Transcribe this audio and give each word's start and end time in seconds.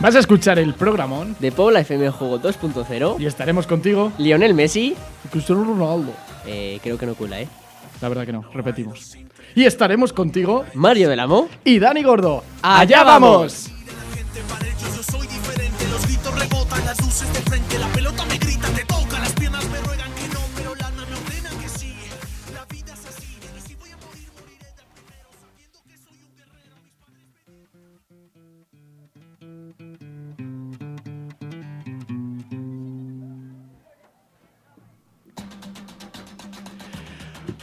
Vas 0.00 0.16
a 0.16 0.18
escuchar 0.18 0.58
el 0.58 0.72
programón 0.72 1.36
De 1.40 1.52
Pobla 1.52 1.80
FM 1.80 2.08
Juego 2.08 2.40
2.0, 2.40 3.20
y 3.20 3.26
estaremos 3.26 3.66
contigo. 3.66 4.12
Lionel 4.16 4.54
Messi, 4.54 4.96
Cristiano 5.30 5.62
Ronaldo. 5.62 6.14
eh, 6.46 6.80
creo 6.82 6.96
que 6.96 7.04
no 7.04 7.14
cula, 7.14 7.40
¿eh? 7.42 7.48
La 8.00 8.08
verdad 8.08 8.24
que 8.24 8.32
no, 8.32 8.42
repetimos. 8.54 9.18
Y 9.54 9.64
estaremos 9.64 10.14
contigo 10.14 10.64
Mario 10.72 11.10
del 11.10 11.20
Amo, 11.20 11.48
y 11.64 11.78
Dani 11.78 12.02
Gordo. 12.02 12.42
¡Allá 12.62 13.04
vamos! 13.04 13.70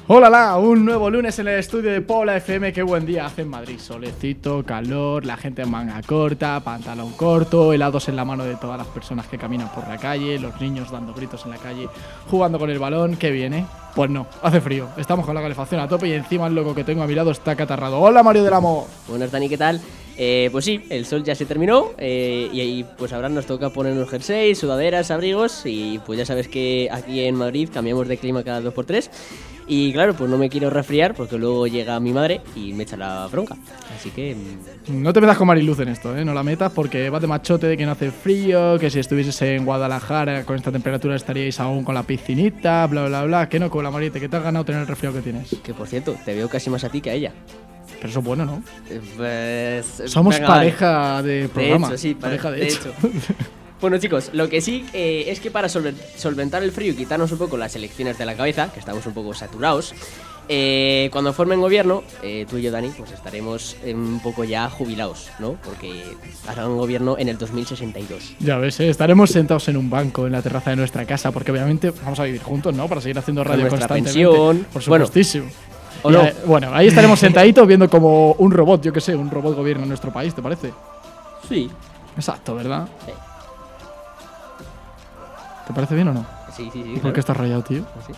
Hola, 0.10 0.30
la, 0.30 0.56
un 0.56 0.86
nuevo 0.86 1.10
lunes 1.10 1.38
en 1.38 1.50
el 1.50 1.60
estudio 1.60 1.92
de 1.92 2.00
Pobla 2.00 2.38
FM. 2.38 2.72
Qué 2.72 2.82
buen 2.82 3.06
día 3.06 3.26
hace 3.26 3.42
en 3.42 3.50
Madrid. 3.50 3.78
Solecito, 3.78 4.64
calor, 4.64 5.26
la 5.26 5.36
gente 5.36 5.64
en 5.64 5.70
manga 5.70 6.02
corta, 6.02 6.62
pantalón 6.62 7.12
corto, 7.12 7.74
helados 7.74 8.08
en 8.08 8.16
la 8.16 8.24
mano 8.24 8.46
de 8.46 8.56
todas 8.56 8.78
las 8.78 8.88
personas 8.88 9.28
que 9.28 9.38
caminan 9.38 9.70
por 9.76 9.86
la 9.86 9.98
calle, 9.98 10.40
los 10.40 10.62
niños 10.62 10.92
dando 10.92 11.14
gritos 11.14 11.44
en 11.44 11.52
la 11.52 11.58
calle, 11.58 11.90
jugando 12.30 12.58
con 12.58 12.70
el 12.70 12.80
balón. 12.80 13.18
¿Qué 13.18 13.32
viene? 13.32 13.66
Pues 13.96 14.10
no, 14.10 14.28
hace 14.42 14.62
frío. 14.62 14.88
Estamos 14.96 15.26
con 15.26 15.36
la 15.36 15.42
calefacción 15.42 15.82
a 15.82 15.90
tope 15.90 16.08
y 16.08 16.14
encima 16.14 16.48
el 16.48 16.56
loco 16.56 16.74
que 16.74 16.86
tengo 16.86 17.04
a 17.04 17.08
mi 17.08 17.14
lado 17.14 17.32
está 17.32 17.58
catarrado. 17.58 18.00
Hola, 18.00 18.24
Mario 18.24 18.46
del 18.46 18.54
Amo. 18.54 18.88
Buenas, 19.10 19.30
Dani, 19.30 19.50
¿qué 19.50 19.58
tal? 19.58 19.82
Eh, 20.16 20.48
pues 20.54 20.64
sí, 20.64 20.86
el 20.90 21.06
sol 21.06 21.26
ya 21.26 21.36
se 21.36 21.46
terminó 21.46 21.92
eh, 21.98 22.50
y 22.54 22.62
ahí 22.62 22.86
pues 22.98 23.12
ahora 23.12 23.28
nos 23.28 23.46
toca 23.46 23.72
ponernos 23.72 24.10
jerseys, 24.10 24.58
sudaderas, 24.58 25.12
abrigos 25.12 25.64
y 25.66 26.00
pues 26.06 26.18
ya 26.18 26.26
sabes 26.26 26.48
que 26.48 26.88
aquí 26.92 27.20
en 27.26 27.36
Madrid 27.36 27.70
cambiamos 27.72 28.08
de 28.08 28.18
clima 28.18 28.44
cada 28.44 28.62
2x3 28.62 29.10
y 29.68 29.92
claro, 29.94 30.14
pues 30.14 30.30
no 30.30 30.38
me 30.38 30.50
quiero 30.50 30.70
resfriar 30.70 31.14
porque 31.14 31.38
luego 31.38 31.68
llega 31.68 32.00
mi 32.00 32.14
madre 32.14 32.42
y 32.56 32.74
me 32.74 32.84
echa 32.84 32.96
la 32.98 33.28
bronca. 33.28 33.56
Así 33.96 34.10
que 34.12 34.36
mm, 34.36 35.02
No 35.04 35.12
te 35.14 35.20
metas 35.22 35.38
con 35.38 35.48
Mariluz 35.48 35.80
en 35.80 35.90
esto, 35.90 36.16
¿eh? 36.18 36.24
No 36.24 36.34
la 36.34 36.44
metas 36.44 36.72
porque 36.72 37.10
vas 37.10 37.22
de 37.22 37.28
machote 37.28 37.68
de 37.68 37.76
que 37.78 37.86
no 37.86 37.92
hace 37.92 38.12
frío, 38.12 38.78
que 38.80 38.90
si 38.90 39.00
estuvieses 39.00 39.42
en 39.42 39.66
Guadalajara 39.66 40.44
con 40.46 40.56
esta 40.56 40.72
temperatura 40.72 41.16
estaríais 41.16 41.60
aún 41.60 41.84
con 41.84 41.96
la 41.96 42.04
piscinita, 42.04 42.88
bla, 42.88 43.08
bla, 43.08 43.24
bla. 43.26 43.50
Que 43.50 43.60
no, 43.60 43.70
con 43.70 43.84
la 43.84 43.92
Mariette, 43.92 44.20
que 44.20 44.30
te 44.30 44.38
has 44.38 44.44
ganado 44.44 44.64
tener 44.66 44.82
el 44.82 44.88
resfriado 44.88 45.16
que 45.18 45.22
tienes. 45.22 45.56
que 45.64 45.74
por 45.74 45.88
cierto, 45.88 46.16
te 46.24 46.34
veo 46.34 46.48
casi 46.50 46.70
más 46.70 46.84
a 46.84 46.90
ti 46.90 47.02
que 47.02 47.10
a 47.10 47.14
ella. 47.14 47.34
Pero 48.00 48.10
eso 48.10 48.20
es 48.20 48.26
bueno, 48.26 48.46
¿no? 48.46 48.64
Eh, 48.92 49.02
pues, 49.18 50.04
Somos 50.12 50.36
venga, 50.36 50.48
vale. 50.50 50.60
pareja 50.60 51.24
de 51.24 51.50
programa. 51.50 51.88
hecho, 51.88 51.98
sí, 51.98 52.14
pare- 52.14 52.38
pareja 52.38 52.52
de, 52.52 52.60
de 52.60 52.68
hecho. 52.68 52.94
Bueno 53.80 53.98
chicos, 54.00 54.32
lo 54.34 54.50
que 54.50 54.60
sí 54.62 54.86
eh, 54.94 55.26
es 55.28 55.40
que 55.40 55.52
para 55.52 55.70
solventar 55.70 56.64
el 56.64 56.72
frío 56.72 56.94
y 56.94 56.96
quitarnos 56.96 57.32
un 57.32 57.38
poco 57.38 57.58
las 57.58 57.76
elecciones 57.76 58.18
de 58.18 58.26
la 58.26 58.36
cabeza, 58.36 58.72
que 58.74 58.80
estamos 58.80 59.06
un 59.06 59.14
poco 59.14 59.36
saturados, 59.36 59.94
eh, 60.50 61.10
cuando 61.12 61.32
formen 61.34 61.60
gobierno, 61.62 62.04
eh, 62.24 62.46
tú 62.50 62.58
y 62.58 62.64
yo 62.64 62.72
Dani, 62.72 62.90
pues 62.98 63.12
estaremos 63.12 63.76
un 63.86 64.20
poco 64.24 64.46
ya 64.46 64.68
jubilados, 64.70 65.30
¿no? 65.40 65.58
Porque 65.64 66.04
harán 66.48 66.76
gobierno 66.78 67.18
en 67.20 67.30
el 67.30 67.38
2062. 67.38 68.36
Ya 68.40 68.58
ves, 68.58 68.80
¿eh? 68.80 68.90
estaremos 68.90 69.30
sentados 69.30 69.68
en 69.68 69.78
un 69.78 69.90
banco 69.92 70.26
en 70.26 70.32
la 70.32 70.42
terraza 70.42 70.72
de 70.72 70.78
nuestra 70.78 71.06
casa 71.06 71.32
porque 71.32 71.52
obviamente 71.52 71.92
vamos 72.04 72.20
a 72.20 72.24
vivir 72.24 72.42
juntos, 72.42 72.74
¿no? 72.74 72.88
Para 72.88 73.02
seguir 73.02 73.20
haciendo 73.20 73.44
radio 73.44 73.62
nuestra 73.68 73.88
constantemente. 73.88 74.14
pensión. 74.14 74.68
Por 74.74 74.86
Bueno, 74.88 75.06
supuestísimo. 75.06 75.48
¿o 76.02 76.10
Y, 76.10 76.14
no? 76.14 76.24
eh, 76.24 76.36
bueno, 76.46 76.70
ahí 76.74 76.88
estaremos 76.88 77.20
sentaditos 77.20 77.68
viendo 77.68 77.88
como 77.90 78.32
un 78.34 78.52
robot, 78.52 78.82
yo 78.84 78.94
que 78.94 79.02
sé, 79.02 79.16
un 79.16 79.30
robot 79.30 79.56
gobierna 79.56 79.86
nuestro 79.86 80.12
país, 80.12 80.34
¿te 80.34 80.42
parece? 80.42 80.72
Sí. 81.48 81.70
Exacto, 82.16 82.56
¿verdad? 82.56 82.88
Sí. 83.06 83.12
¿Te 85.68 85.74
parece 85.74 85.96
bien 85.96 86.08
o 86.08 86.14
no? 86.14 86.26
Sí, 86.56 86.70
sí, 86.72 86.82
sí. 86.82 86.94
¿Y 86.96 87.00
por 87.00 87.12
qué 87.12 87.20
estás 87.20 87.36
rayado, 87.36 87.62
tío? 87.62 87.84
Así. 88.00 88.14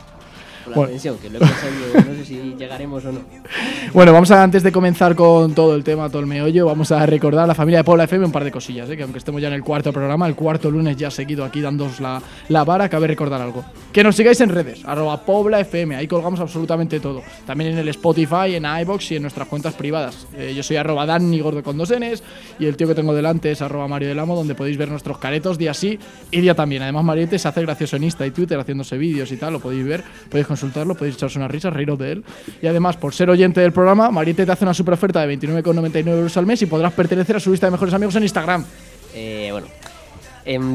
La 0.69 0.75
Bueno. 0.75 0.91
pensión, 0.91 1.17
que 1.17 1.29
lo 1.29 1.37
he 1.37 1.41
no 1.41 2.15
sé 2.15 2.25
si 2.25 2.55
llegaremos 2.57 3.03
o 3.05 3.11
no. 3.11 3.19
Bueno, 3.93 4.13
vamos 4.13 4.29
a, 4.29 4.43
antes 4.43 4.61
de 4.61 4.71
comenzar 4.71 5.15
con 5.15 5.55
todo 5.55 5.75
el 5.75 5.83
tema, 5.83 6.09
todo 6.09 6.19
el 6.19 6.27
meollo, 6.27 6.67
vamos 6.67 6.91
a 6.91 7.03
recordar 7.07 7.45
a 7.45 7.47
la 7.47 7.55
familia 7.55 7.79
de 7.79 7.83
Pobla 7.83 8.03
FM 8.03 8.25
un 8.25 8.31
par 8.31 8.43
de 8.43 8.51
cosillas, 8.51 8.87
¿eh? 8.89 8.95
que 8.95 9.01
aunque 9.01 9.17
estemos 9.17 9.41
ya 9.41 9.47
en 9.47 9.55
el 9.55 9.63
cuarto 9.63 9.91
programa, 9.91 10.27
el 10.27 10.35
cuarto 10.35 10.69
lunes 10.69 10.95
ya 10.95 11.09
seguido 11.09 11.43
aquí 11.43 11.59
dándoos 11.59 11.99
la, 11.99 12.21
la 12.49 12.63
vara, 12.63 12.87
cabe 12.87 13.07
recordar 13.07 13.41
algo. 13.41 13.65
Que 13.91 14.03
nos 14.03 14.15
sigáis 14.15 14.39
en 14.41 14.49
redes, 14.49 14.85
arroba 14.85 15.25
Pobla 15.25 15.59
FM, 15.61 15.95
ahí 15.95 16.07
colgamos 16.07 16.39
absolutamente 16.39 16.99
todo. 16.99 17.23
También 17.47 17.71
en 17.71 17.77
el 17.79 17.87
Spotify, 17.89 18.53
en 18.55 18.65
iBox 18.81 19.11
y 19.11 19.15
en 19.15 19.23
nuestras 19.23 19.47
cuentas 19.47 19.73
privadas. 19.73 20.27
Eh, 20.37 20.53
yo 20.55 20.61
soy 20.61 20.77
arroba 20.77 21.07
Dani 21.07 21.39
Gordo 21.39 21.63
con 21.63 21.75
dos 21.77 21.91
Ns 21.91 22.21
y 22.59 22.67
el 22.67 22.77
tío 22.77 22.87
que 22.87 22.95
tengo 22.95 23.15
delante 23.15 23.51
es 23.51 23.61
arroba 23.63 23.87
Mario 23.87 24.09
del 24.09 24.19
Amo, 24.19 24.35
donde 24.35 24.53
podéis 24.53 24.77
ver 24.77 24.89
nuestros 24.89 25.17
caretos 25.17 25.57
día 25.57 25.73
sí 25.73 25.97
y 26.29 26.41
día 26.41 26.53
también. 26.53 26.83
Además, 26.83 27.03
Mariette 27.03 27.39
se 27.39 27.47
hace 27.47 27.61
gracioso 27.63 27.95
en 27.95 28.03
Insta 28.03 28.27
y 28.27 28.31
Twitter 28.31 28.59
haciéndose 28.59 28.97
vídeos 28.99 29.31
y 29.31 29.37
tal, 29.37 29.53
lo 29.53 29.59
podéis 29.59 29.85
ver, 29.85 30.03
podéis 30.29 30.45
consultarlo, 30.59 30.95
podéis 30.95 31.15
echaros 31.15 31.35
una 31.35 31.47
risa, 31.47 31.69
reíros 31.69 31.97
de 31.97 32.11
él. 32.13 32.23
Y 32.61 32.67
además, 32.67 32.97
por 32.97 33.13
ser 33.13 33.29
oyente 33.29 33.61
del 33.61 33.71
programa, 33.71 34.11
Mariette 34.11 34.45
te 34.45 34.51
hace 34.51 34.65
una 34.65 34.73
super 34.73 34.93
oferta 34.93 35.25
de 35.25 35.37
29,99 35.37 36.07
euros 36.07 36.37
al 36.37 36.45
mes 36.45 36.61
y 36.61 36.65
podrás 36.65 36.93
pertenecer 36.93 37.35
a 37.35 37.39
su 37.39 37.51
lista 37.51 37.67
de 37.67 37.71
mejores 37.71 37.93
amigos 37.93 38.15
en 38.15 38.23
Instagram. 38.23 38.65
Eh, 39.13 39.49
bueno, 39.51 39.67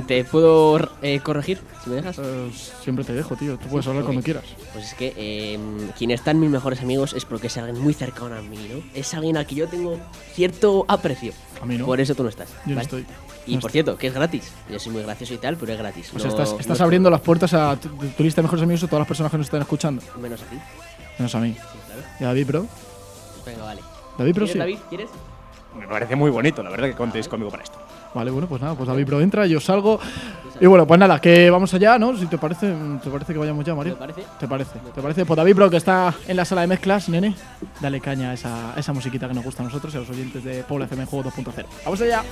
¿te 0.07 0.25
puedo 0.25 0.79
eh, 1.03 1.21
corregir, 1.21 1.61
si 1.83 1.91
me 1.91 1.97
dejas? 1.97 2.19
Eh, 2.23 2.51
siempre 2.83 3.05
te 3.05 3.13
dejo, 3.13 3.35
tío, 3.35 3.57
tú 3.59 3.67
puedes 3.69 3.87
hablar 3.89 4.05
cuando 4.05 4.23
quieras. 4.23 4.45
Pues 4.73 4.87
es 4.87 4.95
que 4.95 5.13
eh, 5.17 5.59
quien 5.99 6.11
está 6.13 6.31
en 6.31 6.41
mis 6.41 6.51
mejores 6.51 6.81
amigos 6.81 7.13
es 7.15 7.25
porque 7.25 7.49
es 7.49 7.57
alguien 7.57 7.81
muy 7.81 7.95
cercano 7.95 8.35
a 8.37 8.43
mí, 8.43 8.57
¿no? 8.73 8.83
Es 8.95 9.13
alguien 9.15 9.37
al 9.37 9.47
que 9.47 9.55
yo 9.57 9.67
tengo 9.69 9.99
cierto 10.35 10.85
aprecio. 10.89 11.33
A 11.61 11.67
mí 11.67 11.77
no. 11.79 11.87
Por 11.87 12.01
eso 12.01 12.15
tú 12.15 12.23
no 12.23 12.29
estás. 12.29 12.49
Yo 12.67 12.75
no 12.75 12.81
estoy. 12.81 13.05
Y 13.47 13.57
no 13.57 13.61
por 13.61 13.71
cierto, 13.73 13.99
que 13.99 14.07
es 14.07 14.15
gratis. 14.15 14.53
Yo 14.71 14.79
soy 14.79 14.93
muy 14.93 15.03
gracioso 15.03 15.35
y 15.35 15.39
tal, 15.39 15.57
pero 15.57 15.73
es 15.73 15.79
gratis. 15.79 16.11
O 16.15 16.19
sea, 16.19 16.31
No- 16.31 16.37
estás, 16.43 16.61
estás 16.61 16.79
no- 16.79 16.85
abriendo 16.85 17.11
las 17.11 17.21
puertas 17.21 17.53
a 17.55 17.77
tu, 17.77 17.89
tu 17.89 18.23
lista 18.23 18.41
de 18.41 18.45
mejores 18.45 18.63
amigos 18.63 18.85
a 18.85 18.87
todas 18.87 19.01
las 19.01 19.09
personas 19.09 19.31
que 19.33 19.39
nos 19.39 19.47
están 19.47 19.61
escuchando. 19.63 20.03
Menos 20.21 20.41
a 20.41 20.45
ti. 20.47 20.57
Menos 21.19 21.35
a 21.35 21.41
mí. 21.41 21.53
Sí, 21.53 21.59
claro. 21.87 22.03
Y 22.21 22.25
a 22.25 22.27
David, 22.29 22.47
bro. 22.47 22.67
Venga, 23.45 23.65
vale. 23.65 23.81
David, 24.19 24.35
bro, 24.35 24.45
¿Quieres, 24.47 24.53
sí. 24.53 24.59
David? 24.59 24.79
¿Quieres? 24.89 25.11
Me 25.79 25.87
parece 25.89 26.15
muy 26.17 26.31
bonito, 26.31 26.63
la 26.63 26.71
verdad, 26.71 26.87
que 26.89 26.95
contéis 26.95 27.29
conmigo 27.29 27.51
para 27.51 27.65
esto. 27.65 27.79
Vale, 28.15 28.31
bueno, 28.31 28.47
pues 28.47 28.63
nada, 28.63 28.75
pues 28.75 28.89
David 28.89 29.07
Pro 29.07 29.21
entra, 29.21 29.45
yo 29.47 29.61
salgo. 29.61 29.99
Y 30.61 30.67
bueno, 30.67 30.87
pues 30.87 31.01
nada, 31.01 31.21
que 31.21 31.51
vamos 31.51 31.75
allá, 31.75 31.99
¿no? 31.99 32.17
Si 32.17 32.27
te 32.27 32.39
parece, 32.39 32.73
¿te 33.03 33.11
parece 33.11 33.33
que 33.33 33.41
vayamos 33.41 33.65
ya, 33.65 33.75
Mario? 33.75 33.95
¿Me 33.95 33.99
parece? 33.99 34.23
¿Te 34.39 34.47
parece? 34.47 34.79
¿Te 34.95 35.03
parece? 35.03 35.27
Pues 35.27 35.37
David 35.37 35.57
Pro, 35.57 35.69
que 35.69 35.79
está 35.79 36.15
en 36.29 36.37
la 36.37 36.45
sala 36.45 36.61
de 36.61 36.69
mezclas, 36.69 37.09
nene, 37.09 37.35
dale 37.81 38.01
caña 38.01 38.31
a 38.31 38.35
esa, 38.35 38.73
a 38.73 38.79
esa 38.79 38.93
musiquita 38.93 39.27
que 39.27 39.35
nos 39.35 39.43
gusta 39.45 39.65
a 39.65 39.67
nosotros 39.67 39.93
y 39.95 39.97
a 39.97 40.01
los 40.01 40.11
oyentes 40.11 40.45
de 40.45 40.63
Puebla 40.63 40.85
FM 40.87 41.07
Juego 41.07 41.29
2.0. 41.31 41.65
¡Vamos 41.85 42.01
allá! 42.01 42.23
I 42.23 42.25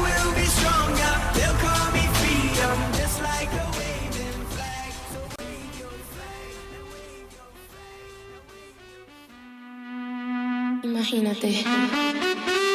will 0.00 0.32
be 0.34 0.46
stronger, 0.46 1.12
they'll 1.34 1.52
call 1.60 1.92
me 1.92 2.08
freedom, 2.16 2.78
just 2.94 3.20
like 3.20 3.52
a 3.52 3.66
waving 3.76 4.46
flag. 4.48 4.92
So 5.12 5.20
wave 5.38 5.76
your 5.78 5.92
Imagínate, 10.90 11.50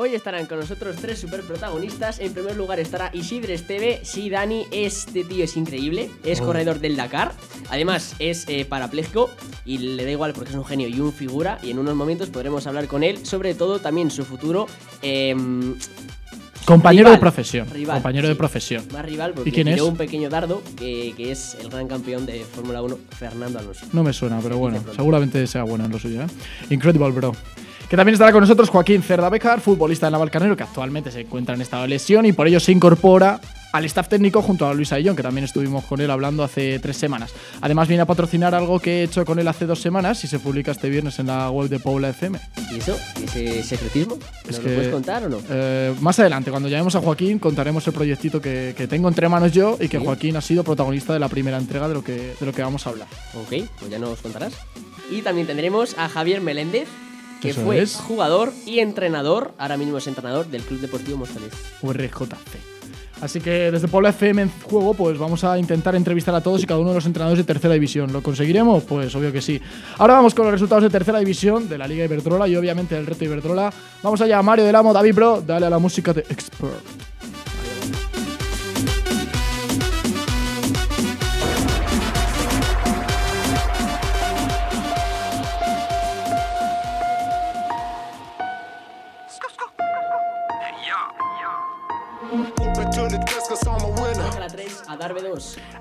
Hoy 0.00 0.14
estarán 0.14 0.46
con 0.46 0.60
nosotros 0.60 0.94
tres 0.94 1.18
super 1.18 1.40
protagonistas. 1.42 2.20
En 2.20 2.32
primer 2.32 2.56
lugar 2.56 2.78
estará 2.78 3.10
Isidre 3.12 3.54
Esteve. 3.54 3.98
Sí, 4.04 4.30
Dani, 4.30 4.64
este 4.70 5.24
tío 5.24 5.42
es 5.42 5.56
increíble. 5.56 6.08
Es 6.22 6.40
corredor 6.40 6.78
del 6.78 6.94
Dakar. 6.94 7.32
Además, 7.68 8.14
es 8.20 8.44
eh, 8.48 8.64
parapléjico 8.64 9.28
y 9.64 9.78
le 9.78 10.04
da 10.04 10.10
igual 10.12 10.34
porque 10.34 10.50
es 10.50 10.56
un 10.56 10.64
genio 10.64 10.86
y 10.86 11.00
un 11.00 11.12
figura. 11.12 11.58
Y 11.64 11.72
en 11.72 11.80
unos 11.80 11.96
momentos 11.96 12.28
podremos 12.30 12.64
hablar 12.68 12.86
con 12.86 13.02
él 13.02 13.26
sobre 13.26 13.54
todo 13.54 13.80
también 13.80 14.12
su 14.12 14.24
futuro. 14.24 14.66
em, 15.02 15.74
Compañero 16.64 17.04
Rival. 17.06 17.14
de 17.14 17.20
profesión. 17.20 17.68
Rival, 17.72 17.96
compañero 17.96 18.28
de 18.28 18.34
sí. 18.34 18.38
profesión. 18.38 18.84
más 18.92 19.04
rival 19.04 19.32
porque 19.32 19.48
¿Y 19.48 19.52
quién 19.52 19.66
tiró 19.68 19.84
es? 19.84 19.90
un 19.90 19.96
pequeño 19.96 20.28
dardo 20.28 20.62
que, 20.76 21.14
que 21.16 21.32
es 21.32 21.56
el 21.60 21.70
gran 21.70 21.88
campeón 21.88 22.24
de 22.26 22.44
Fórmula 22.44 22.82
1, 22.82 22.98
Fernando 23.18 23.58
Alonso. 23.58 23.86
No 23.94 24.04
me 24.04 24.12
suena, 24.12 24.38
pero 24.42 24.58
bueno, 24.58 24.78
seguramente 24.94 25.44
sea 25.46 25.64
bueno 25.64 25.86
en 25.86 25.90
lo 25.92 25.98
suyo, 25.98 26.22
¿eh? 26.22 26.26
Incredible, 26.68 27.10
bro. 27.10 27.32
Que 27.88 27.96
también 27.96 28.12
estará 28.12 28.32
con 28.32 28.42
nosotros 28.42 28.68
Joaquín 28.68 29.02
Cerda 29.02 29.30
Becar, 29.30 29.60
futbolista 29.62 30.06
de 30.06 30.12
Navalcarnero, 30.12 30.54
que 30.56 30.62
actualmente 30.62 31.10
se 31.10 31.20
encuentra 31.22 31.54
en 31.54 31.62
estado 31.62 31.82
de 31.84 31.88
lesión 31.88 32.26
y 32.26 32.32
por 32.32 32.46
ello 32.46 32.60
se 32.60 32.70
incorpora 32.70 33.40
al 33.72 33.84
staff 33.86 34.08
técnico 34.08 34.42
junto 34.42 34.66
a 34.66 34.74
Luis 34.74 34.92
Aillón, 34.92 35.16
que 35.16 35.22
también 35.22 35.44
estuvimos 35.46 35.84
con 35.86 35.98
él 36.02 36.10
hablando 36.10 36.42
hace 36.42 36.78
tres 36.80 36.98
semanas. 36.98 37.32
Además 37.62 37.88
viene 37.88 38.02
a 38.02 38.06
patrocinar 38.06 38.54
algo 38.54 38.78
que 38.78 39.00
he 39.00 39.02
hecho 39.04 39.24
con 39.24 39.38
él 39.38 39.48
hace 39.48 39.64
dos 39.64 39.80
semanas 39.80 40.22
y 40.24 40.26
se 40.26 40.38
publica 40.38 40.72
este 40.72 40.90
viernes 40.90 41.18
en 41.18 41.28
la 41.28 41.50
web 41.50 41.70
de 41.70 41.78
Paula 41.80 42.10
FM. 42.10 42.38
¿Y 42.72 42.76
eso? 42.76 42.94
¿Ese 43.24 43.62
secretismo? 43.62 44.16
¿Nos 44.16 44.56
Es 44.56 44.58
lo 44.62 44.68
que- 44.68 44.74
puedes 44.74 44.92
contar 44.92 45.24
o 45.24 45.28
no? 45.30 45.38
Eh, 45.48 45.94
más 46.00 46.18
adelante, 46.18 46.50
cuando 46.50 46.68
llamemos 46.68 46.94
a 46.94 47.00
Joaquín, 47.00 47.38
contaremos 47.38 47.86
el 47.86 47.94
proyectito 47.94 48.40
que, 48.42 48.74
que 48.76 48.86
tengo 48.86 49.08
entre 49.08 49.30
manos 49.30 49.52
yo 49.52 49.78
y 49.80 49.88
que 49.88 49.98
Sí. 49.98 50.04
Joaquín 50.04 50.36
ha 50.36 50.42
sido 50.42 50.62
protagonista 50.62 51.14
de 51.14 51.20
la 51.20 51.28
primera 51.30 51.56
entrega 51.56 51.88
de 51.88 51.94
lo 51.94 52.04
que, 52.04 52.34
de 52.38 52.46
lo 52.46 52.52
que 52.52 52.62
vamos 52.62 52.86
a 52.86 52.90
hablar. 52.90 53.08
Ok, 53.34 53.64
pues 53.78 53.90
ya 53.90 53.98
nos 53.98 54.18
contarás. 54.20 54.52
Y 55.10 55.22
también 55.22 55.46
tendremos 55.46 55.96
a 55.98 56.08
Javier 56.10 56.40
Meléndez, 56.42 56.86
que 57.40 57.50
Eso 57.50 57.62
fue 57.62 57.80
es. 57.80 57.96
jugador 57.96 58.52
y 58.66 58.80
entrenador, 58.80 59.52
ahora 59.58 59.76
mismo 59.76 59.98
es 59.98 60.06
entrenador 60.06 60.46
del 60.46 60.62
Club 60.62 60.80
Deportivo 60.80 61.18
Móstoles. 61.18 61.52
URJC. 61.82 62.28
Así 63.20 63.40
que 63.40 63.72
desde 63.72 63.88
Puebla 63.88 64.10
FM 64.10 64.42
en 64.42 64.50
juego, 64.62 64.94
pues 64.94 65.18
vamos 65.18 65.42
a 65.42 65.58
intentar 65.58 65.96
entrevistar 65.96 66.32
a 66.36 66.40
todos 66.40 66.62
y 66.62 66.66
cada 66.66 66.78
uno 66.78 66.90
de 66.90 66.94
los 66.96 67.06
entrenadores 67.06 67.38
de 67.38 67.52
tercera 67.52 67.74
división. 67.74 68.12
¿Lo 68.12 68.22
conseguiremos? 68.22 68.84
Pues 68.84 69.12
obvio 69.16 69.32
que 69.32 69.40
sí. 69.42 69.60
Ahora 69.98 70.14
vamos 70.14 70.34
con 70.34 70.44
los 70.44 70.52
resultados 70.52 70.84
de 70.84 70.90
tercera 70.90 71.18
división 71.18 71.68
de 71.68 71.78
la 71.78 71.88
Liga 71.88 72.04
Iberdrola 72.04 72.46
y 72.46 72.54
obviamente 72.54 72.94
del 72.94 73.06
reto 73.06 73.24
Iberdrola. 73.24 73.72
Vamos 74.04 74.20
allá, 74.20 74.40
Mario 74.42 74.64
del 74.64 74.76
Amo, 74.76 74.92
David 74.92 75.14
Bro, 75.16 75.42
dale 75.44 75.66
a 75.66 75.70
la 75.70 75.80
música 75.80 76.12
de 76.12 76.20
Expert. 76.20 76.97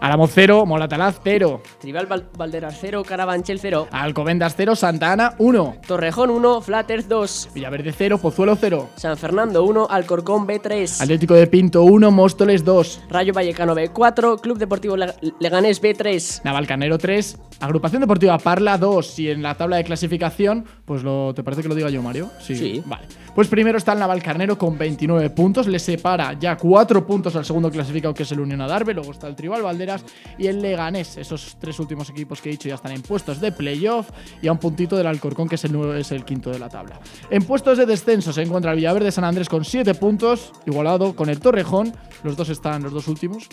Álamo 0.08 0.26
0, 0.28 0.66
Molatalaz 0.66 1.20
0, 1.22 1.62
Tribal 1.88 2.06
Val- 2.06 2.26
Valderas 2.38 2.78
0, 2.82 3.02
Carabanchel 3.08 3.60
0, 3.62 3.88
Alcobendas 3.92 4.56
0, 4.58 4.76
Santa 4.76 5.14
Ana 5.14 5.36
1, 5.38 5.78
Torrejón 5.88 6.30
1, 6.32 6.60
Flatters 6.60 7.08
2, 7.08 7.52
Villaverde 7.54 7.94
0, 7.94 8.18
Pozuelo 8.18 8.58
0, 8.58 8.90
San 8.98 9.16
Fernando 9.16 9.64
1, 9.64 9.88
Alcorcón 9.90 10.46
B3, 10.46 11.00
Atlético 11.02 11.34
de 11.36 11.48
Pinto 11.48 11.84
1, 11.84 12.12
Móstoles 12.12 12.66
2, 12.66 13.04
Rayo 13.10 13.32
Vallecano 13.32 13.74
B4, 13.74 14.42
Club 14.42 14.58
Deportivo 14.58 14.98
Le- 14.98 15.14
Leganés 15.40 15.82
B3. 15.82 16.42
Navalcarnero 16.44 16.98
3, 16.98 17.38
Agrupación 17.62 18.02
Deportiva 18.02 18.38
Parla 18.38 18.78
2 18.78 19.20
y 19.20 19.32
en 19.32 19.42
la 19.42 19.56
tabla 19.56 19.78
de 19.78 19.86
clasificación, 19.86 20.66
pues 20.84 21.04
lo, 21.04 21.34
¿te 21.34 21.42
parece 21.42 21.62
que 21.62 21.70
lo 21.70 21.76
diga 21.76 21.90
yo, 21.90 22.02
Mario? 22.04 22.30
Sí. 22.42 22.84
Vale. 22.86 23.08
Pues 23.34 23.48
primero 23.50 23.78
está 23.78 23.94
el 23.94 24.00
Navalcarnero 24.00 24.58
con 24.58 24.80
29 24.80 25.30
puntos, 25.30 25.68
le 25.68 25.78
separa 25.78 26.34
ya 26.40 26.58
4 26.58 27.06
puntos 27.06 27.36
al 27.36 27.46
segundo 27.46 27.70
clasificado 27.70 28.12
que 28.12 28.24
es 28.24 28.32
el 28.32 28.40
Unión 28.40 28.60
Adarve, 28.62 28.96
luego 28.96 29.12
está 29.12 29.28
el 29.28 29.36
Tribal 29.36 29.62
Valderas 29.62 30.04
y 30.40 30.48
el 30.48 30.60
Leganés. 30.60 31.18
Esos 31.18 31.56
tres 31.62 31.77
últimos 31.80 32.10
equipos 32.10 32.42
que 32.42 32.50
he 32.50 32.52
dicho 32.54 32.68
ya 32.70 32.76
están 32.76 32.92
en 32.92 33.02
puestos 33.02 33.40
de 33.40 33.52
playoff 33.52 34.10
y 34.42 34.48
a 34.48 34.52
un 34.52 34.58
puntito 34.58 34.96
del 34.96 35.08
Alcorcón 35.08 35.48
que 35.48 35.56
es 35.56 35.64
el, 35.66 35.72
nuevo- 35.74 35.94
es 35.94 36.12
el 36.12 36.26
quinto 36.26 36.50
de 36.52 36.60
la 36.60 36.70
tabla. 36.70 37.00
En 37.30 37.44
puestos 37.44 37.78
de 37.78 37.86
descenso 37.86 38.32
se 38.34 38.42
encuentra 38.42 38.72
el 38.72 38.78
Villaverde 38.78 39.12
San 39.12 39.24
Andrés 39.24 39.50
con 39.50 39.64
7 39.66 39.94
puntos, 39.96 40.52
igualado 40.66 41.16
con 41.16 41.30
el 41.30 41.40
Torrejón, 41.40 41.94
los 42.24 42.36
dos 42.38 42.50
están 42.50 42.84
los 42.84 42.94
dos 42.94 43.08
últimos. 43.08 43.48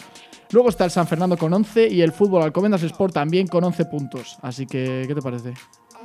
Luego 0.51 0.69
está 0.69 0.85
el 0.85 0.91
San 0.91 1.07
Fernando 1.09 1.37
con 1.37 1.53
11 1.53 1.89
y 1.89 2.03
el 2.03 2.13
Fútbol 2.13 2.43
Alcobendas 2.43 2.83
Sport 2.83 3.13
también 3.15 3.47
con 3.47 3.65
11 3.65 3.87
puntos. 3.87 4.37
Así 4.43 4.67
que, 4.67 5.05
¿qué 5.09 5.15
te 5.15 5.23
parece? 5.23 5.55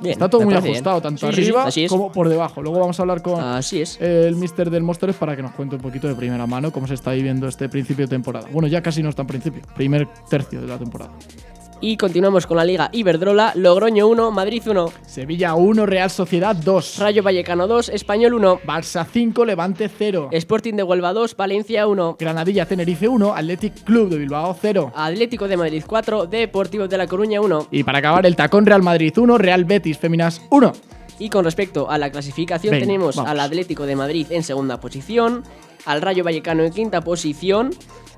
Bien, 0.00 0.12
está 0.12 0.30
todo 0.30 0.40
muy 0.42 0.54
ajustado, 0.54 0.96
bien. 0.96 1.02
tanto 1.02 1.26
Sí, 1.30 1.34
sí, 1.36 1.42
sí, 1.44 1.50
arriba 1.52 1.88
como 1.88 2.10
por 2.10 2.26
debajo. 2.28 2.62
Luego 2.62 2.80
vamos 2.80 2.98
a 2.98 3.02
hablar 3.02 3.20
con 3.22 3.38
Así 3.38 3.82
es. 3.82 4.00
el 4.00 4.34
mister 4.34 4.70
del 4.70 4.82
Móstoles 4.82 5.14
para 5.16 5.36
que 5.36 5.42
nos 5.42 5.52
cuente 5.52 5.76
un 5.76 5.82
poquito 5.82 6.08
de 6.08 6.14
primera 6.14 6.46
mano 6.46 6.72
cómo 6.72 6.86
se 6.86 6.94
está 6.94 7.12
viviendo 7.12 7.46
este 7.48 7.68
principio 7.68 8.06
de 8.06 8.10
temporada. 8.10 8.48
Bueno, 8.50 8.66
ya 8.66 8.82
casi 8.82 9.02
no 9.02 9.10
está 9.10 9.22
en 9.22 9.28
principio, 9.28 9.60
primer 9.76 10.08
tercio 10.30 10.62
de 10.62 10.66
la 10.68 10.78
temporada. 10.78 11.12
Y 11.82 11.96
continuamos 11.96 12.46
con 12.46 12.58
la 12.58 12.64
Liga 12.66 12.90
Iberdrola, 12.92 13.52
Logroño 13.54 14.06
1, 14.06 14.30
Madrid 14.32 14.62
1, 14.66 14.92
Sevilla 15.06 15.54
1, 15.54 15.86
Real 15.86 16.10
Sociedad 16.10 16.54
2, 16.54 16.98
Rayo 16.98 17.22
Vallecano 17.22 17.66
2, 17.66 17.88
Español 17.88 18.34
1, 18.34 18.60
Barça 18.66 19.06
5, 19.10 19.46
Levante 19.46 19.88
0, 19.88 20.28
Sporting 20.30 20.74
de 20.74 20.82
Huelva 20.82 21.14
2, 21.14 21.34
Valencia 21.34 21.86
1, 21.86 22.16
Granadilla 22.18 22.66
Tenerife 22.66 23.08
1, 23.08 23.34
Athletic 23.34 23.82
Club 23.84 24.10
de 24.10 24.18
Bilbao 24.18 24.54
0. 24.60 24.92
Atlético 24.94 25.48
de 25.48 25.56
Madrid 25.56 25.82
4, 25.86 26.26
Deportivo 26.26 26.86
de 26.86 26.98
La 26.98 27.06
Coruña 27.06 27.40
1. 27.40 27.68
Y 27.70 27.82
para 27.82 28.00
acabar, 28.00 28.26
el 28.26 28.36
Tacón 28.36 28.66
Real 28.66 28.82
Madrid 28.82 29.16
1, 29.16 29.38
Real 29.38 29.64
Betis 29.64 29.96
Féminas 29.96 30.42
1. 30.50 30.72
Y 31.18 31.30
con 31.30 31.44
respecto 31.44 31.90
a 31.90 31.96
la 31.96 32.10
clasificación 32.10 32.78
tenemos 32.78 33.16
vamos. 33.16 33.30
al 33.30 33.40
Atlético 33.40 33.86
de 33.86 33.96
Madrid 33.96 34.26
en 34.30 34.42
segunda 34.42 34.80
posición, 34.80 35.44
al 35.84 36.02
Rayo 36.02 36.24
Vallecano 36.24 36.62
en 36.64 36.72
quinta 36.72 37.00
posición, 37.00 37.70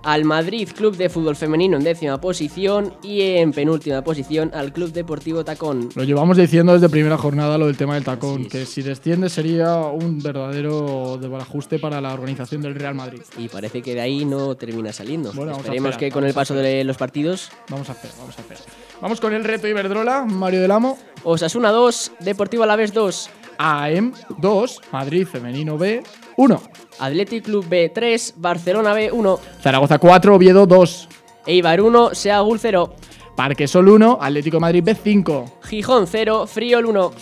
al 0.05 0.25
Madrid 0.25 0.69
Club 0.77 0.97
de 0.97 1.09
Fútbol 1.09 1.37
Femenino 1.37 1.77
en 1.77 1.85
décima 1.85 2.21
posición 2.21 2.95
y 3.03 3.23
en 3.23 3.53
penúltima 3.53 4.03
posición 4.03 4.51
al 4.55 4.73
Club 4.73 4.93
Deportivo 4.93 5.45
Tacón. 5.45 5.91
Lo 5.95 6.05
llevamos 6.05 6.37
diciendo 6.37 6.73
desde 6.75 6.89
primera 6.89 7.17
jornada 7.17 7.59
lo 7.59 7.67
del 7.67 7.77
tema 7.77 7.95
del 7.95 8.05
tacón, 8.05 8.43
es. 8.43 8.49
que 8.49 8.67
si 8.67 8.83
desciende 8.83 9.29
sería 9.29 9.77
un 9.77 10.21
verdadero 10.21 11.19
desbarajuste 11.21 11.79
para 11.79 12.01
la 12.01 12.15
organización 12.15 12.63
del 12.63 12.75
Real 12.75 12.95
Madrid. 12.95 13.23
Y 13.39 13.49
parece 13.49 13.83
que 13.83 13.95
de 13.95 14.01
ahí 14.01 14.25
no 14.25 14.55
termina 14.57 14.93
saliendo. 14.93 15.33
Bueno, 15.33 15.53
Esperemos 15.53 15.91
esperar, 15.93 15.99
que 15.99 16.11
con 16.11 16.25
el 16.25 16.35
paso 16.35 16.55
de 16.55 16.85
los 16.85 16.97
partidos 16.97 17.51
Vamos 17.69 17.89
a 17.89 17.93
hacer, 17.93 18.11
vamos 18.19 18.37
a 18.39 18.43
hacer. 18.43 18.59
Vamos 19.01 19.21
con 19.21 19.33
el 19.33 19.45
reto 19.45 19.69
Iberdrola, 19.69 20.25
Mario 20.25 20.61
del 20.61 20.71
Amo. 20.71 20.99
Osasuna 21.25 21.71
2, 21.71 22.13
Deportivo 22.21 22.65
Alavés 22.65 22.93
2, 22.93 23.31
AM 23.59 24.13
2, 24.39 24.81
Madrid 24.93 25.27
Femenino 25.27 25.79
B 25.79 26.03
1, 26.37 26.63
Athletic 26.99 27.45
Club 27.45 27.69
B 27.69 27.91
3, 27.95 28.35
Barcelona 28.37 28.93
B 28.95 29.11
1, 29.13 29.39
Zaragoza 29.61 29.99
4, 29.99 30.35
Oviedo 30.35 30.67
2, 30.67 31.09
Eibar 31.47 31.81
1, 31.81 32.15
Seagull 32.15 32.59
0, 32.59 32.95
Parque 33.37 33.67
Sol 33.67 33.89
1, 33.89 34.19
Atlético 34.21 34.57
de 34.57 34.61
Madrid 34.61 34.85
B 34.85 34.95
5. 34.95 35.59
Gijón 35.63 36.07
0, 36.07 36.47
Friol 36.47 36.87
1. 36.87 37.13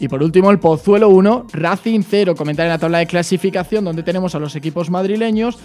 Y 0.00 0.08
por 0.08 0.22
último, 0.22 0.50
el 0.50 0.60
Pozuelo 0.60 1.08
1, 1.08 1.46
Racing 1.52 2.02
0. 2.08 2.34
Comentar 2.36 2.66
en 2.66 2.72
la 2.72 2.78
tabla 2.78 2.98
de 2.98 3.06
clasificación 3.06 3.84
donde 3.84 4.02
tenemos 4.02 4.34
a 4.34 4.38
los 4.38 4.54
equipos 4.54 4.90
madrileños. 4.90 5.58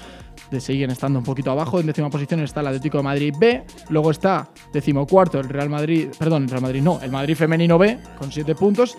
De 0.50 0.60
siguen 0.60 0.90
estando 0.90 1.20
un 1.20 1.26
poquito 1.26 1.52
abajo. 1.52 1.80
En 1.80 1.86
décima 1.86 2.10
posición 2.10 2.40
está 2.40 2.62
el 2.62 2.68
Atlético 2.68 2.98
de 2.98 3.04
Madrid 3.04 3.34
B. 3.38 3.64
Luego 3.90 4.10
está 4.10 4.50
decimocuarto 4.74 5.40
el 5.40 5.50
Real 5.50 5.70
Madrid. 5.70 6.10
Perdón, 6.18 6.44
el 6.44 6.50
Real 6.50 6.64
Madrid 6.64 6.82
no. 6.82 7.00
El 7.02 7.12
Madrid 7.12 7.36
Femenino 7.36 7.78
B 7.78 8.00
con 8.18 8.32
7 8.32 8.56
puntos. 8.56 8.98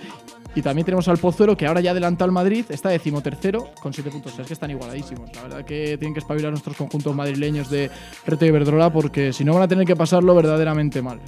Y 0.55 0.63
también 0.63 0.85
tenemos 0.85 1.09
al 1.09 1.19
Pozuelo 1.19 1.57
que 1.57 1.67
ahora 1.67 1.81
ya 1.81 1.91
adelanta 1.91 2.25
al 2.25 2.33
Madrid. 2.33 2.65
Está 2.69 2.91
decimotercero 2.91 3.71
con 3.81 3.93
7 3.93 4.11
puntos. 4.11 4.33
O 4.33 4.35
sea, 4.37 4.43
es 4.43 4.49
que 4.49 4.55
están 4.55 4.71
igualadísimos. 4.71 5.35
La 5.35 5.43
verdad 5.43 5.65
que 5.65 5.97
tienen 5.99 6.15
que 6.15 6.21
espabilar 6.21 6.51
nuestros 6.51 6.77
conjuntos 6.77 7.15
madrileños 7.15 7.71
de 7.71 7.91
Reto 8.27 8.45
Iberdrola 8.45 8.93
porque 8.93 9.33
si 9.33 9.45
no 9.45 9.53
van 9.53 9.63
a 9.63 9.69
tener 9.69 9.87
que 9.87 9.97
pasarlo 9.97 10.35
verdaderamente 10.35 11.03
mal. 11.03 11.21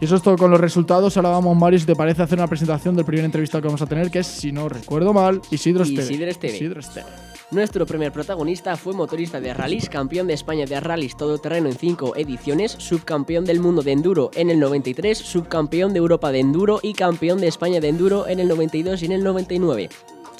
Y 0.00 0.06
eso 0.06 0.16
es 0.16 0.22
todo 0.22 0.36
con 0.36 0.50
los 0.50 0.60
resultados. 0.60 1.16
Ahora 1.16 1.30
vamos, 1.30 1.56
Mario, 1.56 1.78
si 1.78 1.86
te 1.86 1.94
parece 1.94 2.22
hacer 2.22 2.38
una 2.38 2.48
presentación 2.48 2.96
del 2.96 3.04
primer 3.04 3.24
entrevistado 3.24 3.62
que 3.62 3.68
vamos 3.68 3.82
a 3.82 3.86
tener, 3.86 4.10
que 4.10 4.20
es, 4.20 4.26
si 4.26 4.50
no 4.50 4.68
recuerdo 4.68 5.12
mal, 5.12 5.40
Isidro 5.50 5.82
Esteve. 5.82 6.04
Isidro 6.04 6.30
Esteve. 6.30 6.54
Isidro 6.54 6.80
Esteve. 6.80 7.06
Nuestro 7.52 7.84
primer 7.84 8.12
protagonista 8.12 8.76
fue 8.76 8.94
motorista 8.94 9.40
de 9.40 9.52
rallies, 9.52 9.88
campeón 9.88 10.28
de 10.28 10.34
España 10.34 10.66
de 10.66 10.78
rallies 10.78 11.16
todoterreno 11.16 11.68
en 11.68 11.76
5 11.76 12.14
ediciones, 12.14 12.70
subcampeón 12.70 13.44
del 13.44 13.58
mundo 13.58 13.82
de 13.82 13.90
enduro 13.90 14.30
en 14.34 14.50
el 14.50 14.60
93, 14.60 15.18
subcampeón 15.18 15.92
de 15.92 15.98
Europa 15.98 16.30
de 16.30 16.38
enduro 16.38 16.78
y 16.80 16.92
campeón 16.92 17.40
de 17.40 17.48
España 17.48 17.80
de 17.80 17.88
enduro 17.88 18.28
en 18.28 18.38
el 18.38 18.46
92 18.46 19.02
y 19.02 19.06
en 19.06 19.12
el 19.12 19.24
99. 19.24 19.88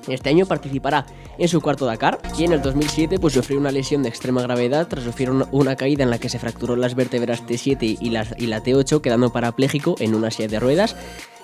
Este 0.09 0.29
año 0.29 0.47
participará 0.47 1.07
en 1.39 1.49
su 1.49 1.61
cuarto 1.61 1.87
Dakar 1.87 2.19
y 2.39 2.45
en 2.45 2.53
el 2.53 2.63
2007 2.63 3.19
pues 3.19 3.35
sufrió 3.35 3.59
una 3.59 3.73
lesión 3.73 4.03
de 4.03 4.09
extrema 4.09 4.43
gravedad 4.43 4.89
tras 4.89 5.05
sufrir 5.05 5.31
una, 5.31 5.77
caída 5.77 6.03
en 6.03 6.11
la 6.11 6.19
que 6.19 6.29
se 6.29 6.39
fracturó 6.39 6.77
las 6.77 6.95
vértebras 6.95 7.45
T7 7.45 7.99
y 8.01 8.11
la, 8.11 8.27
y 8.37 8.47
la 8.47 8.63
T8 8.63 9.01
quedando 9.01 9.33
parapléjico 9.33 9.95
en 9.99 10.15
una 10.15 10.31
silla 10.31 10.49
de 10.49 10.61
ruedas 10.61 10.97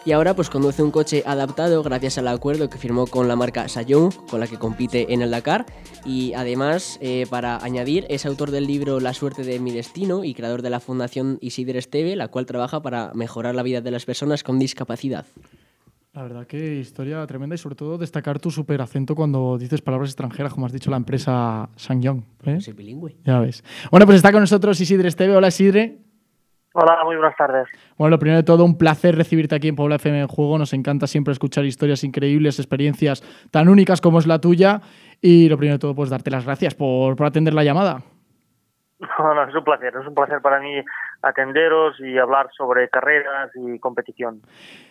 y 0.06 0.12
ahora 0.12 0.36
pues 0.36 0.50
conduce 0.50 0.84
un 0.84 0.92
coche 0.92 1.24
adaptado 1.26 1.82
gracias 1.82 2.16
al 2.16 2.28
acuerdo 2.28 2.70
que 2.70 2.78
firmó 2.78 3.08
con 3.08 3.26
la 3.26 3.34
marca 3.34 3.68
Sayong, 3.68 4.12
con 4.30 4.38
la 4.38 4.46
que 4.46 4.56
compite 4.56 5.12
en 5.12 5.20
el 5.20 5.32
Dakar. 5.32 5.66
Y 6.04 6.32
además, 6.34 6.96
eh, 7.00 7.26
para 7.28 7.56
añadir, 7.56 8.06
es 8.08 8.24
autor 8.24 8.52
del 8.52 8.68
libro 8.68 9.00
La 9.00 9.12
suerte 9.14 9.42
de 9.42 9.58
mi 9.58 9.72
destino 9.72 10.22
y 10.22 10.32
creador 10.32 10.62
de 10.62 10.70
la 10.70 10.78
Fundación 10.78 11.38
Isidre 11.40 11.80
Esteve, 11.80 12.14
la 12.14 12.28
cual 12.28 12.46
trabaja 12.46 12.80
para 12.82 13.10
mejorar 13.14 13.56
la 13.56 13.64
vida 13.64 13.80
de 13.80 13.90
las 13.90 14.04
personas 14.04 14.44
con 14.44 14.60
discapacidad. 14.60 15.26
La 16.16 16.22
verdad 16.22 16.46
que 16.46 16.56
historia 16.56 17.26
tremenda 17.26 17.56
y 17.56 17.58
sobre 17.58 17.76
todo 17.76 17.98
destacar 17.98 18.38
tu 18.38 18.50
super 18.50 18.80
acento 18.80 19.14
cuando 19.14 19.58
dices 19.58 19.82
palabras 19.82 20.08
extranjeras, 20.08 20.54
como 20.54 20.64
has 20.64 20.72
dicho 20.72 20.90
la 20.90 20.96
empresa 20.96 21.68
Sangyong. 21.76 22.24
¿eh? 22.46 22.58
Soy 22.58 22.72
bilingüe. 22.72 23.16
Ya 23.22 23.38
ves. 23.38 23.62
Bueno, 23.90 24.06
pues 24.06 24.16
está 24.16 24.32
con 24.32 24.40
nosotros 24.40 24.80
Isidre 24.80 25.08
Esteve. 25.08 25.36
Hola, 25.36 25.48
Isidre. 25.48 25.98
Hola, 26.72 27.04
muy 27.04 27.16
buenas 27.16 27.36
tardes. 27.36 27.68
Bueno, 27.98 28.12
lo 28.12 28.18
primero 28.18 28.38
de 28.38 28.44
todo, 28.44 28.64
un 28.64 28.78
placer 28.78 29.14
recibirte 29.14 29.56
aquí 29.56 29.68
en 29.68 29.76
Puebla 29.76 29.96
FM 29.96 30.20
en 30.20 30.26
Juego. 30.26 30.56
Nos 30.56 30.72
encanta 30.72 31.06
siempre 31.06 31.32
escuchar 31.32 31.66
historias 31.66 32.02
increíbles, 32.02 32.58
experiencias 32.58 33.20
tan 33.50 33.68
únicas 33.68 34.00
como 34.00 34.18
es 34.18 34.26
la 34.26 34.40
tuya. 34.40 34.80
Y 35.20 35.50
lo 35.50 35.58
primero 35.58 35.74
de 35.74 35.80
todo, 35.80 35.94
pues 35.94 36.08
darte 36.08 36.30
las 36.30 36.46
gracias 36.46 36.74
por, 36.74 37.14
por 37.16 37.26
atender 37.26 37.52
la 37.52 37.62
llamada. 37.62 37.98
No, 39.18 39.34
no, 39.34 39.44
es 39.44 39.54
un 39.54 39.64
placer, 39.64 39.92
es 40.00 40.06
un 40.06 40.14
placer 40.14 40.40
para 40.40 40.60
mí 40.60 40.82
atenderos 41.20 42.00
y 42.00 42.16
hablar 42.16 42.48
sobre 42.56 42.88
carreras 42.88 43.50
y 43.54 43.78
competición. 43.78 44.40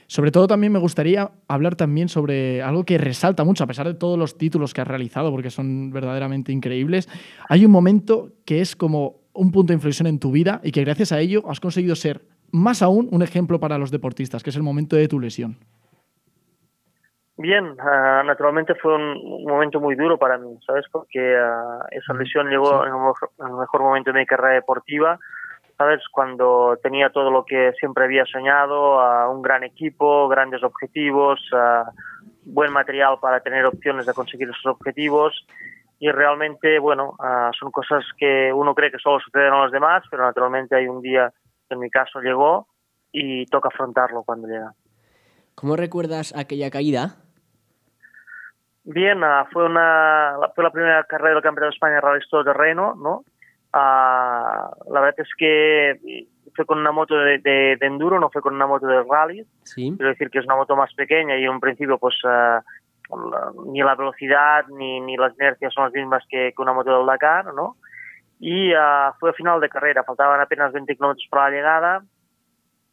Sobre 0.08 0.32
todo 0.32 0.48
también 0.48 0.72
me 0.72 0.80
gustaría 0.80 1.32
hablar 1.48 1.76
también 1.76 2.10
sobre 2.10 2.62
algo 2.62 2.84
que 2.84 2.98
resalta 2.98 3.44
mucho, 3.44 3.64
a 3.64 3.68
pesar 3.68 3.88
de 3.88 3.96
todos 3.96 4.20
los 4.20 4.38
títulos 4.38 4.74
que 4.74 4.82
has 4.82 4.88
realizado, 4.88 5.32
porque 5.32 5.50
son 5.50 5.92
verdaderamente 5.92 6.52
increíbles. 6.52 7.10
Hay 7.50 7.66
un 7.66 7.72
momento 7.72 8.30
que 8.46 8.62
es 8.62 8.76
como 8.76 9.16
un 9.34 9.52
punto 9.52 9.72
de 9.72 9.76
inflexión 9.76 10.08
en 10.08 10.20
tu 10.20 10.32
vida 10.32 10.62
y 10.64 10.72
que 10.72 10.84
gracias 10.84 11.12
a 11.12 11.20
ello 11.20 11.44
has 11.50 11.60
conseguido 11.60 11.96
ser 11.96 12.22
más 12.52 12.82
aún 12.82 13.10
un 13.12 13.22
ejemplo 13.22 13.60
para 13.60 13.78
los 13.78 13.92
deportistas, 13.92 14.44
que 14.44 14.52
es 14.52 14.56
el 14.56 14.64
momento 14.64 14.96
de 14.96 15.08
tu 15.08 15.20
lesión. 15.20 15.58
Bien, 17.38 17.76
ah, 17.80 18.24
naturalmente 18.26 18.76
fue 18.76 18.96
un, 18.96 19.18
un 19.18 19.46
momento 19.46 19.82
muy 19.82 19.96
duro 19.96 20.18
para 20.18 20.38
mí, 20.38 20.58
¿sabes? 20.66 20.86
Porque 20.90 21.36
ah, 21.36 21.80
esa 21.92 22.14
lesión 22.14 22.48
llegó 22.48 22.86
en, 22.86 22.94
el 22.94 23.00
mejor, 23.00 23.30
en 23.40 23.48
el 23.48 23.56
mejor 23.56 23.82
momento 23.82 24.14
de 24.14 24.20
mi 24.20 24.26
carrera 24.26 24.54
deportiva, 24.54 25.20
¿sabes? 25.78 26.02
Cuando 26.12 26.78
tenía 26.82 27.10
todo 27.10 27.32
lo 27.32 27.46
que 27.46 27.74
siempre 27.80 28.06
había 28.06 28.26
soñado, 28.26 29.00
ah, 29.00 29.30
un 29.30 29.42
gran 29.42 29.64
equipo, 29.64 30.28
grandes 30.28 30.64
objetivos, 30.64 31.40
buen 32.44 32.72
material 32.72 33.18
para 33.20 33.40
tener 33.40 33.66
opciones 33.66 34.06
de 34.06 34.14
conseguir 34.14 34.50
esos 34.50 34.66
objetivos. 34.66 35.46
Y 35.98 36.10
realmente, 36.10 36.78
bueno, 36.80 37.16
son 37.58 37.72
cosas 37.72 38.04
que 38.18 38.52
uno 38.54 38.76
cree 38.76 38.92
que 38.92 39.00
solo 39.00 39.20
suceden 39.20 39.54
a 39.54 39.64
los 39.64 39.72
demás, 39.72 40.04
pero 40.12 40.24
naturalmente 40.24 40.76
hay 40.76 40.88
un 40.88 41.02
día 41.02 41.32
que 41.68 41.74
en 41.74 41.80
mi 41.80 41.90
caso 41.90 42.20
llegó 42.20 42.68
y 43.12 43.46
toca 43.46 43.70
afrontarlo 43.70 44.24
cuando 44.24 44.48
llega. 44.48 44.74
¿Cómo 45.56 45.78
recuerdas 45.78 46.36
aquella 46.36 46.70
caída? 46.70 47.16
Bien, 48.84 49.24
ah, 49.24 49.48
fue 49.52 49.66
una 49.66 50.38
fue 50.54 50.64
la 50.64 50.70
primera 50.70 51.04
carrera 51.06 51.34
del 51.34 51.42
Campeonato 51.42 51.72
de 51.72 51.76
España 51.76 52.02
Rally 52.02 52.24
Todo 52.30 52.44
Terreno, 52.44 52.94
¿no? 52.96 53.24
Ah, 53.78 54.72
la 54.90 55.02
verdad 55.02 55.20
es 55.20 55.30
que 55.38 56.00
fue 56.56 56.66
con 56.66 56.80
una 56.80 56.94
moto 56.94 57.14
de, 57.18 57.40
de- 57.40 57.76
de 57.78 57.86
enduro, 57.86 58.18
no 58.22 58.30
fue 58.30 58.42
con 58.42 58.56
una 58.56 58.66
moto 58.66 58.88
de 58.88 59.04
rally. 59.04 59.46
Sí. 59.64 59.94
Quiero 59.98 60.10
decir 60.12 60.30
que 60.30 60.40
es 60.40 60.46
una 60.46 60.56
moto 60.56 60.78
más 60.78 60.94
pequeña 60.94 61.36
y 61.38 61.44
en 61.44 61.60
principio 61.60 61.98
pues 61.98 62.16
ah, 62.24 62.62
la- 63.10 63.52
ni 63.68 63.82
la 63.82 63.96
velocidad 63.96 64.66
ni, 64.70 65.02
ni 65.02 65.18
las 65.18 65.34
inercias 65.34 65.74
son 65.74 65.84
las 65.84 65.94
mismas 65.94 66.24
que, 66.30 66.54
que 66.56 66.62
una 66.62 66.72
moto 66.72 66.98
del 66.98 67.06
Dakar, 67.06 67.54
¿no? 67.54 67.76
Y 68.40 68.72
ah, 68.74 69.14
fue 69.20 69.32
a 69.32 69.34
final 69.34 69.60
de 69.60 69.68
carrera, 69.68 70.04
faltaban 70.06 70.40
apenas 70.40 70.72
20 70.72 70.96
kilómetros 70.96 71.28
para 71.30 71.50
la 71.50 71.56
llegada. 71.58 72.04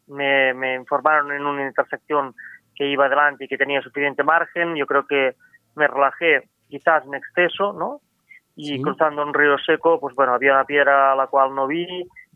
Me, 0.09 0.53
me 0.55 0.75
informaron 0.75 1.31
en 1.33 1.47
una 1.47 1.65
intersección 1.65 2.35
que 2.75 2.87
iba 2.87 3.07
adelante 3.07 3.45
y 3.45 3.49
que 3.49 3.57
tenía 3.57 3.81
suficiente 3.83 4.25
margen. 4.25 4.75
Yo 4.75 4.87
creo 4.87 5.07
que 5.07 5.37
me 5.77 5.87
relajé 5.87 6.49
quizás 6.69 7.05
en 7.07 7.15
exceso, 7.15 7.73
¿no? 7.73 8.01
Y 8.55 8.77
Sí. 8.77 8.83
cruzando 8.83 9.23
un 9.23 9.33
río 9.33 9.57
seco, 9.59 9.99
pues 9.99 10.15
bueno, 10.15 10.35
había 10.35 10.53
una 10.53 10.65
piedra 10.65 11.13
a 11.13 11.17
la 11.17 11.27
cual 11.27 11.55
no 11.55 11.67
vi 11.67 11.87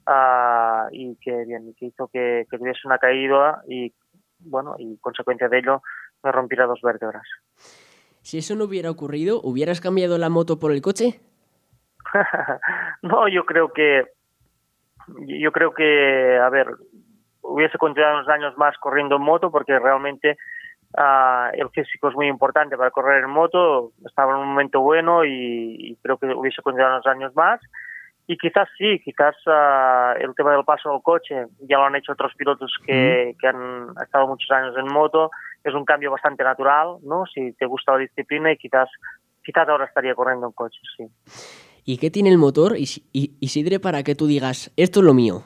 ah, 0.07 0.89
y 0.91 1.17
que 1.17 1.45
bien, 1.45 1.75
que 1.79 1.87
hizo 1.87 2.09
que, 2.09 2.47
que 2.51 2.59
tuviese 2.59 2.87
una 2.87 2.99
caída 2.99 3.63
y 3.69 3.93
bueno, 4.39 4.77
y 4.79 4.97
consecuencia 4.99 5.49
de 5.49 5.59
ello 5.59 5.83
me 6.23 6.33
rompiera 6.33 6.67
dos 6.67 6.81
vértebras. 6.83 7.25
Si 8.23 8.39
eso 8.39 8.57
no 8.57 8.65
hubiera 8.65 8.91
ocurrido, 8.91 9.41
¿hubieras 9.43 9.81
cambiado 9.81 10.19
la 10.19 10.29
moto 10.29 10.59
por 10.59 10.73
el 10.73 10.83
coche? 10.83 11.21
no, 13.03 13.29
yo 13.29 13.45
creo 13.45 13.73
que 13.73 14.05
yo 15.19 15.53
creo 15.53 15.73
que 15.73 16.37
a 16.37 16.49
ver 16.51 16.67
hubiese 17.43 17.79
continuado 17.79 18.17
unos 18.17 18.29
años 18.29 18.57
más 18.59 18.77
corriendo 18.79 19.17
en 19.17 19.23
moto 19.23 19.51
porque 19.51 19.79
realmente 19.79 20.37
ah, 20.97 21.51
el 21.55 21.69
físico 21.71 22.09
es 22.09 22.15
muy 22.15 22.27
importante 22.27 22.77
para 22.77 22.91
correr 22.91 23.25
en 23.25 23.31
moto 23.31 23.93
estaba 24.05 24.33
en 24.33 24.41
un 24.41 24.49
momento 24.49 24.81
bueno 24.81 25.25
y, 25.25 25.77
y 25.79 25.97
creo 25.97 26.19
que 26.19 26.27
hubiese 26.27 26.63
continuado 26.63 26.95
unos 26.95 27.07
años 27.07 27.35
más. 27.35 27.61
Y 28.29 28.37
quizás 28.39 28.69
sí 28.77 29.01
quizás 29.05 29.37
ah, 29.47 30.15
el 30.19 30.35
tema 30.35 30.53
del 30.53 30.65
paso 30.65 30.93
al 30.93 31.03
coche 31.03 31.47
ya 31.61 31.79
lo 31.79 31.85
han 31.85 31.97
hecho 31.97 32.13
otros 32.13 32.35
pilotos 32.35 32.73
que, 32.85 33.37
que 33.41 33.47
han 33.47 33.89
estado 34.03 34.27
muchos 34.27 34.51
años 34.51 34.75
en 34.77 34.93
moto 34.93 35.31
es 35.63 35.75
un 35.75 35.85
cambio 35.85 36.11
bastante 36.11 36.43
natural 36.43 36.97
no 37.05 37.25
si 37.27 37.53
te 37.53 37.67
gusta 37.67 37.93
la 37.93 37.99
disciplina 37.99 38.51
y 38.51 38.57
quizás 38.57 38.89
quizás 39.45 39.69
ahora 39.69 39.85
estaría 39.85 40.17
corriendo 40.17 40.47
en 40.47 40.53
coche 40.53 40.81
sí. 40.97 41.05
¿Y 41.89 41.99
qué 41.99 42.11
tiene 42.11 42.31
el 42.31 42.39
motor, 42.39 42.75
Isidre, 42.77 43.79
para 43.79 44.03
que 44.03 44.17
tú 44.17 44.27
digas, 44.27 44.73
esto 44.77 44.99
es 44.99 45.07
lo 45.07 45.15
mío? 45.15 45.45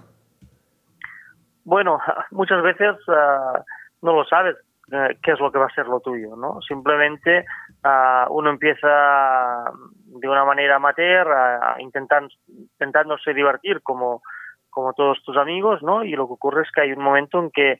Bueno, 1.64 1.98
muchas 2.30 2.62
veces 2.62 2.96
ah, 3.08 3.62
no 4.00 4.14
lo 4.14 4.24
sabes 4.24 4.56
eh, 4.92 5.18
qué 5.22 5.32
es 5.32 5.40
lo 5.40 5.52
que 5.52 5.58
va 5.58 5.66
a 5.66 5.74
ser 5.74 5.86
lo 5.86 6.00
tuyo, 6.00 6.36
¿no? 6.36 6.60
Simplemente 6.62 7.44
ah, 7.84 8.26
uno 8.30 8.50
empieza 8.50 9.64
de 10.06 10.28
una 10.28 10.44
manera 10.44 10.76
amateur, 10.76 11.28
a, 11.28 11.74
a 11.74 11.82
intentar, 11.82 12.24
intentándose 12.48 13.32
divertir 13.32 13.82
como, 13.82 14.22
como 14.70 14.92
todos 14.94 15.22
tus 15.22 15.36
amigos, 15.36 15.82
¿no? 15.82 16.04
Y 16.04 16.12
lo 16.12 16.26
que 16.26 16.34
ocurre 16.34 16.62
es 16.62 16.70
que 16.72 16.82
hay 16.82 16.92
un 16.92 17.02
momento 17.02 17.38
en 17.38 17.50
que 17.50 17.78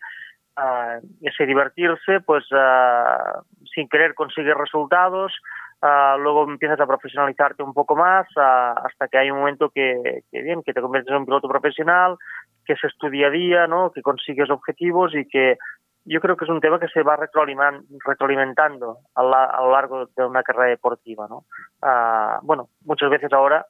ah, 0.56 0.98
ese 1.22 1.46
divertirse, 1.46 2.20
pues 2.20 2.44
ah, 2.52 3.42
sin 3.74 3.88
querer 3.88 4.14
consigues 4.14 4.56
resultados, 4.56 5.32
ah, 5.80 6.16
luego 6.18 6.44
empiezas 6.44 6.80
a 6.80 6.86
profesionalizarte 6.86 7.62
un 7.62 7.72
poco 7.72 7.96
más 7.96 8.26
ah, 8.36 8.74
hasta 8.84 9.08
que 9.08 9.18
hay 9.18 9.30
un 9.30 9.38
momento 9.38 9.70
que, 9.70 10.22
que 10.30 10.42
bien, 10.42 10.62
que 10.62 10.74
te 10.74 10.80
conviertes 10.80 11.10
en 11.10 11.18
un 11.18 11.26
piloto 11.26 11.48
profesional, 11.48 12.16
que 12.64 12.74
es 12.74 12.98
tu 12.98 13.08
día 13.08 13.28
a 13.28 13.30
día, 13.30 13.66
¿no? 13.66 13.90
Que 13.92 14.02
consigues 14.02 14.50
objetivos 14.50 15.14
y 15.14 15.26
que 15.26 15.56
yo 16.04 16.20
creo 16.20 16.36
que 16.36 16.44
es 16.44 16.50
un 16.50 16.60
tema 16.60 16.78
que 16.80 16.88
se 16.88 17.02
va 17.02 17.16
retroaliman- 17.16 17.84
retroalimentando 18.06 18.98
a, 19.14 19.22
la- 19.22 19.44
a 19.44 19.60
lo 19.62 19.72
largo 19.72 20.06
de 20.06 20.24
una 20.24 20.42
carrera 20.42 20.70
deportiva, 20.70 21.26
¿no? 21.28 21.44
Ah, 21.82 22.38
bueno, 22.42 22.68
muchas 22.84 23.10
veces 23.10 23.32
ahora 23.32 23.66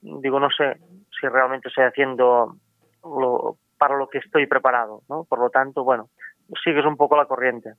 digo 0.00 0.40
no 0.40 0.48
sé 0.50 0.78
si 1.20 1.28
realmente 1.28 1.68
estoy 1.68 1.84
haciendo 1.84 2.56
lo, 3.04 3.56
para 3.78 3.96
lo 3.96 4.08
que 4.08 4.18
estoy 4.18 4.46
preparado, 4.46 5.02
¿no? 5.08 5.24
Por 5.24 5.38
lo 5.38 5.50
tanto, 5.50 5.84
bueno, 5.84 6.10
sigues 6.64 6.84
un 6.84 6.96
poco 6.96 7.16
la 7.16 7.26
corriente. 7.26 7.74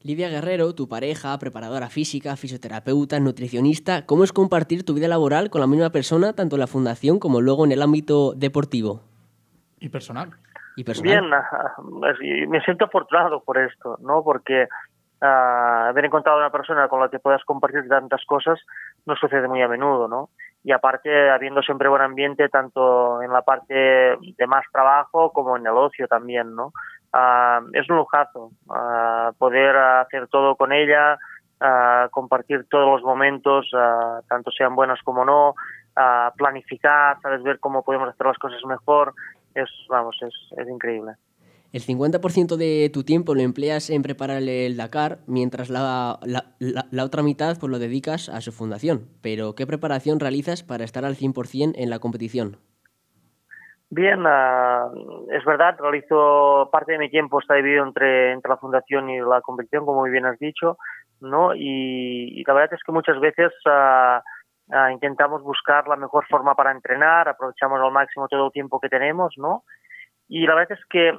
Lidia 0.00 0.28
Guerrero, 0.28 0.74
tu 0.76 0.88
pareja, 0.88 1.36
preparadora 1.38 1.88
física, 1.88 2.36
fisioterapeuta, 2.36 3.18
nutricionista, 3.18 4.06
¿cómo 4.06 4.22
es 4.22 4.32
compartir 4.32 4.84
tu 4.84 4.94
vida 4.94 5.08
laboral 5.08 5.50
con 5.50 5.60
la 5.60 5.66
misma 5.66 5.90
persona, 5.90 6.34
tanto 6.34 6.54
en 6.54 6.60
la 6.60 6.66
fundación 6.68 7.18
como 7.18 7.40
luego 7.40 7.64
en 7.64 7.72
el 7.72 7.82
ámbito 7.82 8.32
deportivo 8.34 9.00
Y 9.80 9.88
personal. 9.88 10.30
Bien, 11.02 11.32
ah, 11.32 11.74
es- 12.10 12.48
me 12.48 12.60
siento 12.62 12.86
afortunado 12.86 13.42
por 13.42 13.58
esto, 13.58 13.96
¿no? 14.00 14.22
Porque 14.22 14.68
ah, 15.20 15.88
haber 15.88 16.04
encontrado 16.04 16.38
una 16.38 16.50
persona 16.50 16.88
con 16.88 17.00
la 17.00 17.08
que 17.08 17.18
puedas 17.18 17.44
compartir 17.44 17.88
tantas 17.88 18.24
cosas 18.24 18.60
no 19.06 19.16
sucede 19.16 19.48
muy 19.48 19.62
a 19.62 19.68
menudo, 19.68 20.06
¿no? 20.08 20.30
Y 20.64 20.72
aparte, 20.72 21.30
habiendo 21.30 21.62
siempre 21.62 21.88
buen 21.88 22.02
ambiente, 22.02 22.48
tanto 22.48 23.22
en 23.22 23.32
la 23.32 23.42
parte 23.42 23.74
de 23.74 24.46
más 24.46 24.64
trabajo 24.72 25.32
como 25.32 25.56
en 25.56 25.66
el 25.66 25.72
ocio 25.76 26.06
también, 26.08 26.54
¿no? 26.54 26.72
Ah, 27.12 27.60
es 27.72 27.88
un 27.88 27.96
lujazo 27.96 28.50
ah, 28.70 29.32
poder 29.38 29.76
hacer 29.76 30.28
todo 30.28 30.56
con 30.56 30.72
ella, 30.72 31.18
ah, 31.60 32.08
compartir 32.10 32.66
todos 32.68 32.86
los 32.86 33.02
momentos, 33.02 33.70
tanto 34.28 34.50
sean 34.50 34.74
buenos 34.74 35.00
como 35.02 35.24
no, 35.24 35.54
planificar, 36.36 37.18
sabes 37.22 37.42
ver 37.42 37.58
cómo 37.58 37.82
podemos 37.82 38.08
hacer 38.08 38.26
las 38.26 38.38
cosas 38.38 38.64
mejor, 38.64 39.14
es, 39.60 39.70
vamos, 39.88 40.16
es, 40.22 40.34
es 40.58 40.68
increíble. 40.68 41.12
El 41.70 41.82
50% 41.82 42.56
de 42.56 42.90
tu 42.92 43.04
tiempo 43.04 43.34
lo 43.34 43.42
empleas 43.42 43.90
en 43.90 44.02
preparar 44.02 44.42
el 44.42 44.76
Dakar, 44.78 45.18
mientras 45.26 45.68
la, 45.68 46.18
la- 46.24 46.54
la- 46.60 46.86
la 46.90 47.04
otra 47.04 47.22
mitad 47.22 47.58
pues, 47.58 47.70
lo 47.70 47.78
dedicas 47.78 48.30
a 48.30 48.40
su 48.40 48.52
fundación. 48.52 49.08
Pero, 49.20 49.54
¿qué 49.54 49.66
preparación 49.66 50.18
realizas 50.18 50.62
para 50.62 50.84
estar 50.84 51.04
al 51.04 51.14
100% 51.16 51.74
en 51.76 51.90
la 51.90 51.98
competición? 51.98 52.56
Bien, 53.90 54.22
ah, 54.26 54.88
es 55.32 55.44
verdad, 55.46 55.76
realizo 55.78 56.68
parte 56.70 56.92
de 56.92 56.98
mi 56.98 57.10
tiempo 57.10 57.40
está 57.40 57.54
dividido 57.54 57.84
entre, 57.86 58.32
entre 58.32 58.50
la 58.50 58.58
fundación 58.58 59.08
y 59.08 59.18
la 59.20 59.40
competición, 59.40 59.86
como 59.86 60.00
muy 60.00 60.10
bien 60.10 60.26
has 60.26 60.38
dicho, 60.38 60.76
¿no? 61.20 61.54
Y, 61.54 62.38
y 62.38 62.44
la 62.46 62.52
verdad 62.52 62.74
es 62.74 62.82
que 62.84 62.92
muchas 62.92 63.18
veces 63.18 63.50
ah, 63.66 64.22
ah, 64.72 64.92
intentamos 64.92 65.42
buscar 65.42 65.86
la 65.88 65.96
mejor 65.96 66.26
forma 66.26 66.54
para 66.54 66.72
entrenar, 66.72 67.28
aprovechamos 67.28 67.80
al 67.80 67.92
máximo 67.92 68.28
todo 68.28 68.46
el 68.46 68.52
tiempo 68.52 68.80
que 68.80 68.88
tenemos, 68.88 69.34
¿no? 69.36 69.64
Y 70.28 70.46
la 70.46 70.54
verdad 70.54 70.78
es 70.78 70.84
que 70.86 71.18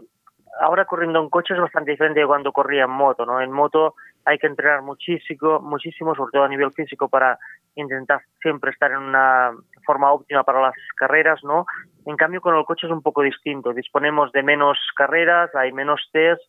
ahora 0.61 0.85
corriendo 0.85 1.21
en 1.21 1.29
coche 1.29 1.53
es 1.53 1.59
bastante 1.59 1.91
diferente 1.91 2.19
de 2.19 2.27
cuando 2.27 2.51
corría 2.51 2.83
en 2.83 2.91
moto, 2.91 3.25
¿no? 3.25 3.41
En 3.41 3.51
moto 3.51 3.95
hay 4.25 4.37
que 4.37 4.47
entrenar 4.47 4.81
muchísimo, 4.81 5.59
muchísimo, 5.59 6.15
sobre 6.15 6.31
todo 6.31 6.43
a 6.43 6.49
nivel 6.49 6.71
físico, 6.73 7.07
para 7.09 7.37
intentar 7.75 8.21
siempre 8.41 8.71
estar 8.71 8.91
en 8.91 8.97
una 8.97 9.51
forma 9.85 10.11
óptima 10.11 10.43
para 10.43 10.61
las 10.61 10.75
carreras, 10.95 11.43
¿no? 11.43 11.65
En 12.05 12.17
cambio, 12.17 12.41
con 12.41 12.55
el 12.55 12.65
coche 12.65 12.87
es 12.87 12.93
un 12.93 13.01
poco 13.01 13.21
distinto. 13.21 13.73
Disponemos 13.73 14.31
de 14.31 14.43
menos 14.43 14.77
carreras, 14.95 15.53
hay 15.55 15.71
menos 15.71 16.09
test 16.11 16.41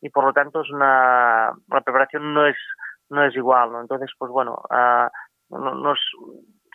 y 0.00 0.10
por 0.10 0.24
lo 0.24 0.32
tanto 0.32 0.60
es 0.60 0.70
una 0.70 1.52
la 1.68 1.80
preparación 1.80 2.34
no 2.34 2.46
es 2.46 2.56
no 3.10 3.24
es 3.24 3.34
igual, 3.36 3.72
¿no? 3.72 3.80
Entonces, 3.80 4.10
pues 4.18 4.30
bueno, 4.30 4.62
ah, 4.70 5.10
no- 5.50 5.74
nos 5.74 5.98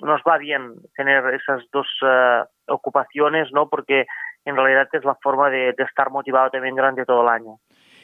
nos 0.01 0.21
va 0.21 0.38
bien 0.38 0.75
tener 0.95 1.25
esas 1.33 1.61
dos 1.73 1.88
ah, 2.03 2.47
ocupaciones, 2.67 3.51
¿no? 3.51 3.67
Porque 3.69 4.05
en 4.45 4.55
realidad 4.55 4.88
es 4.93 5.03
la 5.03 5.15
forma 5.21 5.49
de, 5.49 5.73
de 5.77 5.83
estar 5.83 6.09
motivado 6.09 6.49
también 6.49 6.75
durante 6.75 7.05
todo 7.05 7.23
el 7.23 7.29
año. 7.29 7.57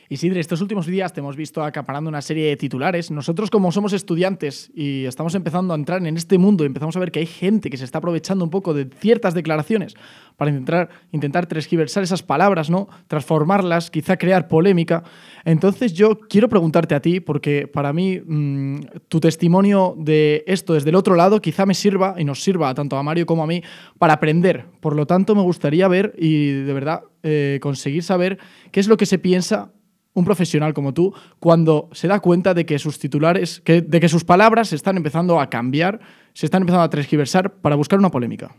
Isidre, 0.08 0.40
estos 0.40 0.62
últimos 0.62 0.86
días 0.86 1.14
te 1.14 1.20
hemos 1.20 1.36
visto 1.36 1.64
acaparando 1.64 2.10
una 2.10 2.22
serie 2.22 2.48
de 2.48 2.58
titulares. 2.58 3.10
Nosotros, 3.10 3.50
como 3.50 3.72
somos 3.72 3.92
estudiantes 3.92 4.72
y 4.76 5.06
estamos 5.06 5.34
empezando 5.34 5.74
a 5.74 5.78
entrar 5.78 6.06
en 6.06 6.16
este 6.16 6.38
mundo, 6.38 6.64
empezamos 6.64 6.96
a 6.96 7.00
ver 7.00 7.12
que 7.12 7.20
hay 7.20 7.26
gente 7.26 7.72
que 7.72 7.78
se 7.78 7.86
está 7.86 7.98
aprovechando 7.98 8.44
un 8.44 8.52
poco 8.52 8.76
de 8.76 8.88
ciertas 9.00 9.34
declaraciones 9.34 9.96
para 10.38 10.52
intentar, 10.52 10.90
intentar 11.12 11.48
transgiversar 11.48 12.04
esas 12.04 12.22
palabras, 12.22 12.70
¿no? 12.70 12.88
Transformarlas, 13.08 13.90
quizá 13.90 14.18
crear 14.18 14.48
polémica. 14.48 15.04
Entonces, 15.44 15.94
yo 15.94 16.20
quiero 16.20 16.50
preguntarte 16.50 16.94
a 16.94 17.00
ti, 17.00 17.20
porque 17.20 17.68
para 17.68 17.92
mí 17.92 18.20
mm, 18.20 18.82
tu 19.08 19.20
testimonio 19.20 19.96
de 19.98 20.44
esto 20.46 20.74
desde 20.74 20.90
el 20.90 20.96
otro 20.96 21.16
lado 21.16 21.42
quizá 21.42 21.66
me 21.66 21.74
sirva 21.74 22.14
y 22.18 22.26
nos 22.26 22.44
sirva 22.44 22.74
tanto 22.76 22.96
a 22.98 23.02
Mario 23.02 23.26
como 23.26 23.44
a 23.44 23.48
mí 23.48 23.64
para 23.98 24.14
aprender. 24.14 24.66
Por 24.82 24.96
lo 24.96 25.08
tanto, 25.08 25.34
me 25.34 25.42
gustaría 25.42 25.88
ver 25.88 26.14
y 26.18 26.52
de 26.52 26.74
verdad 26.74 27.04
eh, 27.24 27.58
conseguir 27.60 28.04
saber 28.04 28.38
qué 28.72 28.80
es 28.80 28.88
lo 28.88 28.98
que 28.98 29.08
se 29.08 29.18
piensa 29.18 29.72
un 30.16 30.26
profesional 30.26 30.74
como 30.74 30.94
tú 30.94 31.14
cuando 31.40 31.90
se 31.92 32.08
da 32.08 32.20
cuenta 32.20 32.54
de 32.54 32.66
que 32.66 32.80
sus 32.80 32.98
titulares, 33.00 33.62
que- 33.62 33.82
de 33.82 34.00
que 34.00 34.10
sus 34.10 34.24
palabras 34.24 34.70
se 34.70 34.76
están 34.76 34.98
empezando 34.98 35.40
a 35.40 35.50
cambiar, 35.50 36.00
se 36.34 36.48
están 36.48 36.64
empezando 36.64 36.84
a 36.84 36.90
transgiversar 36.90 37.52
para 37.62 37.76
buscar 37.76 38.00
una 38.00 38.10
polémica? 38.10 38.50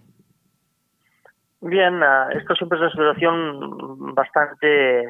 Bien, 1.63 2.01
ah, 2.03 2.29
esto 2.33 2.55
siempre 2.55 2.79
es 2.79 2.83
una 2.83 2.91
situación 2.93 4.15
bastante 4.15 5.05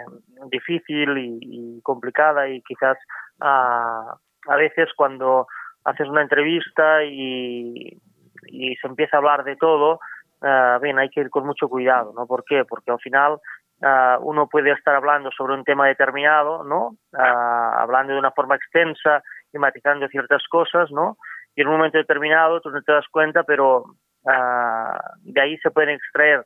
difícil 0.50 1.18
y, 1.18 1.80
complicada 1.82 2.48
y 2.48 2.62
quizás 2.62 2.96
ah, 3.40 4.16
a 4.48 4.56
veces 4.56 4.88
cuando 4.96 5.46
haces 5.84 6.08
una 6.08 6.22
entrevista 6.22 7.04
y, 7.04 8.00
y 8.46 8.76
se 8.76 8.86
empieza 8.86 9.16
a 9.16 9.18
hablar 9.18 9.44
de 9.44 9.56
todo, 9.56 9.98
ah, 10.42 10.78
bien, 10.80 10.98
hay 10.98 11.10
que 11.10 11.20
ir 11.20 11.30
con 11.30 11.44
mucho 11.44 11.68
cuidado, 11.68 12.12
¿no? 12.16 12.26
¿Por 12.26 12.44
qué? 12.44 12.64
Porque 12.64 12.92
al 12.92 13.00
final 13.00 13.38
ah, 13.82 14.18
uno 14.20 14.48
puede 14.48 14.72
estar 14.72 14.94
hablando 14.94 15.30
sobre 15.30 15.54
un 15.54 15.64
tema 15.64 15.86
determinado, 15.86 16.64
¿no? 16.64 16.96
Ah, 17.12 17.76
hablando 17.78 18.12
de 18.12 18.18
una 18.18 18.30
forma 18.30 18.56
extensa 18.56 19.22
y 19.52 19.58
matizando 19.58 20.08
ciertas 20.08 20.42
cosas, 20.48 20.90
¿no? 20.90 21.16
Y 21.54 21.62
en 21.62 21.68
un 21.68 21.76
momento 21.76 21.98
determinado 21.98 22.60
tú 22.60 22.70
no 22.70 22.82
te 22.82 22.92
das 22.92 23.06
cuenta, 23.10 23.42
pero 23.44 23.84
ah, 24.26 24.98
de 25.22 25.40
ahí 25.40 25.58
se 25.58 25.70
pueden 25.70 25.90
extraer 25.90 26.44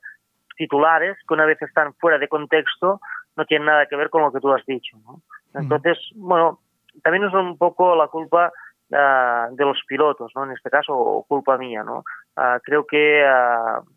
titulares 0.57 1.17
que 1.27 1.35
una 1.35 1.47
vez 1.47 1.61
están 1.63 1.95
fuera 1.95 2.19
de 2.19 2.29
contexto 2.29 3.01
no 3.37 3.45
tienen 3.47 3.67
nada 3.67 3.87
que 3.87 3.97
ver 3.97 4.11
con 4.11 4.23
lo 4.23 4.33
que 4.33 4.41
tú 4.41 4.53
has 4.53 4.65
dicho. 4.67 4.97
¿no? 5.05 5.23
Entonces, 5.55 5.99
bueno, 6.15 6.61
también 7.03 7.25
es 7.25 7.33
un 7.33 7.57
poco 7.57 7.97
la 7.97 8.09
culpa 8.09 8.53
de 8.91 9.65
los 9.65 9.81
pilotos, 9.87 10.33
¿no? 10.35 10.45
En 10.45 10.51
este 10.51 10.69
caso, 10.69 10.93
o 10.93 11.23
culpa 11.23 11.57
mía, 11.57 11.85
¿no? 11.85 12.03
Creo 12.65 12.85
que 12.85 13.25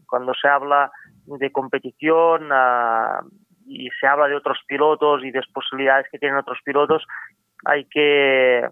cuando 0.06 0.36
se 0.36 0.48
habla 0.48 0.92
de 1.26 1.52
competición 1.52 2.50
ah, 2.52 3.22
y 3.66 3.90
se 4.00 4.08
habla 4.08 4.28
de 4.28 4.36
otros 4.36 4.60
pilotos 4.68 5.24
y 5.24 5.32
de 5.32 5.40
las 5.40 5.48
posibilidades 5.50 6.08
que 6.12 6.20
tienen 6.20 6.38
otros 6.38 6.60
pilotos, 6.64 7.06
hay 7.66 7.86
que 7.86 8.68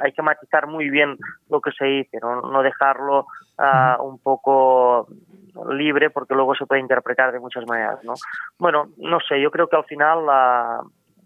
hay 0.00 0.12
que 0.12 0.22
matizar 0.22 0.66
muy 0.66 0.88
bien 0.88 1.18
lo 1.50 1.60
que 1.60 1.70
se 1.72 1.84
dice, 1.84 2.18
no, 2.20 2.40
no 2.40 2.62
dejarlo 2.62 3.26
ah, 3.58 3.98
un 4.00 4.18
poco 4.18 5.06
libre 5.70 6.10
porque 6.10 6.34
luego 6.34 6.54
se 6.54 6.66
puede 6.66 6.80
interpretar 6.80 7.30
de 7.30 7.40
muchas 7.40 7.66
maneras, 7.66 8.02
¿no? 8.02 8.14
Bueno, 8.58 8.88
no 8.96 9.20
sé, 9.20 9.40
yo 9.40 9.50
creo 9.50 9.68
que 9.68 9.76
al 9.76 9.84
final 9.84 10.24
ah, 10.28 10.80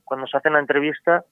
cuando 0.05 0.27
se 0.27 0.37
hace 0.37 0.49
una 0.49 0.61
entrevista 0.61 1.25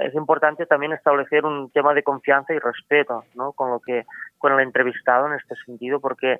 es 0.00 0.14
importante 0.14 0.66
también 0.66 0.92
establecer 0.92 1.44
un 1.44 1.70
tema 1.70 1.94
de 1.94 2.02
confianza 2.02 2.52
y 2.52 2.58
respeto, 2.58 3.24
¿no? 3.34 3.52
Con 3.52 3.70
lo 3.70 3.80
que 3.80 4.04
con 4.38 4.52
el 4.52 4.60
entrevistado 4.60 5.26
en 5.26 5.34
este 5.34 5.54
sentido 5.64 6.00
porque 6.00 6.36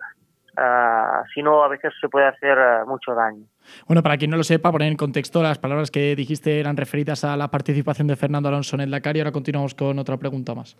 ah, 0.56 1.22
si 1.34 1.42
no 1.42 1.62
a 1.64 1.68
veces 1.68 1.92
se 2.00 2.08
puede 2.08 2.26
hacer 2.26 2.58
ah, 2.58 2.84
mucho 2.86 3.14
daño. 3.14 3.44
Bueno, 3.86 4.02
para 4.02 4.16
quien 4.16 4.30
no 4.30 4.36
lo 4.36 4.44
sepa, 4.44 4.70
poner 4.72 4.88
en 4.90 4.96
contexto, 4.96 5.42
las 5.42 5.58
palabras 5.58 5.90
que 5.90 6.14
dijiste 6.16 6.60
eran 6.60 6.76
referidas 6.76 7.24
a 7.24 7.36
la 7.36 7.48
participación 7.48 8.06
de 8.06 8.16
Fernando 8.16 8.48
Alonso 8.48 8.76
en 8.76 8.82
el 8.82 8.90
Dakar 8.90 9.16
y 9.16 9.20
ahora 9.20 9.32
continuamos 9.32 9.74
con 9.74 9.98
otra 9.98 10.16
pregunta 10.16 10.54
más. 10.54 10.76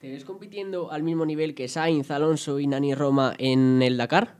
¿Te 0.00 0.10
ves 0.10 0.24
compitiendo 0.24 0.90
al 0.92 1.02
mismo 1.02 1.24
nivel 1.26 1.54
que 1.54 1.68
Sainz, 1.68 2.10
Alonso 2.10 2.58
y 2.60 2.66
Nani 2.66 2.94
Roma 2.94 3.32
en 3.38 3.80
el 3.82 3.96
Dakar? 3.96 4.34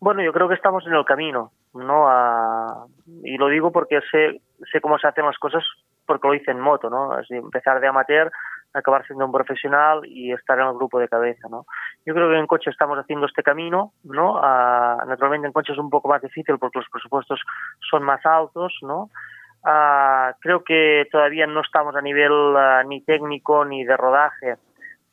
Bueno, 0.00 0.22
yo 0.22 0.32
creo 0.32 0.48
que 0.48 0.54
estamos 0.54 0.86
en 0.86 0.94
el 0.94 1.04
camino, 1.04 1.52
¿no? 1.74 2.08
A- 2.08 2.86
y 3.24 3.36
lo 3.36 3.48
digo 3.48 3.72
porque 3.72 4.00
sé, 4.10 4.40
sé 4.70 4.80
cómo 4.80 4.98
se 4.98 5.08
hacen 5.08 5.24
las 5.24 5.38
cosas 5.38 5.64
porque 6.06 6.28
lo 6.28 6.34
hice 6.34 6.50
en 6.52 6.60
moto, 6.60 6.88
¿no? 6.88 7.18
Es 7.18 7.30
empezar 7.30 7.80
de 7.80 7.88
amateur, 7.88 8.30
acabar 8.78 9.06
siendo 9.06 9.24
un 9.24 9.32
profesional 9.32 10.02
y 10.04 10.32
estar 10.32 10.58
en 10.58 10.66
el 10.66 10.74
grupo 10.74 10.98
de 10.98 11.08
cabeza, 11.08 11.48
¿no? 11.48 11.66
Yo 12.06 12.14
creo 12.14 12.28
que 12.30 12.38
en 12.38 12.46
coche 12.46 12.70
estamos 12.70 12.98
haciendo 12.98 13.26
este 13.26 13.42
camino, 13.42 13.92
¿no? 14.04 14.38
Ah, 14.42 15.04
naturalmente 15.06 15.46
en 15.46 15.52
coche 15.52 15.72
es 15.72 15.78
un 15.78 15.90
poco 15.90 16.08
más 16.08 16.22
difícil 16.22 16.58
porque 16.58 16.78
los 16.78 16.88
presupuestos 16.90 17.40
son 17.90 18.02
más 18.02 18.24
altos, 18.24 18.72
¿no? 18.82 19.10
Ah, 19.64 20.34
creo 20.40 20.62
que 20.62 21.08
todavía 21.10 21.46
no 21.46 21.60
estamos 21.60 21.96
a 21.96 22.00
nivel 22.00 22.56
ah, 22.56 22.82
ni 22.86 23.02
técnico 23.02 23.64
ni 23.64 23.84
de 23.84 23.96
rodaje 23.96 24.56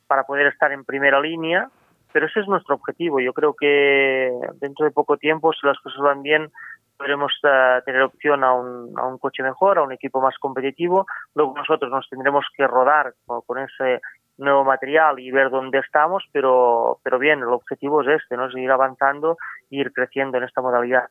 para 0.07 0.23
poder 0.23 0.47
estar 0.47 0.71
en 0.71 0.85
primera 0.85 1.19
línea, 1.19 1.69
pero 2.13 2.27
ese 2.27 2.39
es 2.39 2.47
nuestro 2.47 2.75
objetivo. 2.75 3.19
Yo 3.19 3.33
creo 3.33 3.53
que 3.53 4.31
dentro 4.61 4.85
de 4.85 4.91
poco 4.91 5.17
tiempo, 5.17 5.51
si 5.53 5.65
las 5.67 5.79
cosas 5.79 5.99
van 5.99 6.21
bien, 6.21 6.51
podremos 6.97 7.31
eh, 7.43 7.81
tener 7.85 8.01
opción 8.01 8.43
a 8.43 8.53
un, 8.53 8.93
a 8.97 9.05
un 9.05 9.17
coche 9.17 9.43
mejor, 9.43 9.77
a 9.77 9.83
un 9.83 9.91
equipo 9.91 10.21
más 10.21 10.37
competitivo. 10.39 11.05
Luego 11.33 11.53
nosotros 11.55 11.91
nos 11.91 12.07
tendremos 12.09 12.45
que 12.55 12.67
rodar 12.67 13.13
con, 13.25 13.41
con 13.41 13.59
ese 13.59 14.01
nuevo 14.37 14.63
material 14.63 15.19
y 15.19 15.31
ver 15.31 15.49
dónde 15.49 15.79
estamos, 15.79 16.23
pero, 16.31 16.99
pero 17.03 17.19
bien, 17.19 17.39
el 17.39 17.47
objetivo 17.47 18.01
es 18.01 18.21
este, 18.21 18.35
¿no? 18.35 18.51
seguir 18.51 18.71
avanzando 18.71 19.37
e 19.71 19.77
ir 19.77 19.93
creciendo 19.93 20.37
en 20.37 20.43
esta 20.43 20.61
modalidad. 20.61 21.09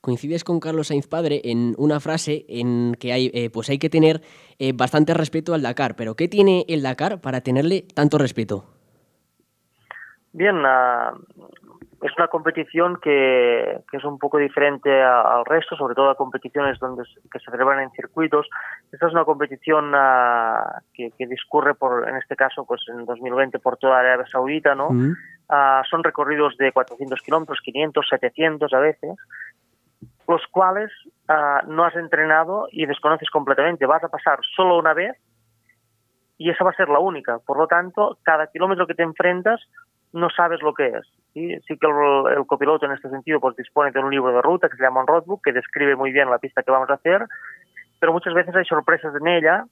Coincides 0.00 0.44
con 0.44 0.60
Carlos 0.60 0.88
Sainz 0.88 1.08
padre 1.08 1.40
en 1.44 1.74
una 1.78 2.00
frase 2.00 2.44
en 2.48 2.94
que 3.00 3.12
hay, 3.12 3.30
eh, 3.32 3.50
pues 3.50 3.70
hay 3.70 3.78
que 3.78 3.90
tener 3.90 4.20
eh, 4.58 4.72
bastante 4.74 5.14
respeto 5.14 5.54
al 5.54 5.62
Dakar. 5.62 5.96
Pero 5.96 6.14
¿qué 6.14 6.28
tiene 6.28 6.64
el 6.68 6.82
Dakar 6.82 7.20
para 7.20 7.40
tenerle 7.40 7.82
tanto 7.94 8.18
respeto? 8.18 8.64
Bien, 10.32 10.56
ah, 10.66 11.14
es 12.02 12.12
una 12.18 12.28
competición 12.28 12.96
que, 13.00 13.80
que 13.90 13.96
es 13.96 14.04
un 14.04 14.18
poco 14.18 14.36
diferente 14.38 15.02
a- 15.02 15.38
al 15.38 15.44
resto, 15.46 15.76
sobre 15.76 15.94
todo 15.94 16.10
a 16.10 16.14
competiciones 16.14 16.78
donde 16.78 17.04
se- 17.04 17.20
que 17.30 17.38
se 17.38 17.50
celebran 17.50 17.80
en 17.80 17.90
circuitos. 17.92 18.46
Esta 18.92 19.06
es 19.06 19.12
una 19.12 19.24
competición 19.24 19.92
ah, 19.94 20.80
que, 20.92 21.10
que 21.16 21.26
discurre 21.26 21.74
por, 21.74 22.08
en 22.08 22.16
este 22.16 22.36
caso, 22.36 22.64
pues 22.66 22.82
en 22.88 23.04
2020 23.06 23.58
por 23.60 23.76
toda 23.78 23.98
Arabia 24.00 24.26
Saudita, 24.26 24.74
¿no? 24.74 24.90
Mm. 24.90 25.14
Ah, 25.48 25.82
son 25.88 26.04
recorridos 26.04 26.56
de 26.58 26.72
400 26.72 27.20
kilómetros, 27.22 27.60
500, 27.62 28.06
700 28.08 28.72
a 28.74 28.78
veces, 28.78 29.16
los 30.28 30.42
cuales 30.50 30.90
ah, 31.28 31.62
no 31.66 31.84
has 31.84 31.94
entrenado 31.96 32.68
y 32.70 32.84
desconoces 32.86 33.30
completamente. 33.30 33.86
Vas 33.86 34.04
a 34.04 34.08
pasar 34.08 34.38
solo 34.54 34.78
una 34.78 34.92
vez 34.92 35.16
y 36.38 36.50
esa 36.50 36.64
va 36.64 36.70
a 36.70 36.74
ser 36.76 36.88
la 36.90 36.98
única. 36.98 37.38
Por 37.38 37.56
lo 37.58 37.66
tanto, 37.66 38.18
cada 38.22 38.48
kilómetro 38.48 38.86
que 38.86 38.94
te 38.94 39.02
enfrentas 39.02 39.60
no 40.12 40.28
sabes 40.30 40.60
lo 40.62 40.74
que 40.74 40.88
es. 40.88 41.06
¿Sí? 41.36 41.54
Sí 41.68 41.76
que 41.78 41.86
el, 41.86 42.38
el 42.38 42.46
copiloto 42.46 42.86
en 42.86 42.92
este 42.92 43.10
sentido 43.10 43.40
pues 43.40 43.54
dispone 43.56 43.90
de 43.90 44.00
un 44.00 44.10
libro 44.10 44.32
de 44.32 44.40
ruta 44.40 44.70
que 44.70 44.76
se 44.76 44.82
llama 44.82 45.00
un 45.00 45.06
roadbook 45.06 45.44
que 45.44 45.52
describe 45.52 45.94
muy 45.94 46.10
bien 46.10 46.30
la 46.30 46.38
pista 46.38 46.62
que 46.62 46.70
vamos 46.70 46.88
a 46.88 46.94
hacer, 46.94 47.26
pero 48.00 48.12
muchas 48.12 48.32
veces 48.32 48.54
hay 48.54 48.64
sorpresas 48.64 49.14
en 49.20 49.28
ella 49.28 49.64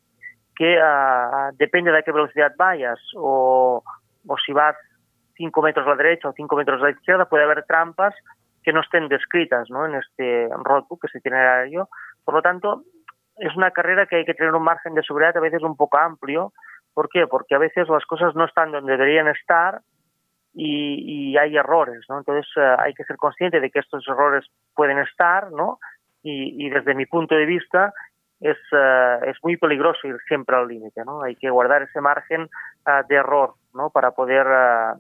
que 0.55 0.79
ah, 0.81 1.50
depende 1.55 1.90
de 1.90 1.98
a 1.98 2.03
qué 2.03 2.12
velocidad 2.12 2.53
vayas 2.57 2.98
o, 3.16 3.83
o 4.27 4.37
si 4.44 4.53
vas 4.53 4.77
5 5.37 5.62
metros 5.62 5.87
a 5.87 5.90
la 5.90 5.96
derecha 5.96 6.29
o 6.29 6.33
5 6.33 6.55
metros 6.57 6.83
a 6.83 6.85
la 6.85 6.90
izquierda 6.90 7.29
puede 7.29 7.44
haber 7.44 7.64
trampas 7.64 8.14
que 8.62 8.72
no 8.72 8.81
estén 8.81 9.09
descritas 9.09 9.68
¿no? 9.70 9.87
en 9.87 9.94
este 9.96 10.48
roadbook, 10.48 11.05
este 11.05 11.18
itinerario. 11.18 11.88
Por 12.24 12.35
lo 12.35 12.42
tanto, 12.42 12.83
es 13.37 13.55
una 13.57 13.72
carrera 13.72 14.07
que 14.07 14.16
hay 14.16 14.24
que 14.24 14.35
tener 14.35 14.55
un 14.55 14.62
margen 14.62 14.94
de 14.94 15.03
seguridad 15.03 15.37
a 15.37 15.40
veces 15.40 15.62
un 15.62 15.77
poco 15.77 15.98
amplio. 15.98 16.53
¿Por 16.94 17.09
qué? 17.09 17.27
Porque 17.27 17.55
a 17.55 17.59
veces 17.59 17.88
las 17.88 18.07
cosas 18.07 18.35
no 18.35 18.44
están 18.44 18.70
donde 18.70 18.92
deberían 18.92 19.29
estar 19.29 19.81
y, 20.54 21.32
y 21.32 21.36
hay 21.36 21.56
errores, 21.56 22.04
¿no? 22.08 22.18
Entonces 22.18 22.46
eh, 22.56 22.76
hay 22.78 22.94
que 22.94 23.04
ser 23.04 23.16
consciente 23.16 23.60
de 23.60 23.70
que 23.70 23.80
estos 23.80 24.06
errores 24.08 24.46
pueden 24.74 24.98
estar, 24.98 25.50
¿no? 25.50 25.78
Y, 26.22 26.64
y 26.64 26.70
desde 26.70 26.94
mi 26.94 27.06
punto 27.06 27.34
de 27.34 27.44
vista 27.44 27.92
es, 28.40 28.56
eh, 28.72 29.18
es 29.26 29.36
muy 29.42 29.56
peligroso 29.56 30.06
ir 30.06 30.16
siempre 30.28 30.56
al 30.56 30.68
límite, 30.68 31.04
¿no? 31.04 31.22
Hay 31.22 31.34
que 31.36 31.50
guardar 31.50 31.82
ese 31.82 32.00
margen 32.00 32.48
ah, 32.84 33.02
de 33.08 33.16
error, 33.16 33.54
¿no? 33.74 33.90
Para 33.90 34.12
poder 34.12 34.46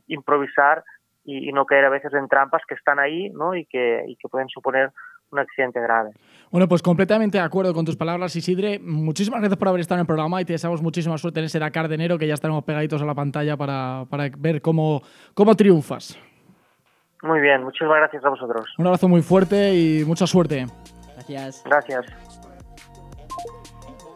improvisar 0.08 0.82
y, 1.24 1.48
y 1.48 1.52
no 1.52 1.64
caer 1.66 1.84
a 1.86 1.90
veces 1.90 2.12
en 2.14 2.28
trampas 2.28 2.62
que 2.66 2.74
están 2.74 2.98
ahí, 2.98 3.30
¿no? 3.30 3.54
Y 3.54 3.64
que, 3.66 4.04
y 4.06 4.16
que 4.16 4.28
pueden 4.28 4.48
suponer 4.48 4.90
un 5.34 5.40
accidente 5.40 5.80
grave. 5.80 6.12
Bueno, 6.50 6.68
pues 6.68 6.82
completamente 6.82 7.38
de 7.38 7.44
acuerdo 7.44 7.74
con 7.74 7.84
tus 7.84 7.96
palabras, 7.96 8.34
Isidre. 8.36 8.78
Muchísimas 8.78 9.40
gracias 9.40 9.58
por 9.58 9.68
haber 9.68 9.80
estado 9.80 9.98
en 9.98 10.02
el 10.02 10.06
programa 10.06 10.40
y 10.40 10.44
te 10.44 10.52
deseamos 10.52 10.80
muchísima 10.80 11.18
suerte 11.18 11.40
en 11.40 11.46
ese 11.46 11.58
Dakar 11.58 11.88
de 11.88 11.96
enero 11.96 12.16
que 12.16 12.26
ya 12.26 12.34
estaremos 12.34 12.64
pegaditos 12.64 13.02
a 13.02 13.04
la 13.04 13.14
pantalla 13.14 13.56
para, 13.56 14.04
para 14.08 14.30
ver 14.38 14.62
cómo, 14.62 15.02
cómo 15.34 15.54
triunfas. 15.54 16.18
Muy 17.22 17.40
bien, 17.40 17.64
muchísimas 17.64 17.96
gracias 17.96 18.24
a 18.24 18.28
vosotros. 18.28 18.66
Un 18.78 18.86
abrazo 18.86 19.08
muy 19.08 19.22
fuerte 19.22 19.74
y 19.74 20.04
mucha 20.04 20.26
suerte. 20.26 20.66
Gracias. 21.14 21.62
Gracias. 21.64 22.23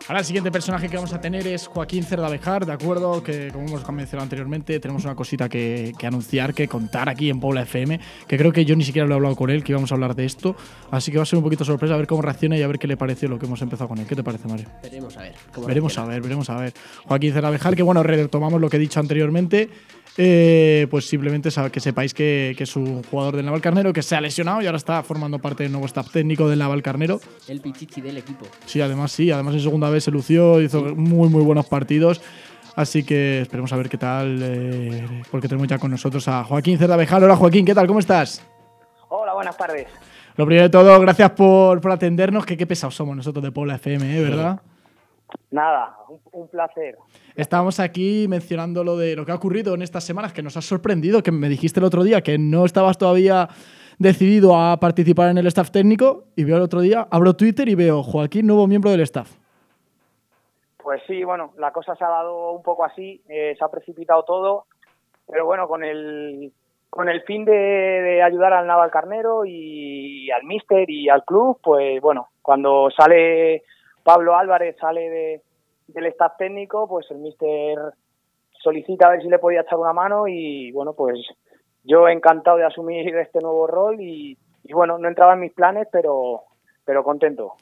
Ahora 0.08 0.20
el 0.20 0.24
siguiente 0.24 0.50
personaje 0.50 0.88
que 0.88 0.96
vamos 0.96 1.12
a 1.12 1.20
tener 1.20 1.46
es 1.46 1.66
Joaquín 1.66 2.02
Cerdabejar, 2.02 2.64
¿de 2.64 2.72
acuerdo? 2.72 3.22
Que 3.22 3.50
como 3.52 3.68
hemos 3.68 3.86
mencionado 3.90 4.22
anteriormente, 4.22 4.80
tenemos 4.80 5.04
una 5.04 5.14
cosita 5.14 5.50
que, 5.50 5.92
que 5.98 6.06
anunciar, 6.06 6.54
que 6.54 6.66
contar 6.66 7.10
aquí 7.10 7.28
en 7.28 7.38
Paula 7.38 7.60
FM, 7.60 8.00
que 8.26 8.38
creo 8.38 8.50
que 8.50 8.64
yo 8.64 8.74
ni 8.74 8.84
siquiera 8.84 9.06
lo 9.06 9.12
he 9.12 9.16
hablado 9.16 9.36
con 9.36 9.50
él, 9.50 9.62
que 9.62 9.72
íbamos 9.72 9.92
a 9.92 9.96
hablar 9.96 10.14
de 10.14 10.24
esto. 10.24 10.56
Así 10.90 11.12
que 11.12 11.18
va 11.18 11.24
a 11.24 11.26
ser 11.26 11.36
un 11.36 11.42
poquito 11.42 11.62
sorpresa 11.62 11.92
a 11.92 11.98
ver 11.98 12.06
cómo 12.06 12.22
reacciona 12.22 12.56
y 12.56 12.62
a 12.62 12.66
ver 12.66 12.78
qué 12.78 12.86
le 12.86 12.96
pareció 12.96 13.28
lo 13.28 13.38
que 13.38 13.44
hemos 13.44 13.60
empezado 13.60 13.86
con 13.86 13.98
él. 13.98 14.06
¿Qué 14.06 14.16
te 14.16 14.24
parece, 14.24 14.48
Mario? 14.48 14.66
Veremos 14.82 15.14
a 15.18 15.20
ver. 15.20 15.34
Veremos 15.66 15.94
reacciona. 15.94 16.06
a 16.06 16.14
ver, 16.14 16.22
veremos 16.22 16.48
a 16.48 16.56
ver. 16.56 16.72
Joaquín 17.04 17.34
Cerdabejar, 17.34 17.76
que 17.76 17.82
bueno, 17.82 18.02
retomamos 18.02 18.62
lo 18.62 18.70
que 18.70 18.78
he 18.78 18.80
dicho 18.80 19.00
anteriormente. 19.00 19.68
Eh, 20.20 20.88
pues 20.90 21.06
simplemente 21.06 21.48
que 21.70 21.78
sepáis 21.78 22.12
que, 22.12 22.52
que 22.58 22.64
es 22.64 22.74
un 22.74 23.04
jugador 23.04 23.36
del 23.36 23.46
Navalcarnero 23.46 23.92
que 23.92 24.02
se 24.02 24.16
ha 24.16 24.20
lesionado 24.20 24.60
y 24.60 24.66
ahora 24.66 24.76
está 24.76 25.00
formando 25.04 25.38
parte 25.38 25.62
del 25.62 25.70
nuevo 25.70 25.86
staff 25.86 26.10
técnico 26.10 26.48
del 26.48 26.58
Navalcarnero. 26.58 27.20
El 27.46 27.60
pichichi 27.60 28.00
del 28.00 28.16
equipo. 28.16 28.44
Sí, 28.66 28.80
además 28.80 29.12
sí, 29.12 29.30
además 29.30 29.54
en 29.54 29.60
segunda 29.60 29.88
vez 29.90 30.02
se 30.02 30.10
lució, 30.10 30.60
hizo 30.60 30.96
muy 30.96 31.28
muy 31.28 31.44
buenos 31.44 31.66
partidos. 31.66 32.20
Así 32.74 33.04
que 33.04 33.42
esperemos 33.42 33.72
a 33.72 33.76
ver 33.76 33.88
qué 33.88 33.96
tal, 33.96 34.40
eh, 34.42 35.22
porque 35.30 35.46
tenemos 35.46 35.68
ya 35.68 35.78
con 35.78 35.92
nosotros 35.92 36.26
a 36.26 36.42
Joaquín 36.42 36.78
Cerdabejar. 36.78 37.22
Hola 37.22 37.36
Joaquín, 37.36 37.64
¿qué 37.64 37.74
tal? 37.74 37.86
¿Cómo 37.86 38.00
estás? 38.00 38.44
Hola, 39.08 39.34
buenas 39.34 39.56
tardes. 39.56 39.86
Lo 40.34 40.46
primero 40.46 40.64
de 40.64 40.70
todo, 40.70 40.98
gracias 41.00 41.30
por, 41.30 41.80
por 41.80 41.92
atendernos, 41.92 42.44
que 42.44 42.56
qué 42.56 42.66
pesados 42.66 42.96
somos 42.96 43.16
nosotros 43.16 43.42
de 43.44 43.52
Pobla 43.52 43.76
FM, 43.76 44.18
¿eh? 44.18 44.22
¿verdad? 44.22 44.60
Nada, 45.50 45.96
un, 46.08 46.20
un 46.32 46.48
placer. 46.48 46.96
Estábamos 47.34 47.80
aquí 47.80 48.26
mencionando 48.28 48.84
lo 48.84 48.96
de 48.96 49.16
lo 49.16 49.24
que 49.24 49.32
ha 49.32 49.36
ocurrido 49.36 49.74
en 49.74 49.82
estas 49.82 50.04
semanas, 50.04 50.32
que 50.32 50.42
nos 50.42 50.56
ha 50.56 50.62
sorprendido, 50.62 51.22
que 51.22 51.32
me 51.32 51.48
dijiste 51.48 51.80
el 51.80 51.84
otro 51.84 52.02
día 52.02 52.20
que 52.20 52.38
no 52.38 52.64
estabas 52.64 52.98
todavía 52.98 53.48
decidido 53.98 54.56
a 54.56 54.78
participar 54.78 55.30
en 55.30 55.38
el 55.38 55.46
staff 55.48 55.70
técnico, 55.70 56.24
y 56.36 56.44
veo 56.44 56.56
el 56.56 56.62
otro 56.62 56.80
día, 56.80 57.08
abro 57.10 57.34
Twitter 57.34 57.68
y 57.68 57.74
veo 57.74 58.02
Joaquín, 58.02 58.46
nuevo 58.46 58.66
miembro 58.66 58.90
del 58.90 59.00
staff. 59.00 59.36
Pues 60.76 61.02
sí, 61.06 61.24
bueno, 61.24 61.52
la 61.58 61.72
cosa 61.72 61.96
se 61.96 62.04
ha 62.04 62.08
dado 62.08 62.52
un 62.52 62.62
poco 62.62 62.84
así, 62.84 63.20
eh, 63.28 63.54
se 63.58 63.64
ha 63.64 63.68
precipitado 63.68 64.22
todo, 64.22 64.66
pero 65.26 65.44
bueno, 65.44 65.66
con 65.68 65.84
el 65.84 66.52
con 66.90 67.10
el 67.10 67.20
fin 67.22 67.44
de, 67.44 67.52
de 67.52 68.22
ayudar 68.22 68.54
al 68.54 68.66
Naval 68.66 68.90
Carnero 68.90 69.44
y 69.44 70.30
al 70.30 70.44
Mister 70.44 70.88
y 70.88 71.10
al 71.10 71.24
club, 71.24 71.58
pues 71.62 72.00
bueno, 72.00 72.28
cuando 72.40 72.88
sale 72.90 73.64
Pablo 74.08 74.38
Álvarez, 74.38 74.74
sale 74.80 75.10
de, 75.10 75.42
del 75.88 76.06
staff 76.06 76.38
técnico, 76.38 76.88
pues 76.88 77.04
el 77.10 77.18
Mister 77.18 77.76
solicita 78.62 79.06
a 79.06 79.10
ver 79.10 79.20
si 79.20 79.28
le 79.28 79.38
podía 79.38 79.60
echar 79.60 79.78
una 79.78 79.92
mano 79.92 80.26
y 80.26 80.72
bueno, 80.72 80.94
pues 80.94 81.18
yo 81.84 82.08
encantado 82.08 82.56
de 82.56 82.64
asumir 82.64 83.14
este 83.16 83.40
nuevo 83.42 83.66
rol 83.66 84.00
y, 84.00 84.38
bueno, 84.72 84.96
no 84.96 85.08
entraba 85.08 85.34
en 85.34 85.40
mis 85.40 85.52
planes, 85.52 85.88
pero, 85.92 86.40
pero 86.86 87.04
contento. 87.04 87.52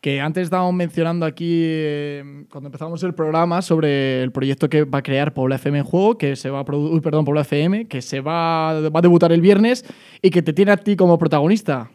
Que 0.00 0.20
antes 0.20 0.42
estábamos 0.42 0.74
mencionando 0.74 1.26
aquí, 1.26 1.62
eh, 1.64 2.44
cuando 2.50 2.70
empezamos 2.70 3.00
el 3.04 3.14
programa, 3.14 3.62
sobre 3.62 4.20
el 4.20 4.32
proyecto 4.32 4.68
que 4.68 4.82
va 4.82 4.98
a 4.98 5.02
crear 5.02 5.32
Pobla 5.32 5.54
FM 5.54 5.78
en 5.78 5.84
juego, 5.84 6.18
que 6.18 6.34
se 6.34 6.50
va 6.50 6.58
a 6.58 6.64
perdón, 6.64 7.38
FM, 7.38 7.86
que 7.86 8.02
se 8.02 8.20
va, 8.20 8.80
va 8.90 8.98
a 8.98 9.02
debutar 9.02 9.30
el 9.30 9.40
viernes 9.40 9.84
y 10.20 10.30
que 10.30 10.42
te 10.42 10.52
tiene 10.52 10.72
a 10.72 10.76
ti 10.76 10.96
como 10.96 11.18
protagonista. 11.18 11.88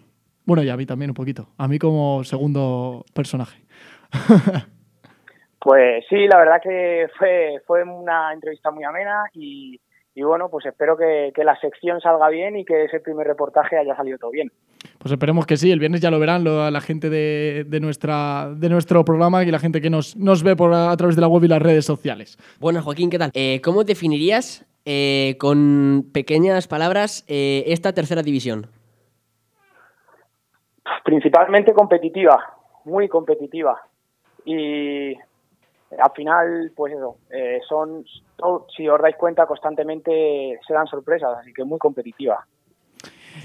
Bueno, 0.45 0.63
y 0.63 0.69
a 0.69 0.77
mí 0.77 0.85
también 0.85 1.11
un 1.11 1.15
poquito. 1.15 1.49
A 1.57 1.67
mí 1.67 1.77
como 1.77 2.23
segundo 2.23 3.05
personaje. 3.13 3.68
Pues 5.61 6.05
sí, 6.09 6.25
la 6.27 6.37
verdad 6.37 6.61
que 6.63 7.07
fue, 7.17 7.61
fue 7.67 7.83
una 7.83 8.31
entrevista 8.31 8.71
muy 8.71 8.85
amena 8.85 9.25
y, 9.33 9.77
y 10.15 10.23
bueno, 10.23 10.47
pues 10.49 10.65
espero 10.65 10.95
que, 10.95 11.33
que 11.35 11.43
la 11.43 11.59
sección 11.59 11.99
salga 11.99 12.29
bien 12.29 12.55
y 12.55 12.63
que 12.63 12.85
ese 12.85 13.01
primer 13.01 13.27
reportaje 13.27 13.77
haya 13.77 13.93
salido 13.93 14.17
todo 14.17 14.31
bien. 14.31 14.49
Pues 14.97 15.11
esperemos 15.11 15.45
que 15.45 15.57
sí, 15.57 15.69
el 15.69 15.79
viernes 15.79 15.99
ya 15.99 16.11
lo 16.11 16.17
verán 16.19 16.45
lo- 16.45 16.71
la 16.71 16.79
gente 16.79 17.09
de, 17.09 17.65
de 17.67 17.79
nuestra, 17.81 18.49
de 18.55 18.69
nuestro 18.69 19.03
programa 19.03 19.43
y 19.43 19.51
la 19.51 19.59
gente 19.59 19.81
que 19.81 19.89
nos, 19.89 20.15
nos 20.15 20.43
ve 20.43 20.55
por, 20.55 20.73
a, 20.73 20.95
través 20.95 21.17
de 21.17 21.21
la 21.23 21.27
web 21.27 21.43
y 21.43 21.49
las 21.49 21.61
redes 21.61 21.83
sociales. 21.85 22.37
Bueno, 22.61 22.81
Joaquín, 22.81 23.09
¿qué 23.09 23.19
tal? 23.19 23.31
Eh, 23.33 23.59
¿Cómo 23.61 23.83
definirías 23.83 24.65
eh, 24.85 25.35
con 25.41 26.05
pequeñas 26.13 26.69
palabras 26.69 27.25
eh, 27.27 27.65
esta 27.67 27.91
tercera 27.91 28.21
división? 28.21 28.67
Principalmente 31.03 31.73
competitiva, 31.73 32.53
muy 32.85 33.09
competitiva. 33.09 33.77
Y 34.51 35.13
al 35.97 36.11
final, 36.15 36.71
pues 36.75 36.93
eso, 36.93 37.17
eh, 37.29 37.59
son, 37.69 38.03
si 38.75 38.87
os 38.87 38.99
dais 38.99 39.15
cuenta, 39.15 39.45
constantemente 39.45 40.59
se 40.65 40.73
dan 40.73 40.87
sorpresas, 40.87 41.37
así 41.39 41.53
que 41.53 41.63
muy 41.63 41.77
competitiva. 41.77 42.43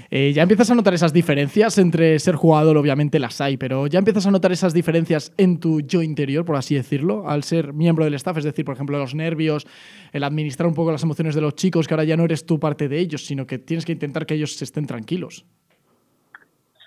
Eh, 0.09 0.33
ya 0.33 0.41
empiezas 0.41 0.71
a 0.71 0.75
notar 0.75 0.95
esas 0.95 1.13
diferencias 1.13 1.77
entre 1.77 2.17
ser 2.17 2.35
jugador, 2.35 2.75
obviamente 2.77 3.19
las 3.19 3.39
hay, 3.39 3.55
pero 3.55 3.85
ya 3.85 3.99
empiezas 3.99 4.25
a 4.25 4.31
notar 4.31 4.51
esas 4.51 4.73
diferencias 4.73 5.31
en 5.37 5.59
tu 5.59 5.81
yo 5.81 6.01
interior, 6.01 6.43
por 6.43 6.55
así 6.55 6.73
decirlo, 6.73 7.29
al 7.29 7.43
ser 7.43 7.71
miembro 7.71 8.03
del 8.03 8.15
staff, 8.15 8.37
es 8.37 8.43
decir, 8.43 8.65
por 8.65 8.73
ejemplo, 8.73 8.97
los 8.97 9.13
nervios, 9.13 9.67
el 10.11 10.23
administrar 10.23 10.67
un 10.67 10.73
poco 10.73 10.91
las 10.91 11.03
emociones 11.03 11.35
de 11.35 11.41
los 11.41 11.53
chicos, 11.53 11.87
que 11.87 11.93
ahora 11.93 12.03
ya 12.03 12.17
no 12.17 12.25
eres 12.25 12.47
tú 12.47 12.59
parte 12.59 12.87
de 12.87 12.97
ellos, 12.97 13.25
sino 13.25 13.45
que 13.45 13.59
tienes 13.59 13.85
que 13.85 13.91
intentar 13.91 14.25
que 14.25 14.33
ellos 14.33 14.59
estén 14.59 14.87
tranquilos. 14.87 15.45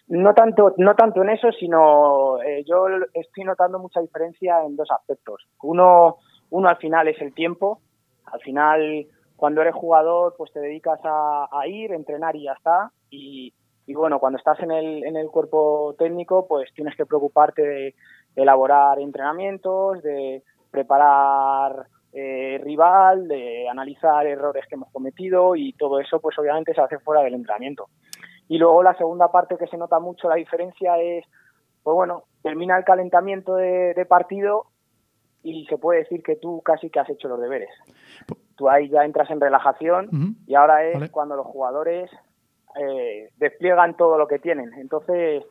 No 0.09 0.33
tanto, 0.33 0.75
no 0.79 0.95
tanto 0.95 1.23
en 1.23 1.31
eso, 1.31 1.53
sino 1.53 2.41
eh, 2.43 2.65
yo 2.67 2.87
estoy 3.13 3.45
notando 3.45 3.79
mucha 3.79 4.01
diferencia 4.01 4.63
en 4.65 4.75
dos 4.75 4.91
aspectos. 4.91 5.47
Uno, 5.63 6.17
uno 6.51 6.69
al 6.69 6.79
final 6.79 7.09
es 7.09 7.21
el 7.21 7.35
tiempo. 7.35 7.81
Al 8.25 8.41
final, 8.41 9.07
cuando 9.37 9.61
eres 9.61 9.75
jugador, 9.75 10.35
pues 10.39 10.51
te 10.53 10.61
dedicas 10.61 10.99
a, 11.05 11.49
a 11.53 11.67
ir, 11.67 11.93
entrenar 11.93 12.37
y 12.37 12.45
ya 12.45 12.53
está. 12.53 12.91
Y, 13.11 13.53
y 13.87 13.95
bueno, 13.95 14.19
cuando 14.19 14.39
estás 14.39 14.61
en 14.61 14.71
el, 14.71 15.05
en 15.05 15.17
el 15.17 15.29
cuerpo 15.29 15.95
técnico, 15.99 16.47
pues 16.47 16.73
tienes 16.75 16.97
que 16.97 17.07
preocuparte 17.07 17.63
de 17.63 17.95
elaborar 18.35 18.99
entrenamientos, 19.01 20.03
de 20.03 20.43
preparar 20.71 21.87
eh, 22.13 22.59
rival, 22.63 23.29
de 23.29 23.69
analizar 23.69 24.27
errores 24.27 24.65
que 24.69 24.75
hemos 24.75 24.91
cometido 24.91 25.57
y 25.57 25.73
todo 25.75 26.01
eso, 26.01 26.21
pues 26.21 26.39
obviamente 26.39 26.73
se 26.75 26.81
hace 26.81 26.99
fuera 26.99 27.23
del 27.23 27.35
entrenamiento. 27.35 27.89
Y 28.49 28.59
luego 28.59 28.83
la 28.83 28.97
segunda 28.97 29.31
parte 29.31 29.57
que 29.59 29.67
se 29.67 29.77
nota 29.77 30.01
mucho 30.01 30.29
la 30.29 30.37
diferencia 30.37 30.99
es, 30.99 31.25
pues 31.83 31.95
bueno, 31.95 32.25
termina 32.43 32.77
el 32.77 32.85
calentamiento 32.85 33.55
de, 33.55 33.95
de 33.95 34.07
partido 34.07 34.67
y 35.43 35.67
se 35.67 35.79
puede 35.79 36.01
decir 36.01 36.23
que 36.23 36.37
tú 36.37 36.63
casi 36.63 36.91
que 36.91 37.01
has 37.01 37.09
hecho 37.11 37.29
los 37.29 37.41
deberes. 37.41 37.71
Tú 38.57 38.69
ahí 38.69 38.89
ya 38.89 39.05
entras 39.05 39.31
en 39.31 39.41
relajación 39.41 40.37
y 40.47 40.55
ahora 40.55 40.85
es 40.85 40.95
Vale. 40.95 41.11
cuando 41.11 41.37
los 41.37 41.47
jugadores 41.47 42.11
eh, 42.81 43.31
despliegan 43.37 43.97
todo 43.97 44.19
lo 44.19 44.27
que 44.27 44.39
tienen. 44.39 44.73
Entonces, 44.75 45.45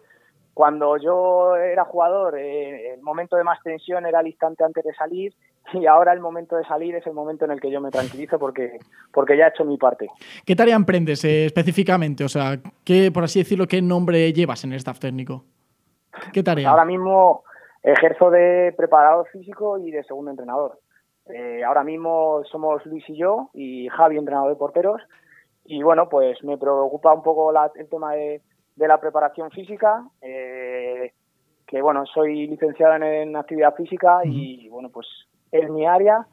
cuando 0.58 0.98
yo 0.98 1.56
era 1.56 1.86
jugador, 1.86 2.36
eh, 2.36 2.96
el 2.96 3.02
momento 3.04 3.36
de 3.36 3.44
más 3.44 3.62
tensión 3.62 4.08
era 4.08 4.22
el 4.22 4.26
instante 4.28 4.64
antes 4.64 4.84
de 4.84 4.92
salir 4.96 5.32
y 5.72 5.86
ahora 5.86 6.14
el 6.14 6.20
momento 6.20 6.56
de 6.56 6.64
salir 6.66 6.96
es 6.96 7.06
el 7.06 7.14
momento 7.14 7.46
en 7.46 7.52
el 7.52 7.62
que 7.62 7.70
yo 7.70 7.80
me 7.80 7.92
tranquilizo 7.92 8.40
porque, 8.40 8.80
porque 9.14 9.38
ya 9.38 9.46
he 9.46 9.50
hecho 9.50 9.64
mi 9.66 9.78
parte. 9.78 10.10
¿Qué 10.48 10.56
tarea 10.56 10.76
emprendes 10.76 11.24
eh, 11.26 11.46
específicamente? 11.46 12.24
O 12.24 12.28
sea, 12.28 12.58
¿qué, 12.84 13.12
por 13.12 13.24
así 13.24 13.38
decirlo, 13.38 13.68
qué 13.68 13.84
nombre 13.84 14.34
llevas 14.34 14.64
en 14.64 14.72
el 14.72 14.78
staff 14.78 14.98
técnico? 14.98 15.44
¿Qué 16.34 16.42
tarea? 16.42 16.72
Ahora 16.72 16.86
mismo 16.86 17.44
ejerzo 17.84 18.32
de 18.32 18.74
preparador 18.76 19.28
físico 19.28 19.78
y 19.78 19.92
de 19.92 20.04
segundo 20.06 20.32
entrenador. 20.32 20.80
Eh, 21.28 21.64
ahora 21.64 21.84
mismo 21.84 22.42
somos 22.52 22.84
Luis 22.88 23.08
y 23.10 23.16
yo 23.16 23.52
y 23.54 23.90
Javi, 23.90 24.18
entrenador 24.18 24.50
de 24.50 24.56
porteros. 24.56 25.02
Y 25.66 25.84
bueno, 25.84 26.10
pues 26.10 26.44
me 26.44 26.58
preocupa 26.58 27.14
un 27.14 27.22
poco 27.22 27.52
la- 27.52 27.72
el 27.76 27.88
tema 27.90 28.14
de, 28.14 28.42
de 28.78 28.88
la 28.88 29.00
preparación 29.00 29.52
física. 29.52 30.08
eh, 30.22 31.12
que 31.68 31.82
bueno, 31.82 32.06
soy 32.06 32.48
licenciado 32.48 32.96
en, 32.96 33.04
en 33.04 33.36
actividad 33.36 33.76
física 33.76 34.22
y 34.24 34.70
bueno, 34.70 34.90
pues 34.90 35.06
es 35.52 35.70
mi 35.70 35.86
área. 35.86 36.26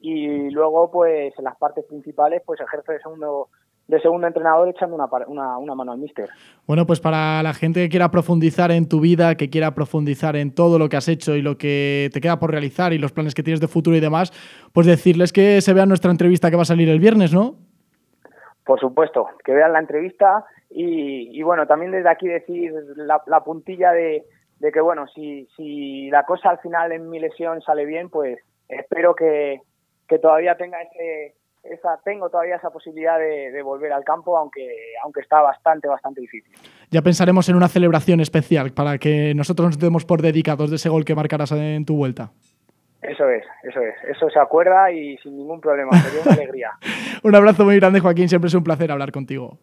Y 0.00 0.50
luego, 0.50 0.90
pues 0.90 1.34
en 1.36 1.44
las 1.44 1.56
partes 1.56 1.84
principales, 1.84 2.42
pues 2.46 2.60
ejerzo 2.60 2.92
de 2.92 3.00
segundo, 3.00 3.48
de 3.86 4.00
segundo 4.00 4.26
entrenador 4.26 4.68
echando 4.68 4.94
una, 4.94 5.06
una, 5.26 5.58
una 5.58 5.74
mano 5.74 5.92
al 5.92 5.98
míster. 5.98 6.28
Bueno, 6.66 6.86
pues 6.86 7.00
para 7.00 7.42
la 7.42 7.52
gente 7.52 7.80
que 7.80 7.88
quiera 7.88 8.10
profundizar 8.10 8.70
en 8.70 8.88
tu 8.88 9.00
vida, 9.00 9.34
que 9.34 9.50
quiera 9.50 9.74
profundizar 9.74 10.36
en 10.36 10.54
todo 10.54 10.78
lo 10.78 10.88
que 10.88 10.96
has 10.96 11.08
hecho 11.08 11.34
y 11.34 11.42
lo 11.42 11.58
que 11.58 12.08
te 12.14 12.20
queda 12.20 12.38
por 12.38 12.50
realizar 12.50 12.92
y 12.92 12.98
los 12.98 13.12
planes 13.12 13.34
que 13.34 13.42
tienes 13.42 13.60
de 13.60 13.68
futuro 13.68 13.96
y 13.96 14.00
demás, 14.00 14.32
pues 14.72 14.86
decirles 14.86 15.32
que 15.32 15.60
se 15.60 15.74
vean 15.74 15.88
nuestra 15.88 16.10
entrevista 16.10 16.48
que 16.48 16.56
va 16.56 16.62
a 16.62 16.66
salir 16.66 16.88
el 16.88 17.00
viernes, 17.00 17.34
¿no? 17.34 17.56
Por 18.64 18.78
supuesto, 18.78 19.26
que 19.44 19.52
vean 19.52 19.72
la 19.72 19.80
entrevista 19.80 20.44
y, 20.70 21.38
y 21.38 21.42
bueno, 21.42 21.66
también 21.66 21.92
desde 21.92 22.10
aquí 22.10 22.28
decir 22.28 22.72
la, 22.96 23.22
la 23.26 23.44
puntilla 23.44 23.92
de, 23.92 24.24
de 24.58 24.72
que 24.72 24.80
bueno, 24.80 25.06
si, 25.08 25.48
si 25.56 26.10
la 26.10 26.24
cosa 26.24 26.50
al 26.50 26.58
final 26.58 26.92
en 26.92 27.08
mi 27.08 27.20
lesión 27.20 27.60
sale 27.62 27.84
bien, 27.86 28.10
pues 28.10 28.38
espero 28.68 29.14
que, 29.14 29.60
que 30.08 30.18
todavía 30.18 30.56
tenga 30.56 30.78
ese, 30.82 31.34
esa, 31.62 31.98
tengo 32.04 32.28
todavía 32.28 32.56
esa 32.56 32.70
posibilidad 32.70 33.18
de, 33.18 33.50
de 33.50 33.62
volver 33.62 33.92
al 33.92 34.04
campo, 34.04 34.36
aunque, 34.36 34.66
aunque 35.02 35.20
está 35.20 35.40
bastante, 35.40 35.88
bastante 35.88 36.20
difícil. 36.20 36.52
Ya 36.90 37.02
pensaremos 37.02 37.48
en 37.48 37.56
una 37.56 37.68
celebración 37.68 38.20
especial 38.20 38.72
para 38.72 38.98
que 38.98 39.34
nosotros 39.34 39.68
nos 39.68 39.78
demos 39.78 40.04
por 40.04 40.22
dedicados 40.22 40.70
de 40.70 40.76
ese 40.76 40.88
gol 40.88 41.04
que 41.04 41.14
marcarás 41.14 41.52
en 41.52 41.84
tu 41.84 41.96
vuelta. 41.96 42.30
Eso 43.00 43.28
es, 43.28 43.44
eso 43.62 43.80
es, 43.80 43.94
eso 44.10 44.28
se 44.28 44.40
acuerda 44.40 44.90
y 44.90 45.16
sin 45.18 45.36
ningún 45.36 45.60
problema, 45.60 45.92
sería 45.92 46.22
una 46.22 46.32
alegría. 46.42 46.70
Un 47.22 47.34
abrazo 47.34 47.64
muy 47.64 47.76
grande, 47.76 48.00
Joaquín. 48.00 48.28
Siempre 48.28 48.48
es 48.48 48.54
un 48.54 48.64
placer 48.64 48.90
hablar 48.90 49.12
contigo. 49.12 49.58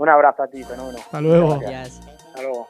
Un 0.00 0.08
abrazo 0.08 0.44
a 0.44 0.46
ti, 0.48 0.64
fenómeno. 0.64 0.96
Hasta 0.98 1.20
luego. 1.20 1.58
Gracias. 1.58 2.00
Hasta 2.28 2.40
luego. 2.40 2.66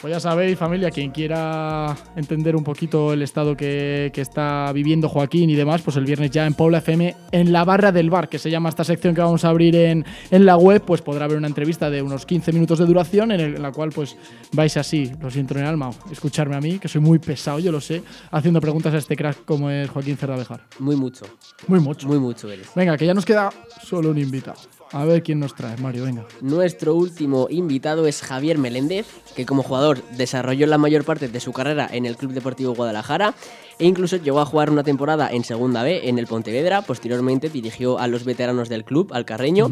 Pues 0.00 0.14
ya 0.14 0.20
sabéis, 0.20 0.56
familia, 0.58 0.90
quien 0.90 1.10
quiera 1.10 1.94
entender 2.16 2.56
un 2.56 2.64
poquito 2.64 3.12
el 3.12 3.20
estado 3.20 3.54
que, 3.54 4.10
que 4.14 4.22
está 4.22 4.72
viviendo 4.72 5.10
Joaquín 5.10 5.50
y 5.50 5.54
demás, 5.54 5.82
pues 5.82 5.94
el 5.98 6.06
viernes 6.06 6.30
ya 6.30 6.46
en 6.46 6.54
Paula 6.54 6.78
FM, 6.78 7.14
en 7.32 7.52
la 7.52 7.64
barra 7.66 7.92
del 7.92 8.08
bar, 8.08 8.30
que 8.30 8.38
se 8.38 8.50
llama 8.50 8.70
esta 8.70 8.82
sección 8.82 9.14
que 9.14 9.20
vamos 9.20 9.44
a 9.44 9.50
abrir 9.50 9.76
en, 9.76 10.06
en 10.30 10.46
la 10.46 10.56
web, 10.56 10.82
pues 10.86 11.02
podrá 11.02 11.26
haber 11.26 11.36
una 11.36 11.48
entrevista 11.48 11.90
de 11.90 12.00
unos 12.00 12.24
15 12.24 12.50
minutos 12.54 12.78
de 12.78 12.86
duración 12.86 13.30
en, 13.32 13.40
el- 13.40 13.56
en 13.56 13.62
la 13.62 13.72
cual 13.72 13.90
pues 13.90 14.16
vais 14.52 14.74
así, 14.78 15.12
lo 15.20 15.30
siento 15.30 15.52
en 15.52 15.60
el 15.60 15.66
alma, 15.66 15.90
escucharme 16.10 16.56
a 16.56 16.60
mí, 16.62 16.78
que 16.78 16.88
soy 16.88 17.02
muy 17.02 17.18
pesado, 17.18 17.58
yo 17.58 17.70
lo 17.70 17.82
sé, 17.82 18.02
haciendo 18.30 18.58
preguntas 18.62 18.94
a 18.94 18.96
este 18.96 19.14
crack 19.16 19.44
como 19.44 19.68
es 19.68 19.90
Joaquín 19.90 20.16
Cerdabejar. 20.16 20.62
Muy 20.78 20.96
mucho. 20.96 21.26
Muy 21.68 21.78
mucho. 21.80 22.08
Muy 22.08 22.18
mucho 22.18 22.50
eres. 22.50 22.68
Venga, 22.74 22.96
que 22.96 23.04
ya 23.04 23.12
nos 23.12 23.26
queda 23.26 23.50
solo 23.82 24.12
un 24.12 24.18
invitado. 24.18 24.56
A 24.92 25.04
ver 25.04 25.22
quién 25.22 25.38
nos 25.38 25.54
trae, 25.54 25.76
Mario, 25.76 26.04
venga. 26.04 26.26
Nuestro 26.40 26.96
último 26.96 27.46
invitado 27.48 28.06
es 28.08 28.22
Javier 28.22 28.58
Meléndez, 28.58 29.06
que 29.36 29.46
como 29.46 29.62
jugador 29.62 30.02
desarrolló 30.16 30.66
la 30.66 30.78
mayor 30.78 31.04
parte 31.04 31.28
de 31.28 31.38
su 31.40 31.52
carrera 31.52 31.88
en 31.92 32.06
el 32.06 32.16
Club 32.16 32.32
Deportivo 32.32 32.74
Guadalajara 32.74 33.34
e 33.78 33.86
incluso 33.86 34.16
llegó 34.16 34.40
a 34.40 34.46
jugar 34.46 34.68
una 34.70 34.82
temporada 34.82 35.30
en 35.30 35.44
Segunda 35.44 35.84
B 35.84 36.08
en 36.08 36.18
el 36.18 36.26
Pontevedra. 36.26 36.82
Posteriormente 36.82 37.48
dirigió 37.50 38.00
a 38.00 38.08
los 38.08 38.24
veteranos 38.24 38.68
del 38.68 38.84
club, 38.84 39.12
al 39.12 39.24
Carreño, 39.24 39.68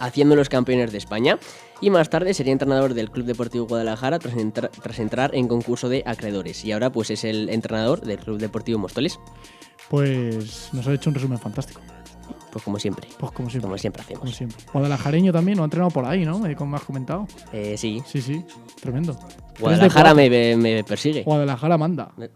haciéndolos 0.00 0.48
campeones 0.48 0.90
de 0.90 0.98
España. 0.98 1.38
Y 1.80 1.90
más 1.90 2.10
tarde 2.10 2.34
sería 2.34 2.52
entrenador 2.52 2.92
del 2.94 3.10
Club 3.10 3.26
Deportivo 3.26 3.66
Guadalajara 3.66 4.18
tras, 4.18 4.34
entra- 4.34 4.68
tras 4.70 4.98
entrar 4.98 5.30
en 5.34 5.46
concurso 5.46 5.88
de 5.88 6.02
acreedores. 6.04 6.64
Y 6.64 6.72
ahora 6.72 6.90
pues 6.90 7.10
es 7.10 7.22
el 7.22 7.48
entrenador 7.50 8.00
del 8.00 8.18
Club 8.18 8.38
Deportivo 8.38 8.80
Móstoles. 8.80 9.18
Pues 9.88 10.68
nos 10.72 10.86
ha 10.88 10.92
hecho 10.92 11.08
un 11.08 11.14
resumen 11.14 11.38
fantástico. 11.38 11.80
Pues 12.52 12.64
como 12.64 12.78
siempre. 12.78 13.06
Pues 13.18 13.32
como 13.32 13.48
siempre. 13.48 13.66
Como 13.68 13.78
siempre 13.78 14.02
Como 14.04 14.14
hacemos. 14.24 14.34
siempre. 14.36 14.58
Guadalajareño 14.72 15.32
también, 15.32 15.56
lo 15.58 15.62
ha 15.62 15.66
entrenado 15.66 15.90
por 15.90 16.04
ahí, 16.04 16.24
¿no? 16.24 16.44
Eh, 16.46 16.56
Como 16.56 16.72
me 16.72 16.76
has 16.78 16.84
comentado. 16.84 17.26
Eh, 17.52 17.76
sí, 17.76 18.02
Sí, 18.06 18.20
sí, 18.20 18.44
tremendo. 18.80 19.16
Guadalajara 19.60 20.14
me, 20.14 20.56
me 20.56 20.82
persigue. 20.84 21.22
Guadalajara 21.22 21.78
manda. 21.78 22.12
Me- 22.16 22.30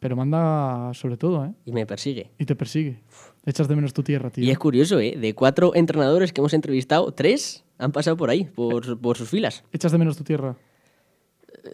Pero 0.00 0.16
manda 0.16 0.92
sobre 0.92 1.16
todo, 1.16 1.46
¿eh? 1.46 1.52
Y 1.64 1.72
me 1.72 1.86
persigue. 1.86 2.30
Y 2.38 2.44
te 2.44 2.54
persigue. 2.54 3.00
Echas 3.46 3.68
de 3.68 3.74
menos 3.76 3.92
tu 3.94 4.02
tierra, 4.02 4.30
tío. 4.30 4.44
Y 4.44 4.50
es 4.50 4.58
curioso, 4.58 4.98
¿eh? 5.00 5.16
De 5.18 5.34
cuatro 5.34 5.74
entrenadores 5.74 6.32
que 6.32 6.40
hemos 6.42 6.52
entrevistado, 6.54 7.12
tres 7.12 7.64
han 7.78 7.92
pasado 7.92 8.16
por 8.16 8.28
ahí, 8.30 8.44
por, 8.44 8.98
por 9.00 9.16
sus 9.16 9.28
filas. 9.30 9.64
Echas 9.72 9.92
de 9.92 9.98
menos 9.98 10.16
tu 10.16 10.24
tierra 10.24 10.56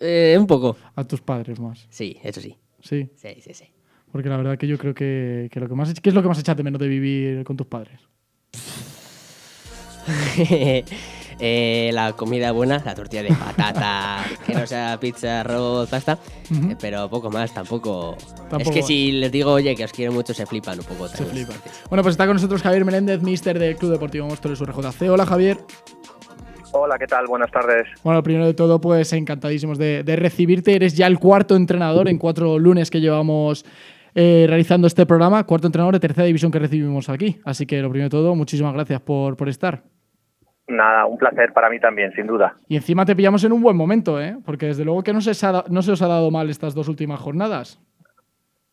Eh, 0.00 0.36
un 0.38 0.46
poco. 0.46 0.76
a 0.94 1.04
tus 1.04 1.20
padres 1.20 1.58
más. 1.58 1.86
Sí, 1.90 2.18
eso 2.22 2.40
sí. 2.40 2.56
Sí. 2.82 3.10
Sí, 3.16 3.28
sí, 3.40 3.52
sí. 3.54 3.64
Porque 4.12 4.28
la 4.28 4.36
verdad 4.36 4.58
que 4.58 4.66
yo 4.66 4.78
creo 4.78 4.94
que, 4.94 5.48
que 5.52 5.60
lo 5.60 5.68
que 5.68 5.74
más... 5.74 5.92
¿Qué 5.94 6.08
es 6.08 6.14
lo 6.14 6.22
que 6.22 6.28
más 6.28 6.38
echas 6.38 6.56
de 6.56 6.62
menos 6.62 6.80
de 6.80 6.88
vivir 6.88 7.44
con 7.44 7.56
tus 7.56 7.66
padres? 7.66 8.00
Eh, 11.42 11.90
la 11.94 12.12
comida 12.12 12.52
buena, 12.52 12.82
la 12.84 12.94
tortilla 12.94 13.22
de 13.22 13.30
patata, 13.30 14.18
que 14.46 14.52
no 14.52 14.66
sea 14.66 14.98
pizza, 15.00 15.40
arroz, 15.40 15.88
pasta. 15.88 16.18
Eh, 16.50 16.76
pero 16.78 17.08
poco 17.08 17.30
más, 17.30 17.54
tampoco. 17.54 18.14
Tampoco 18.50 18.60
Es 18.60 18.70
que 18.70 18.82
si 18.82 19.12
les 19.12 19.32
digo, 19.32 19.52
oye, 19.52 19.74
que 19.74 19.84
os 19.84 19.92
quiero 19.92 20.12
mucho, 20.12 20.34
se 20.34 20.44
flipan 20.44 20.78
un 20.78 20.84
poco. 20.84 21.08
Se 21.08 21.24
también. 21.24 21.46
flipa. 21.46 21.58
Bueno, 21.88 22.02
pues 22.02 22.12
está 22.12 22.26
con 22.26 22.36
nosotros 22.36 22.60
Javier 22.60 22.84
Meléndez, 22.84 23.22
mister 23.22 23.58
del 23.58 23.76
Club 23.76 23.92
Deportivo 23.92 24.26
Móstoles 24.26 24.60
URJC. 24.60 25.08
Hola, 25.08 25.24
Javier. 25.24 25.56
Hola, 26.72 26.98
¿qué 26.98 27.06
tal? 27.06 27.26
Buenas 27.26 27.50
tardes. 27.50 27.88
Bueno, 28.04 28.22
primero 28.22 28.44
de 28.44 28.52
todo, 28.52 28.78
pues 28.78 29.10
encantadísimos 29.14 29.78
de, 29.78 30.04
de 30.04 30.16
recibirte. 30.16 30.76
Eres 30.76 30.94
ya 30.94 31.06
el 31.06 31.18
cuarto 31.18 31.56
entrenador 31.56 32.10
en 32.10 32.18
cuatro 32.18 32.58
lunes 32.58 32.90
que 32.90 33.00
llevamos 33.00 33.64
eh, 34.14 34.46
realizando 34.48 34.86
este 34.86 35.06
programa. 35.06 35.44
Cuarto 35.44 35.66
entrenador 35.66 35.94
de 35.94 36.00
tercera 36.00 36.26
división 36.26 36.50
que 36.52 36.58
recibimos 36.58 37.08
aquí. 37.08 37.40
Así 37.44 37.66
que 37.66 37.80
lo 37.82 37.90
primero 37.90 38.06
de 38.08 38.10
todo, 38.10 38.34
muchísimas 38.34 38.72
gracias 38.74 39.00
por, 39.00 39.36
por 39.36 39.48
estar. 39.48 39.82
Nada, 40.68 41.04
un 41.06 41.18
placer 41.18 41.52
para 41.52 41.68
mí 41.68 41.80
también, 41.80 42.12
sin 42.12 42.26
duda. 42.28 42.54
Y 42.68 42.76
encima 42.76 43.04
te 43.04 43.16
pillamos 43.16 43.42
en 43.44 43.52
un 43.52 43.60
buen 43.60 43.76
momento, 43.76 44.20
¿eh? 44.20 44.36
Porque 44.46 44.66
desde 44.66 44.84
luego 44.84 45.02
que 45.02 45.12
no 45.12 45.20
se, 45.20 45.32
ha 45.46 45.64
no 45.68 45.82
se 45.82 45.92
os 45.92 46.02
ha 46.02 46.06
dado 46.06 46.30
mal 46.30 46.48
estas 46.48 46.74
dos 46.74 46.88
últimas 46.88 47.18
jornadas. 47.18 47.80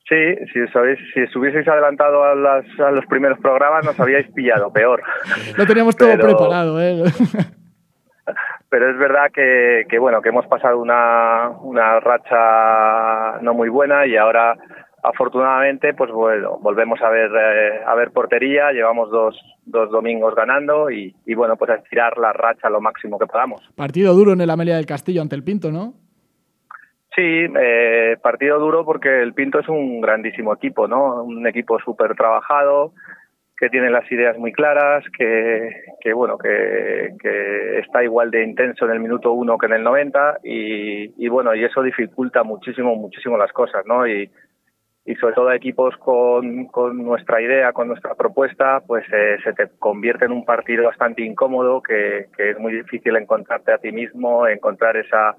Sí, 0.08 0.16
si 0.54 0.62
os, 0.62 0.74
habéis- 0.76 1.00
si 1.14 1.22
os 1.24 1.36
hubieseis 1.36 1.68
adelantado 1.68 2.24
a, 2.24 2.34
las- 2.36 2.80
a 2.80 2.92
los 2.92 3.06
primeros 3.08 3.40
programas 3.40 3.84
nos 3.84 4.00
habíais 4.00 4.28
pillado, 4.32 4.72
peor. 4.72 5.02
Lo 5.58 5.66
teníamos 5.66 5.96
todo 5.98 6.10
Pero- 6.12 6.24
preparado, 6.38 6.80
¿eh? 6.82 7.04
Pero 8.70 8.92
es 8.92 8.98
verdad 8.98 9.32
que, 9.34 9.86
que, 9.90 9.98
bueno, 9.98 10.22
que 10.22 10.30
hemos 10.30 10.46
pasado 10.48 10.78
una, 10.80 11.50
una 11.62 12.00
racha 12.02 13.40
no 13.42 13.54
muy 13.54 13.70
buena 13.70 14.06
y 14.06 14.18
ahora 14.18 14.56
afortunadamente 15.08 15.94
pues 15.94 16.12
bueno, 16.12 16.58
volvemos 16.60 17.02
a 17.02 17.10
ver 17.10 17.32
eh, 17.32 17.82
a 17.86 17.96
ver 17.96 18.12
portería, 18.12 18.72
llevamos 18.72 19.10
dos, 19.10 19.40
dos 19.66 19.90
domingos 19.90 20.36
ganando 20.36 20.92
y, 20.92 21.16
y 21.26 21.34
bueno, 21.34 21.56
pues 21.56 21.72
a 21.72 21.76
estirar 21.76 22.18
la 22.18 22.34
racha 22.34 22.70
lo 22.70 22.82
máximo 22.82 23.18
que 23.18 23.26
podamos. 23.26 23.62
Partido 23.76 24.14
duro 24.14 24.34
en 24.34 24.42
el 24.42 24.50
Amelia 24.50 24.76
del 24.76 24.86
Castillo 24.86 25.22
ante 25.22 25.36
el 25.36 25.44
Pinto, 25.44 25.72
¿no? 25.72 25.94
Sí, 27.16 27.24
eh, 27.24 28.18
partido 28.22 28.60
duro 28.60 28.86
porque 28.86 29.24
el 29.24 29.34
Pinto 29.34 29.60
es 29.60 29.68
un 29.68 30.02
grandísimo 30.02 30.54
equipo, 30.54 30.88
¿no? 30.88 31.24
Un 31.24 31.48
equipo 31.48 31.80
súper 31.80 32.14
trabajado, 32.14 32.94
que 33.58 33.70
tiene 33.70 33.90
las 33.90 34.10
ideas 34.12 34.38
muy 34.38 34.52
claras, 34.52 35.04
que, 35.18 35.72
que 36.00 36.14
bueno, 36.14 36.38
que, 36.38 37.16
que 37.20 37.80
está 37.80 38.04
igual 38.04 38.30
de 38.30 38.44
intenso 38.44 38.86
en 38.86 38.92
el 38.92 39.00
minuto 39.00 39.32
uno 39.32 39.58
que 39.58 39.66
en 39.66 39.74
el 39.74 39.84
90 39.84 40.42
y, 40.44 41.26
y 41.26 41.28
bueno, 41.28 41.56
y 41.56 41.64
eso 41.64 41.82
dificulta 41.82 42.44
muchísimo, 42.44 42.96
muchísimo 42.96 43.36
las 43.36 43.52
cosas, 43.52 43.84
¿no? 43.88 44.06
Y, 44.08 44.30
y 45.08 45.16
sobre 45.16 45.36
todo 45.36 45.48
a 45.48 45.56
equipos 45.56 45.96
con, 45.98 46.66
con 46.66 46.98
nuestra 47.04 47.42
idea, 47.42 47.72
con 47.72 47.88
nuestra 47.88 48.14
propuesta, 48.14 48.82
pues 48.86 49.06
eh, 49.14 49.38
se 49.42 49.54
te 49.54 49.70
convierte 49.80 50.26
en 50.26 50.34
un 50.34 50.44
partido 50.44 50.84
bastante 50.84 51.24
incómodo, 51.24 51.82
que, 51.82 52.28
que 52.36 52.52
es 52.52 52.60
muy 52.60 52.74
difícil 52.74 53.16
encontrarte 53.16 53.72
a 53.72 53.78
ti 53.78 53.94
mismo, 53.94 54.46
encontrar 54.46 54.98
esa 54.98 55.38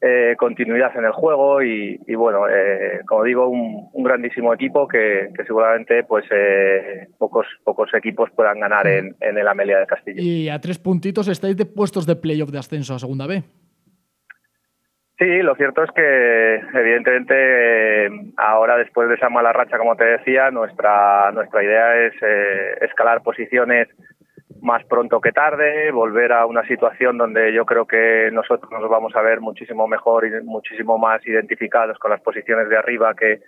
eh, 0.00 0.34
continuidad 0.36 0.90
en 0.96 1.04
el 1.04 1.12
juego 1.12 1.62
y, 1.62 2.00
y 2.08 2.14
bueno, 2.16 2.48
eh, 2.48 3.02
como 3.06 3.22
digo, 3.22 3.46
un, 3.46 3.88
un 3.92 4.02
grandísimo 4.02 4.52
equipo 4.52 4.88
que, 4.88 5.28
que 5.36 5.44
seguramente 5.44 6.02
pues 6.02 6.24
eh, 6.32 7.06
pocos 7.18 7.46
pocos 7.62 7.88
equipos 7.94 8.30
puedan 8.34 8.58
ganar 8.58 8.88
en, 8.88 9.14
en 9.20 9.38
el 9.38 9.46
Amelia 9.46 9.78
de 9.78 9.86
Castillo. 9.86 10.20
Y 10.20 10.48
a 10.48 10.60
tres 10.60 10.80
puntitos 10.80 11.28
estáis 11.28 11.56
de 11.56 11.66
puestos 11.66 12.04
de 12.04 12.16
playoff 12.16 12.50
de 12.50 12.58
ascenso 12.58 12.96
a 12.96 12.98
Segunda 12.98 13.28
B. 13.28 13.44
Sí, 15.18 15.42
lo 15.42 15.54
cierto 15.54 15.84
es 15.84 15.90
que 15.92 16.54
evidentemente 16.74 18.08
ahora 18.36 18.76
después 18.76 19.08
de 19.08 19.14
esa 19.14 19.28
mala 19.28 19.52
racha, 19.52 19.78
como 19.78 19.94
te 19.94 20.04
decía, 20.04 20.50
nuestra 20.50 21.30
nuestra 21.32 21.62
idea 21.62 21.96
es 22.06 22.14
eh, 22.22 22.78
escalar 22.80 23.22
posiciones 23.22 23.88
más 24.60 24.84
pronto 24.86 25.20
que 25.20 25.30
tarde, 25.32 25.90
volver 25.92 26.32
a 26.32 26.46
una 26.46 26.66
situación 26.66 27.18
donde 27.18 27.52
yo 27.52 27.64
creo 27.66 27.86
que 27.86 28.30
nosotros 28.32 28.70
nos 28.72 28.88
vamos 28.88 29.14
a 29.14 29.22
ver 29.22 29.40
muchísimo 29.40 29.86
mejor 29.86 30.26
y 30.26 30.30
muchísimo 30.44 30.98
más 30.98 31.24
identificados 31.26 31.98
con 31.98 32.10
las 32.10 32.20
posiciones 32.20 32.68
de 32.68 32.76
arriba 32.76 33.14
que, 33.14 33.40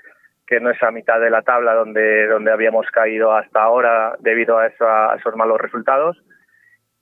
que 0.46 0.60
no 0.60 0.70
esa 0.70 0.90
mitad 0.90 1.20
de 1.20 1.30
la 1.30 1.42
tabla 1.42 1.74
donde, 1.74 2.26
donde 2.28 2.52
habíamos 2.52 2.86
caído 2.90 3.32
hasta 3.32 3.62
ahora 3.62 4.14
debido 4.20 4.58
a, 4.58 4.66
esa- 4.66 5.12
a 5.12 5.16
esos 5.16 5.34
malos 5.36 5.60
resultados. 5.60 6.22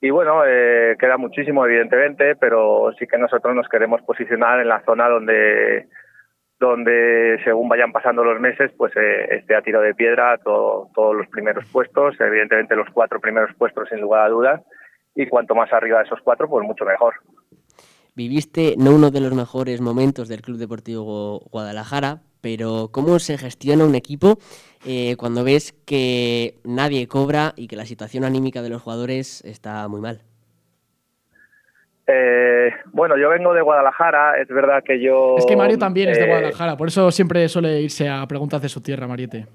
Y 0.05 0.11
bueno, 0.11 0.43
eh, 0.45 0.97
queda 0.99 1.17
muchísimo, 1.17 1.65
evidentemente, 1.65 2.35
pero 2.35 2.91
sí 2.99 3.07
que 3.07 3.17
nosotros 3.19 3.55
nos 3.55 3.69
queremos 3.69 4.03
posicionar 4.03 4.59
en 4.61 4.67
la 4.67 4.85
zona 4.85 5.09
donde, 5.09 5.87
donde 6.59 7.38
según 7.45 7.69
vayan 7.69 7.93
pasando 7.93 8.25
los 8.25 8.41
meses, 8.41 8.73
pues 8.77 8.93
eh, 8.97 9.37
esté 9.37 9.55
a 9.55 9.62
tiro 9.62 9.81
de 9.81 9.95
piedra 9.95 10.38
todo- 10.38 10.88
todos 10.93 11.15
los 11.15 11.29
primeros 11.29 11.65
puestos, 11.67 12.21
evidentemente 12.21 12.75
los 12.75 12.88
cuatro 12.93 13.21
primeros 13.21 13.55
puestos 13.57 13.88
sin 13.91 14.01
lugar 14.01 14.27
a 14.27 14.29
dudas, 14.29 14.61
y 15.15 15.29
cuanto 15.29 15.55
más 15.55 15.73
arriba 15.73 15.99
de 15.99 16.05
esos 16.07 16.21
cuatro, 16.23 16.49
pues 16.49 16.67
mucho 16.67 16.85
mejor. 16.85 17.15
Viviste 18.17 18.75
no 18.79 18.91
uno 18.97 19.12
de 19.12 19.21
los 19.21 19.33
mejores 19.35 19.81
momentos 19.81 20.29
del 20.29 20.43
Club 20.43 20.59
Deportivo 20.59 21.41
Guadalajara, 21.53 22.23
pero 22.42 22.90
¿cómo 22.92 23.18
se 23.18 23.38
gestiona 23.38 23.85
un 23.87 23.94
equipo 23.94 24.38
eh, 24.85 25.16
cuando 25.16 25.44
ves 25.44 25.72
que 25.87 26.57
nadie 26.64 27.09
cobra 27.09 27.55
y 27.57 27.68
que 27.68 27.76
la 27.76 27.87
situación 27.87 28.24
anímica 28.24 28.61
de 28.61 28.68
los 28.68 28.83
jugadores 28.83 29.42
está 29.46 29.88
muy 29.88 30.02
mal? 30.02 30.20
Eh, 32.07 32.70
bueno, 32.92 33.16
yo 33.16 33.31
vengo 33.31 33.55
de 33.55 33.62
Guadalajara, 33.62 34.38
es 34.40 34.48
verdad 34.48 34.83
que 34.85 35.00
yo... 35.00 35.37
Es 35.38 35.46
que 35.46 35.57
Mario 35.57 35.78
también 35.78 36.11
es 36.11 36.18
de 36.18 36.24
eh, 36.24 36.28
Guadalajara, 36.28 36.76
por 36.76 36.88
eso 36.88 37.11
siempre 37.12 37.48
suele 37.48 37.81
irse 37.81 38.09
a 38.09 38.26
preguntas 38.26 38.61
de 38.61 38.68
su 38.68 38.81
tierra, 38.81 39.07
Mariete. 39.07 39.46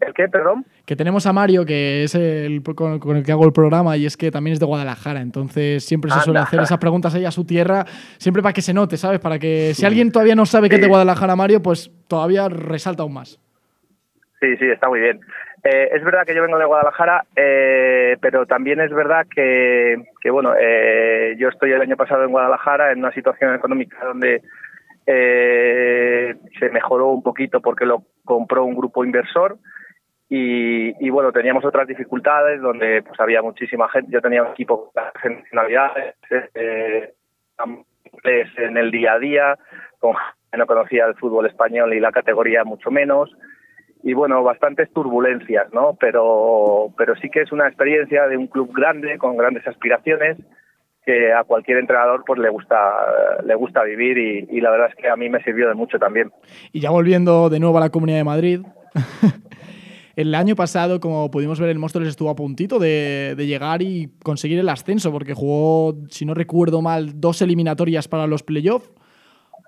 ¿El 0.00 0.12
qué, 0.12 0.28
perdón? 0.28 0.66
Que 0.84 0.94
tenemos 0.94 1.26
a 1.26 1.32
Mario, 1.32 1.64
que 1.64 2.04
es 2.04 2.14
el 2.14 2.62
con, 2.62 2.98
con 2.98 3.16
el 3.16 3.24
que 3.24 3.32
hago 3.32 3.46
el 3.46 3.52
programa, 3.52 3.96
y 3.96 4.04
es 4.04 4.16
que 4.16 4.30
también 4.30 4.52
es 4.52 4.60
de 4.60 4.66
Guadalajara. 4.66 5.20
Entonces 5.20 5.84
siempre 5.84 6.10
se 6.10 6.20
suele 6.20 6.38
Anda. 6.38 6.48
hacer 6.48 6.60
esas 6.60 6.78
preguntas 6.78 7.14
ahí 7.14 7.24
a 7.24 7.30
su 7.30 7.46
tierra, 7.46 7.84
siempre 8.18 8.42
para 8.42 8.52
que 8.52 8.62
se 8.62 8.74
note, 8.74 8.96
¿sabes? 8.98 9.20
Para 9.20 9.38
que 9.38 9.72
si 9.74 9.86
alguien 9.86 10.12
todavía 10.12 10.34
no 10.34 10.44
sabe 10.44 10.68
que 10.68 10.74
es 10.76 10.80
de 10.82 10.88
Guadalajara, 10.88 11.34
Mario, 11.34 11.62
pues 11.62 11.90
todavía 12.08 12.48
resalta 12.48 13.02
aún 13.02 13.14
más. 13.14 13.40
Sí, 14.40 14.56
sí, 14.58 14.66
está 14.66 14.88
muy 14.88 15.00
bien. 15.00 15.20
Eh, 15.64 15.88
es 15.94 16.04
verdad 16.04 16.24
que 16.26 16.34
yo 16.34 16.42
vengo 16.42 16.58
de 16.58 16.66
Guadalajara, 16.66 17.24
eh, 17.34 18.16
pero 18.20 18.46
también 18.46 18.80
es 18.80 18.92
verdad 18.92 19.26
que, 19.34 19.96
que 20.20 20.30
bueno, 20.30 20.52
eh, 20.60 21.34
yo 21.38 21.48
estoy 21.48 21.72
el 21.72 21.80
año 21.80 21.96
pasado 21.96 22.22
en 22.22 22.30
Guadalajara 22.30 22.92
en 22.92 22.98
una 22.98 23.12
situación 23.12 23.54
económica 23.54 23.96
donde 24.04 24.42
eh, 25.06 26.34
se 26.60 26.68
mejoró 26.70 27.08
un 27.08 27.22
poquito 27.22 27.60
porque 27.60 27.86
lo 27.86 28.02
compró 28.24 28.64
un 28.64 28.76
grupo 28.76 29.04
inversor 29.04 29.56
y, 30.28 31.06
y, 31.06 31.10
bueno, 31.10 31.30
teníamos 31.30 31.64
otras 31.64 31.86
dificultades 31.86 32.60
donde 32.60 33.02
pues 33.02 33.18
había 33.20 33.42
muchísima 33.42 33.88
gente, 33.88 34.10
yo 34.10 34.20
tenía 34.20 34.42
un 34.42 34.50
equipo 34.50 34.90
de 35.22 35.30
nacionalidades, 35.30 36.16
eh, 36.54 37.12
en 38.24 38.76
el 38.76 38.90
día 38.90 39.12
a 39.12 39.18
día, 39.18 39.58
con 40.00 40.16
no 40.56 40.66
conocía 40.66 41.04
el 41.06 41.14
fútbol 41.16 41.46
español 41.46 41.92
y 41.92 42.00
la 42.00 42.12
categoría 42.12 42.64
mucho 42.64 42.90
menos. 42.90 43.30
Y 44.02 44.14
bueno, 44.14 44.42
bastantes 44.42 44.90
turbulencias, 44.92 45.72
¿no? 45.72 45.96
Pero, 46.00 46.92
pero 46.96 47.14
sí 47.16 47.28
que 47.28 47.42
es 47.42 47.52
una 47.52 47.68
experiencia 47.68 48.26
de 48.26 48.36
un 48.36 48.46
club 48.46 48.72
grande, 48.74 49.18
con 49.18 49.36
grandes 49.36 49.66
aspiraciones, 49.66 50.38
que 51.04 51.32
a 51.32 51.44
cualquier 51.44 51.78
entrenador 51.78 52.24
pues 52.26 52.40
le 52.40 52.48
gusta 52.48 52.76
le 53.44 53.54
gusta 53.54 53.82
vivir 53.84 54.18
y, 54.18 54.46
y 54.50 54.60
la 54.60 54.70
verdad 54.70 54.88
es 54.88 54.96
que 54.96 55.08
a 55.08 55.16
mí 55.16 55.28
me 55.28 55.42
sirvió 55.42 55.68
de 55.68 55.74
mucho 55.74 55.98
también. 55.98 56.32
Y 56.72 56.80
ya 56.80 56.90
volviendo 56.90 57.48
de 57.48 57.60
nuevo 57.60 57.76
a 57.78 57.80
la 57.80 57.90
Comunidad 57.90 58.18
de 58.18 58.24
Madrid. 58.24 58.60
El 60.16 60.34
año 60.34 60.56
pasado, 60.56 60.98
como 60.98 61.30
pudimos 61.30 61.60
ver, 61.60 61.68
el 61.68 61.78
Móstoles 61.78 62.08
estuvo 62.08 62.30
a 62.30 62.36
puntito 62.36 62.78
de, 62.78 63.34
de 63.36 63.46
llegar 63.46 63.82
y 63.82 64.08
conseguir 64.22 64.58
el 64.58 64.68
ascenso, 64.70 65.12
porque 65.12 65.34
jugó, 65.34 65.94
si 66.08 66.24
no 66.24 66.32
recuerdo 66.32 66.80
mal, 66.80 67.20
dos 67.20 67.42
eliminatorias 67.42 68.08
para 68.08 68.26
los 68.26 68.42
playoffs. 68.42 68.90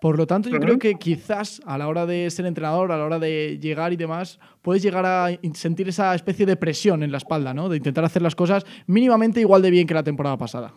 Por 0.01 0.17
lo 0.17 0.27
tanto, 0.27 0.49
yo 0.49 0.59
creo 0.59 0.79
que 0.79 0.95
quizás 0.95 1.61
a 1.67 1.77
la 1.77 1.89
hora 1.89 2.07
de 2.07 2.31
ser 2.31 2.47
entrenador, 2.47 2.93
a 2.93 2.97
la 2.97 3.05
hora 3.05 3.19
de 3.19 3.59
llegar 3.59 3.93
y 3.93 3.97
demás, 3.97 4.39
puedes 4.63 4.83
llegar 4.83 5.05
a 5.05 5.29
sentir 5.55 5.89
esa 5.89 6.15
especie 6.15 6.47
de 6.47 6.57
presión 6.57 7.03
en 7.03 7.11
la 7.11 7.19
espalda, 7.19 7.53
¿no? 7.53 7.69
De 7.69 7.77
intentar 7.77 8.05
hacer 8.05 8.23
las 8.23 8.37
cosas 8.37 8.65
mínimamente 8.87 9.41
igual 9.41 9.61
de 9.61 9.71
bien 9.71 9.87
que 9.87 9.95
la 9.95 10.05
temporada 10.05 10.37
pasada. 10.39 10.73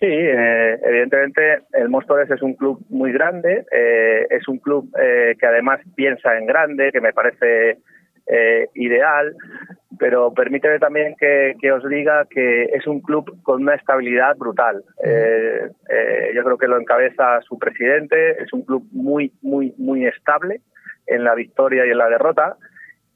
Sí, 0.00 0.06
eh, 0.06 0.78
evidentemente 0.82 1.58
el 1.72 1.88
Móstoles 1.88 2.30
es 2.30 2.40
un 2.40 2.54
club 2.54 2.84
muy 2.88 3.12
grande, 3.12 3.66
eh, 3.70 4.26
es 4.30 4.48
un 4.48 4.58
club 4.58 4.90
eh, 4.98 5.36
que 5.38 5.46
además 5.46 5.80
piensa 5.94 6.38
en 6.38 6.46
grande, 6.46 6.90
que 6.92 7.00
me 7.00 7.12
parece 7.12 7.78
eh, 8.30 8.68
ideal, 8.74 9.34
pero 9.98 10.32
permíteme 10.32 10.78
también 10.78 11.14
que, 11.18 11.56
que 11.60 11.72
os 11.72 11.86
diga 11.88 12.26
que 12.28 12.64
es 12.64 12.86
un 12.86 13.00
club 13.00 13.42
con 13.42 13.62
una 13.62 13.74
estabilidad 13.74 14.36
brutal. 14.36 14.84
Eh, 15.02 15.70
eh, 15.88 16.32
yo 16.34 16.44
creo 16.44 16.58
que 16.58 16.68
lo 16.68 16.78
encabeza 16.78 17.40
su 17.40 17.58
presidente, 17.58 18.42
es 18.42 18.52
un 18.52 18.62
club 18.62 18.86
muy, 18.92 19.32
muy, 19.42 19.74
muy 19.78 20.06
estable 20.06 20.60
en 21.06 21.24
la 21.24 21.34
victoria 21.34 21.86
y 21.86 21.90
en 21.90 21.98
la 21.98 22.08
derrota 22.08 22.56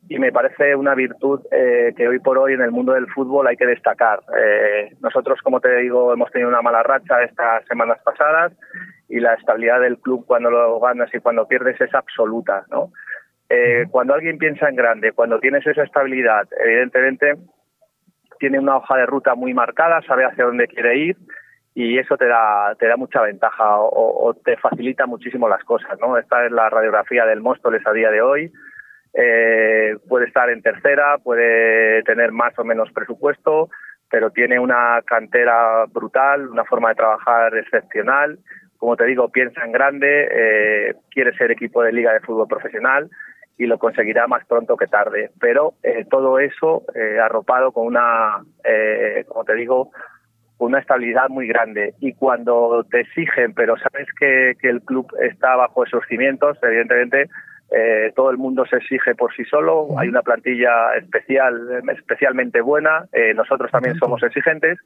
y 0.08 0.18
me 0.18 0.32
parece 0.32 0.74
una 0.74 0.94
virtud 0.94 1.40
que 1.50 2.08
hoy 2.08 2.18
por 2.18 2.36
hoy 2.36 2.54
en 2.54 2.60
el 2.60 2.72
mundo 2.72 2.92
del 2.92 3.06
fútbol 3.06 3.46
hay 3.46 3.56
que 3.56 3.66
destacar. 3.66 4.20
Nosotros, 5.00 5.40
como 5.42 5.60
te 5.60 5.74
digo, 5.76 6.12
hemos 6.12 6.30
tenido 6.32 6.48
una 6.50 6.60
mala 6.60 6.82
racha 6.82 7.22
estas 7.22 7.64
semanas 7.66 7.98
pasadas 8.04 8.52
y 9.08 9.20
la 9.20 9.34
estabilidad 9.34 9.80
del 9.80 9.98
club 9.98 10.26
cuando 10.26 10.50
lo 10.50 10.80
ganas 10.80 11.14
y 11.14 11.20
cuando 11.20 11.46
pierdes 11.46 11.80
es 11.80 11.94
absoluta, 11.94 12.64
¿no? 12.68 12.90
Eh, 13.54 13.84
cuando 13.90 14.14
alguien 14.14 14.38
piensa 14.38 14.66
en 14.66 14.76
grande, 14.76 15.12
cuando 15.12 15.38
tienes 15.38 15.66
esa 15.66 15.82
estabilidad, 15.82 16.48
evidentemente 16.64 17.34
tiene 18.38 18.58
una 18.58 18.78
hoja 18.78 18.96
de 18.96 19.04
ruta 19.04 19.34
muy 19.34 19.52
marcada, 19.52 20.00
sabe 20.06 20.24
hacia 20.24 20.46
dónde 20.46 20.68
quiere 20.68 20.96
ir 20.96 21.16
y 21.74 21.98
eso 21.98 22.16
te 22.16 22.26
da 22.28 22.74
te 22.78 22.86
da 22.86 22.96
mucha 22.96 23.20
ventaja 23.20 23.76
o, 23.76 24.26
o 24.26 24.32
te 24.32 24.56
facilita 24.56 25.04
muchísimo 25.04 25.50
las 25.50 25.62
cosas, 25.64 26.00
¿no? 26.00 26.16
Esta 26.16 26.46
es 26.46 26.50
la 26.50 26.70
radiografía 26.70 27.26
del 27.26 27.42
Móstoles 27.42 27.86
a 27.86 27.92
día 27.92 28.10
de 28.10 28.22
hoy. 28.22 28.50
Eh, 29.12 29.98
puede 30.08 30.28
estar 30.28 30.48
en 30.48 30.62
tercera, 30.62 31.18
puede 31.18 32.02
tener 32.04 32.32
más 32.32 32.58
o 32.58 32.64
menos 32.64 32.90
presupuesto, 32.90 33.68
pero 34.10 34.30
tiene 34.30 34.58
una 34.60 35.02
cantera 35.04 35.84
brutal, 35.92 36.48
una 36.48 36.64
forma 36.64 36.88
de 36.88 36.94
trabajar 36.94 37.54
excepcional. 37.58 38.38
Como 38.78 38.96
te 38.96 39.04
digo, 39.04 39.28
piensa 39.28 39.62
en 39.62 39.72
grande, 39.72 40.28
eh, 40.30 40.94
quiere 41.10 41.36
ser 41.36 41.50
equipo 41.50 41.82
de 41.82 41.92
liga 41.92 42.14
de 42.14 42.20
fútbol 42.20 42.48
profesional 42.48 43.10
y 43.58 43.66
lo 43.66 43.78
conseguirá 43.78 44.26
más 44.26 44.44
pronto 44.46 44.76
que 44.76 44.86
tarde. 44.86 45.30
Pero 45.40 45.74
eh, 45.82 46.04
todo 46.10 46.38
eso 46.38 46.84
eh, 46.94 47.18
arropado 47.20 47.72
con 47.72 47.86
una, 47.86 48.42
eh, 48.64 49.24
como 49.28 49.44
te 49.44 49.54
digo, 49.54 49.90
una 50.58 50.78
estabilidad 50.78 51.28
muy 51.28 51.46
grande. 51.46 51.94
Y 52.00 52.14
cuando 52.14 52.84
te 52.90 53.00
exigen, 53.00 53.54
pero 53.54 53.76
sabes 53.76 54.08
que, 54.18 54.54
que 54.60 54.68
el 54.68 54.82
club 54.82 55.12
está 55.20 55.56
bajo 55.56 55.84
esos 55.84 56.04
cimientos, 56.08 56.58
evidentemente 56.62 57.28
eh, 57.74 58.12
todo 58.14 58.30
el 58.30 58.36
mundo 58.36 58.66
se 58.66 58.76
exige 58.76 59.14
por 59.14 59.34
sí 59.34 59.44
solo. 59.44 59.98
Hay 59.98 60.08
una 60.08 60.20
plantilla 60.20 60.94
especial, 60.96 61.82
especialmente 61.96 62.60
buena. 62.60 63.06
Eh, 63.12 63.32
nosotros 63.34 63.70
también 63.70 63.96
somos 63.96 64.22
exigentes. 64.22 64.78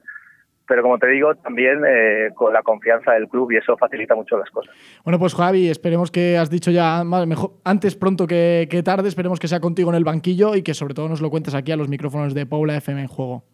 Pero 0.67 0.83
como 0.83 0.99
te 0.99 1.07
digo, 1.09 1.35
también 1.37 1.83
eh, 1.87 2.31
con 2.35 2.53
la 2.53 2.63
confianza 2.63 3.13
del 3.13 3.29
club 3.29 3.53
y 3.53 3.57
eso 3.57 3.77
facilita 3.77 4.15
mucho 4.15 4.37
las 4.37 4.51
cosas. 4.51 4.75
Bueno, 5.05 5.19
pues 5.19 5.35
Javi, 5.35 5.69
esperemos 5.69 6.11
que 6.11 6.37
has 6.37 6.51
dicho 6.51 6.71
ya 6.71 7.05
mejor, 7.05 7.53
antes 7.65 7.97
pronto 7.97 8.27
que, 8.27 8.67
que 8.71 8.83
tarde, 8.83 9.09
esperemos 9.09 9.39
que 9.39 9.49
sea 9.49 9.61
contigo 9.61 9.91
en 9.91 9.97
el 9.97 10.05
banquillo 10.05 10.55
y 10.55 10.63
que 10.63 10.75
sobre 10.75 10.95
todo 10.95 11.09
nos 11.09 11.21
lo 11.21 11.31
cuentes 11.31 11.55
aquí 11.55 11.73
a 11.73 11.77
los 11.77 11.89
micrófonos 11.89 12.35
de 12.35 12.47
Paula 12.47 12.77
FM 12.77 13.03
en 13.03 13.09
juego. 13.09 13.45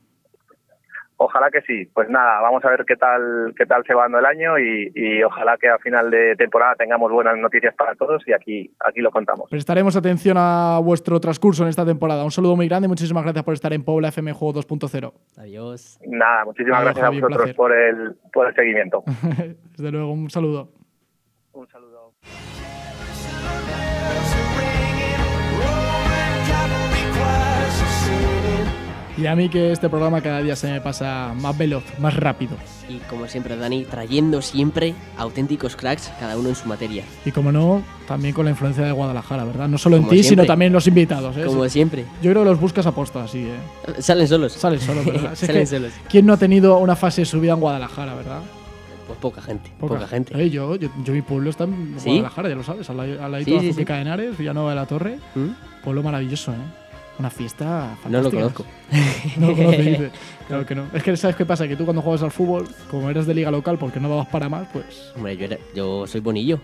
Ojalá 1.25 1.51
que 1.51 1.61
sí. 1.63 1.89
Pues 1.95 2.09
nada, 2.09 2.41
vamos 2.41 2.65
a 2.65 2.71
ver 2.71 2.85
qué 2.85 2.97
tal 2.97 3.55
qué 3.57 3.65
tal 3.65 3.85
se 3.87 3.95
va 3.95 4.03
dando 4.03 4.19
el 4.19 4.27
año 4.27 4.59
y, 4.59 4.91
y 4.95 5.23
ojalá 5.23 5.57
que 5.57 5.69
a 5.69 5.79
final 5.79 6.11
de 6.11 6.35
temporada 6.37 6.75
tengamos 6.75 7.13
buenas 7.13 7.39
noticias 7.39 7.75
para 7.77 7.95
todos 7.95 8.27
y 8.27 8.33
aquí 8.33 8.75
aquí 8.85 9.01
lo 9.01 9.11
contamos. 9.11 9.49
Prestaremos 9.49 9.97
atención 9.97 10.37
a 10.39 10.81
vuestro 10.83 11.21
transcurso 11.21 11.63
en 11.63 11.69
esta 11.69 11.85
temporada. 11.85 12.25
Un 12.25 12.33
saludo 12.33 12.57
muy 12.57 12.67
grande 12.67 12.87
y 12.87 12.89
muchísimas 12.89 13.23
gracias 13.23 13.45
por 13.45 13.55
estar 13.55 13.73
en 13.73 13.85
Paula 13.85 14.09
FM 14.09 14.33
Juego 14.33 14.61
2.0. 14.61 15.13
Adiós. 15.39 16.01
Nada, 16.07 16.45
muchísimas 16.45 16.81
Adiós, 16.81 16.95
gracias 16.95 17.05
Javi, 17.05 17.19
a 17.19 17.21
vosotros 17.21 17.55
por 17.55 17.73
el 17.73 18.17
por 18.33 18.49
el 18.49 18.55
seguimiento. 18.55 19.05
Desde 19.77 19.93
luego, 19.93 20.13
un 20.13 20.29
saludo. 20.29 20.71
Un 21.53 21.69
saludo. 21.69 22.15
Y 29.19 29.27
a 29.27 29.37
mí 29.37 29.51
que 29.51 29.73
este 29.73 29.91
programa 29.91 30.23
cada 30.23 30.41
día 30.41 30.57
se 30.57 30.71
me 30.71 30.81
pasa 30.81 31.35
más 31.39 31.57
veloz, 31.57 31.85
más 31.99 32.17
rápido. 32.17 32.57
Y 32.89 32.97
como 33.11 33.29
siempre, 33.29 33.57
Dani, 33.57 33.85
trayendo 33.85 34.41
siempre 34.41 34.95
auténticos 35.19 35.77
cracks, 35.77 36.11
cada 36.19 36.39
uno 36.39 36.49
en 36.49 36.55
su 36.55 36.67
materia. 36.67 37.05
Y 37.25 37.31
como 37.31 37.53
no, 37.53 37.83
también 38.09 38.35
con 38.35 38.47
la 38.47 38.53
influencia 38.53 38.85
de 38.85 38.93
Guadalajara, 38.93 39.45
¿verdad? 39.45 39.69
No 39.69 39.77
solo 39.77 39.97
en 39.97 40.05
ti, 40.05 40.23
siempre. 40.23 40.29
sino 40.29 40.45
también 40.45 40.73
los 40.73 40.87
invitados. 40.87 41.37
¿eh? 41.37 41.45
Como 41.45 41.69
siempre. 41.69 42.07
Yo 42.23 42.31
creo 42.31 42.43
que 42.43 42.51
los 42.51 42.61
buscas 42.61 42.87
aposta, 42.87 43.25
así, 43.25 43.41
¿eh? 43.41 44.01
Salen 44.03 44.27
solos. 44.27 44.53
Salen 44.53 44.81
solos, 44.81 45.05
¿verdad? 45.05 45.33
Si 45.35 45.47
Salen 45.47 45.67
solos. 45.67 45.93
¿Quién 46.09 46.25
no 46.25 46.33
ha 46.33 46.39
tenido 46.39 46.79
una 46.79 46.97
fase 46.97 47.23
de 47.23 47.27
su 47.27 47.39
vida 47.41 47.53
en 47.53 47.61
Guadalajara, 47.61 48.15
verdad? 48.15 48.41
Pues 49.07 49.19
poca 49.19 49.43
gente. 49.43 49.71
Poca, 49.79 50.07
gente. 50.07 50.41
Eh, 50.41 50.49
yo, 50.49 50.77
yo, 50.77 50.89
yo, 51.05 51.13
mi 51.13 51.23
pueblo 51.23 51.51
está 51.51 51.65
en 51.65 51.97
¿Sí? 51.99 52.11
Guadalajara, 52.11 52.49
ya 52.49 52.55
lo 52.55 52.63
sabes, 52.63 52.89
al, 52.89 52.97
ladito 52.97 53.61
Sí, 53.61 53.67
de 53.67 53.73
sí, 53.75 53.85
Henares, 53.87 54.39
Villanueva 54.39 54.71
de 54.71 54.77
la 54.77 54.87
Torre. 54.87 55.19
¿Mm? 55.35 55.83
Pueblo 55.83 56.03
maravilloso, 56.03 56.53
¿eh? 56.53 56.82
Una 57.19 57.31
fiesta 57.31 57.97
fantástica. 58.03 58.09
No 58.11 58.23
lo 58.23 58.31
conozco. 58.31 58.65
No 59.39 59.47
lo 59.49 59.57
conoces, 59.57 59.87
dice. 59.87 60.11
Claro 60.49 60.67
que 60.67 60.75
no. 60.75 60.85
Es 60.93 61.03
que, 61.03 61.17
¿sabes 61.17 61.37
qué 61.37 61.47
pasa? 61.47 61.67
Que 61.69 61.77
tú 61.77 61.85
cuando 61.85 62.03
juegas 62.03 62.23
al 62.23 62.31
fútbol, 62.31 62.67
como 62.91 63.09
eres 63.09 63.27
de 63.27 63.35
liga 63.35 63.51
local 63.51 63.79
porque 63.79 64.01
no 64.01 64.09
dabas 64.09 64.27
para 64.29 64.49
más, 64.49 64.67
pues. 64.73 65.13
Hombre, 65.17 65.37
yo, 65.37 65.45
era- 65.47 65.59
yo 65.75 66.07
soy 66.07 66.21
bonillo. 66.21 66.59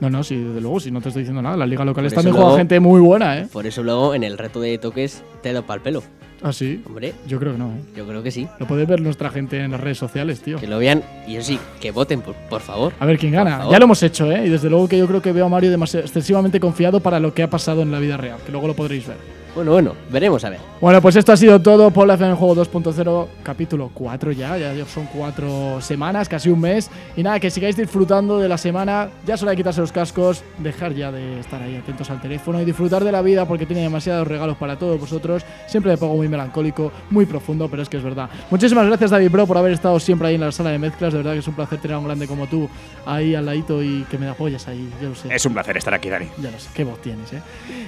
No, 0.00 0.08
no, 0.08 0.24
sí, 0.24 0.34
desde 0.36 0.60
luego, 0.62 0.80
si 0.80 0.90
no 0.90 1.00
te 1.02 1.08
estoy 1.08 1.22
diciendo 1.22 1.42
nada. 1.42 1.56
Las 1.58 1.68
ligas 1.68 1.84
locales 1.86 2.14
también 2.14 2.34
juega 2.34 2.56
gente 2.56 2.80
muy 2.80 3.00
buena, 3.00 3.38
¿eh? 3.38 3.46
Por 3.52 3.66
eso 3.66 3.82
luego 3.82 4.14
en 4.14 4.24
el 4.24 4.38
reto 4.38 4.60
de 4.60 4.78
toques 4.78 5.22
te 5.42 5.52
doy 5.52 5.62
para 5.62 5.76
el 5.76 5.82
pelo. 5.82 6.02
Ah, 6.42 6.54
sí. 6.54 6.82
Hombre, 6.86 7.12
Yo 7.28 7.38
creo 7.38 7.52
que 7.52 7.58
no, 7.58 7.66
¿eh? 7.72 7.82
yo 7.94 8.06
creo 8.06 8.22
que 8.22 8.30
sí. 8.30 8.48
Lo 8.58 8.66
puede 8.66 8.86
ver 8.86 9.02
nuestra 9.02 9.28
gente 9.28 9.60
en 9.62 9.72
las 9.72 9.80
redes 9.80 9.98
sociales, 9.98 10.40
tío. 10.40 10.56
Que 10.58 10.66
lo 10.66 10.78
vean 10.78 11.02
y 11.28 11.36
eso 11.36 11.48
sí, 11.48 11.58
que 11.80 11.90
voten, 11.90 12.22
por, 12.22 12.34
por 12.48 12.62
favor. 12.62 12.94
A 12.98 13.04
ver 13.04 13.18
quién 13.18 13.32
Por 13.34 13.44
gana. 13.44 13.58
favor. 13.58 13.72
Ya 13.74 13.78
lo 13.78 13.84
hemos 13.84 14.02
hecho, 14.02 14.32
¿eh? 14.32 14.46
Y 14.46 14.48
desde 14.48 14.70
luego 14.70 14.88
que 14.88 14.96
yo 14.96 15.06
creo 15.06 15.20
que 15.20 15.32
veo 15.32 15.44
a 15.44 15.48
Mario 15.50 15.70
demasiado, 15.70 16.06
excesivamente 16.06 16.58
confiado 16.58 17.00
para 17.00 17.20
lo 17.20 17.34
que 17.34 17.42
ha 17.42 17.50
pasado 17.50 17.82
en 17.82 17.92
la 17.92 17.98
vida 17.98 18.16
real, 18.16 18.38
que 18.46 18.50
luego 18.52 18.66
lo 18.68 18.74
podréis 18.74 19.06
ver. 19.06 19.18
Bueno, 19.54 19.72
bueno, 19.72 19.94
veremos 20.10 20.44
a 20.44 20.50
ver. 20.50 20.60
Bueno, 20.80 21.02
pues 21.02 21.16
esto 21.16 21.32
ha 21.32 21.36
sido 21.36 21.60
todo. 21.60 21.90
Paula 21.90 22.14
FM 22.14 22.34
Juego 22.34 22.54
2.0, 22.54 23.26
capítulo 23.42 23.90
4 23.92 24.32
ya. 24.32 24.56
Ya 24.56 24.86
son 24.86 25.06
cuatro 25.06 25.80
semanas, 25.80 26.28
casi 26.28 26.50
un 26.50 26.60
mes. 26.60 26.88
Y 27.16 27.22
nada, 27.22 27.40
que 27.40 27.50
sigáis 27.50 27.76
disfrutando 27.76 28.38
de 28.38 28.48
la 28.48 28.56
semana. 28.56 29.10
Ya 29.26 29.36
solo 29.36 29.50
hay 29.50 29.56
que 29.56 29.62
quitarse 29.62 29.80
los 29.80 29.90
cascos, 29.90 30.44
dejar 30.58 30.94
ya 30.94 31.10
de 31.10 31.40
estar 31.40 31.60
ahí 31.60 31.76
atentos 31.76 32.08
al 32.10 32.20
teléfono 32.20 32.62
y 32.62 32.64
disfrutar 32.64 33.02
de 33.02 33.10
la 33.10 33.22
vida 33.22 33.44
porque 33.46 33.66
tiene 33.66 33.82
demasiados 33.82 34.26
regalos 34.26 34.56
para 34.56 34.78
todos 34.78 35.00
vosotros. 35.00 35.44
Siempre 35.66 35.92
me 35.92 35.98
pongo 35.98 36.14
muy 36.14 36.28
melancólico, 36.28 36.92
muy 37.10 37.26
profundo, 37.26 37.68
pero 37.68 37.82
es 37.82 37.88
que 37.88 37.96
es 37.96 38.02
verdad. 38.02 38.30
Muchísimas 38.50 38.86
gracias, 38.86 39.10
David 39.10 39.30
Bro, 39.30 39.46
por 39.48 39.58
haber 39.58 39.72
estado 39.72 39.98
siempre 39.98 40.28
ahí 40.28 40.36
en 40.36 40.42
la 40.42 40.52
sala 40.52 40.70
de 40.70 40.78
mezclas. 40.78 41.12
De 41.12 41.18
verdad 41.18 41.32
que 41.32 41.40
es 41.40 41.48
un 41.48 41.54
placer 41.54 41.80
tener 41.80 41.96
a 41.96 41.98
un 41.98 42.06
grande 42.06 42.28
como 42.28 42.46
tú 42.46 42.68
ahí 43.04 43.34
al 43.34 43.46
ladito 43.46 43.82
y 43.82 44.04
que 44.10 44.16
me 44.16 44.28
apoyas 44.28 44.68
ahí. 44.68 44.88
Yo 45.02 45.08
lo 45.08 45.14
sé. 45.16 45.34
Es 45.34 45.44
un 45.44 45.52
placer 45.52 45.76
estar 45.76 45.92
aquí, 45.92 46.08
Dani. 46.08 46.26
Ya 46.40 46.50
lo 46.50 46.58
sé, 46.58 46.70
qué 46.72 46.84
voz 46.84 47.02
tienes, 47.02 47.32
¿eh? 47.32 47.42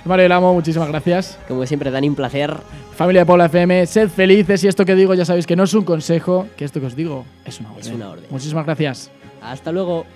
Mario 0.05 0.25
del 0.25 0.33
Amo, 0.33 0.53
muchísimas 0.53 0.89
gracias. 0.89 1.39
Como 1.53 1.67
siempre, 1.67 1.91
Dani, 1.91 2.09
un 2.09 2.15
placer. 2.15 2.51
Familia 2.97 3.23
de 3.23 3.27
Paula 3.27 3.45
FM, 3.45 3.85
sed 3.85 4.09
felices 4.09 4.65
y 4.65 4.69
esto 4.69 4.87
que 4.87 4.95
digo 4.95 5.13
ya 5.13 5.27
sabéis 5.27 5.47
que 5.47 5.55
no 5.55 5.65
es 5.65 5.75
un 5.75 5.85
consejo, 5.85 6.47
que 6.57 6.65
esto 6.65 6.81
que 6.81 6.87
os 6.87 6.97
digo 6.97 7.27
es 7.45 7.61
una 7.61 7.73
orden. 7.73 7.81
Es 7.83 7.91
una 7.91 8.09
orden. 8.09 8.25
Muchísimas 8.31 8.65
gracias. 8.65 9.11
Hasta 9.43 9.71
luego. 9.71 10.07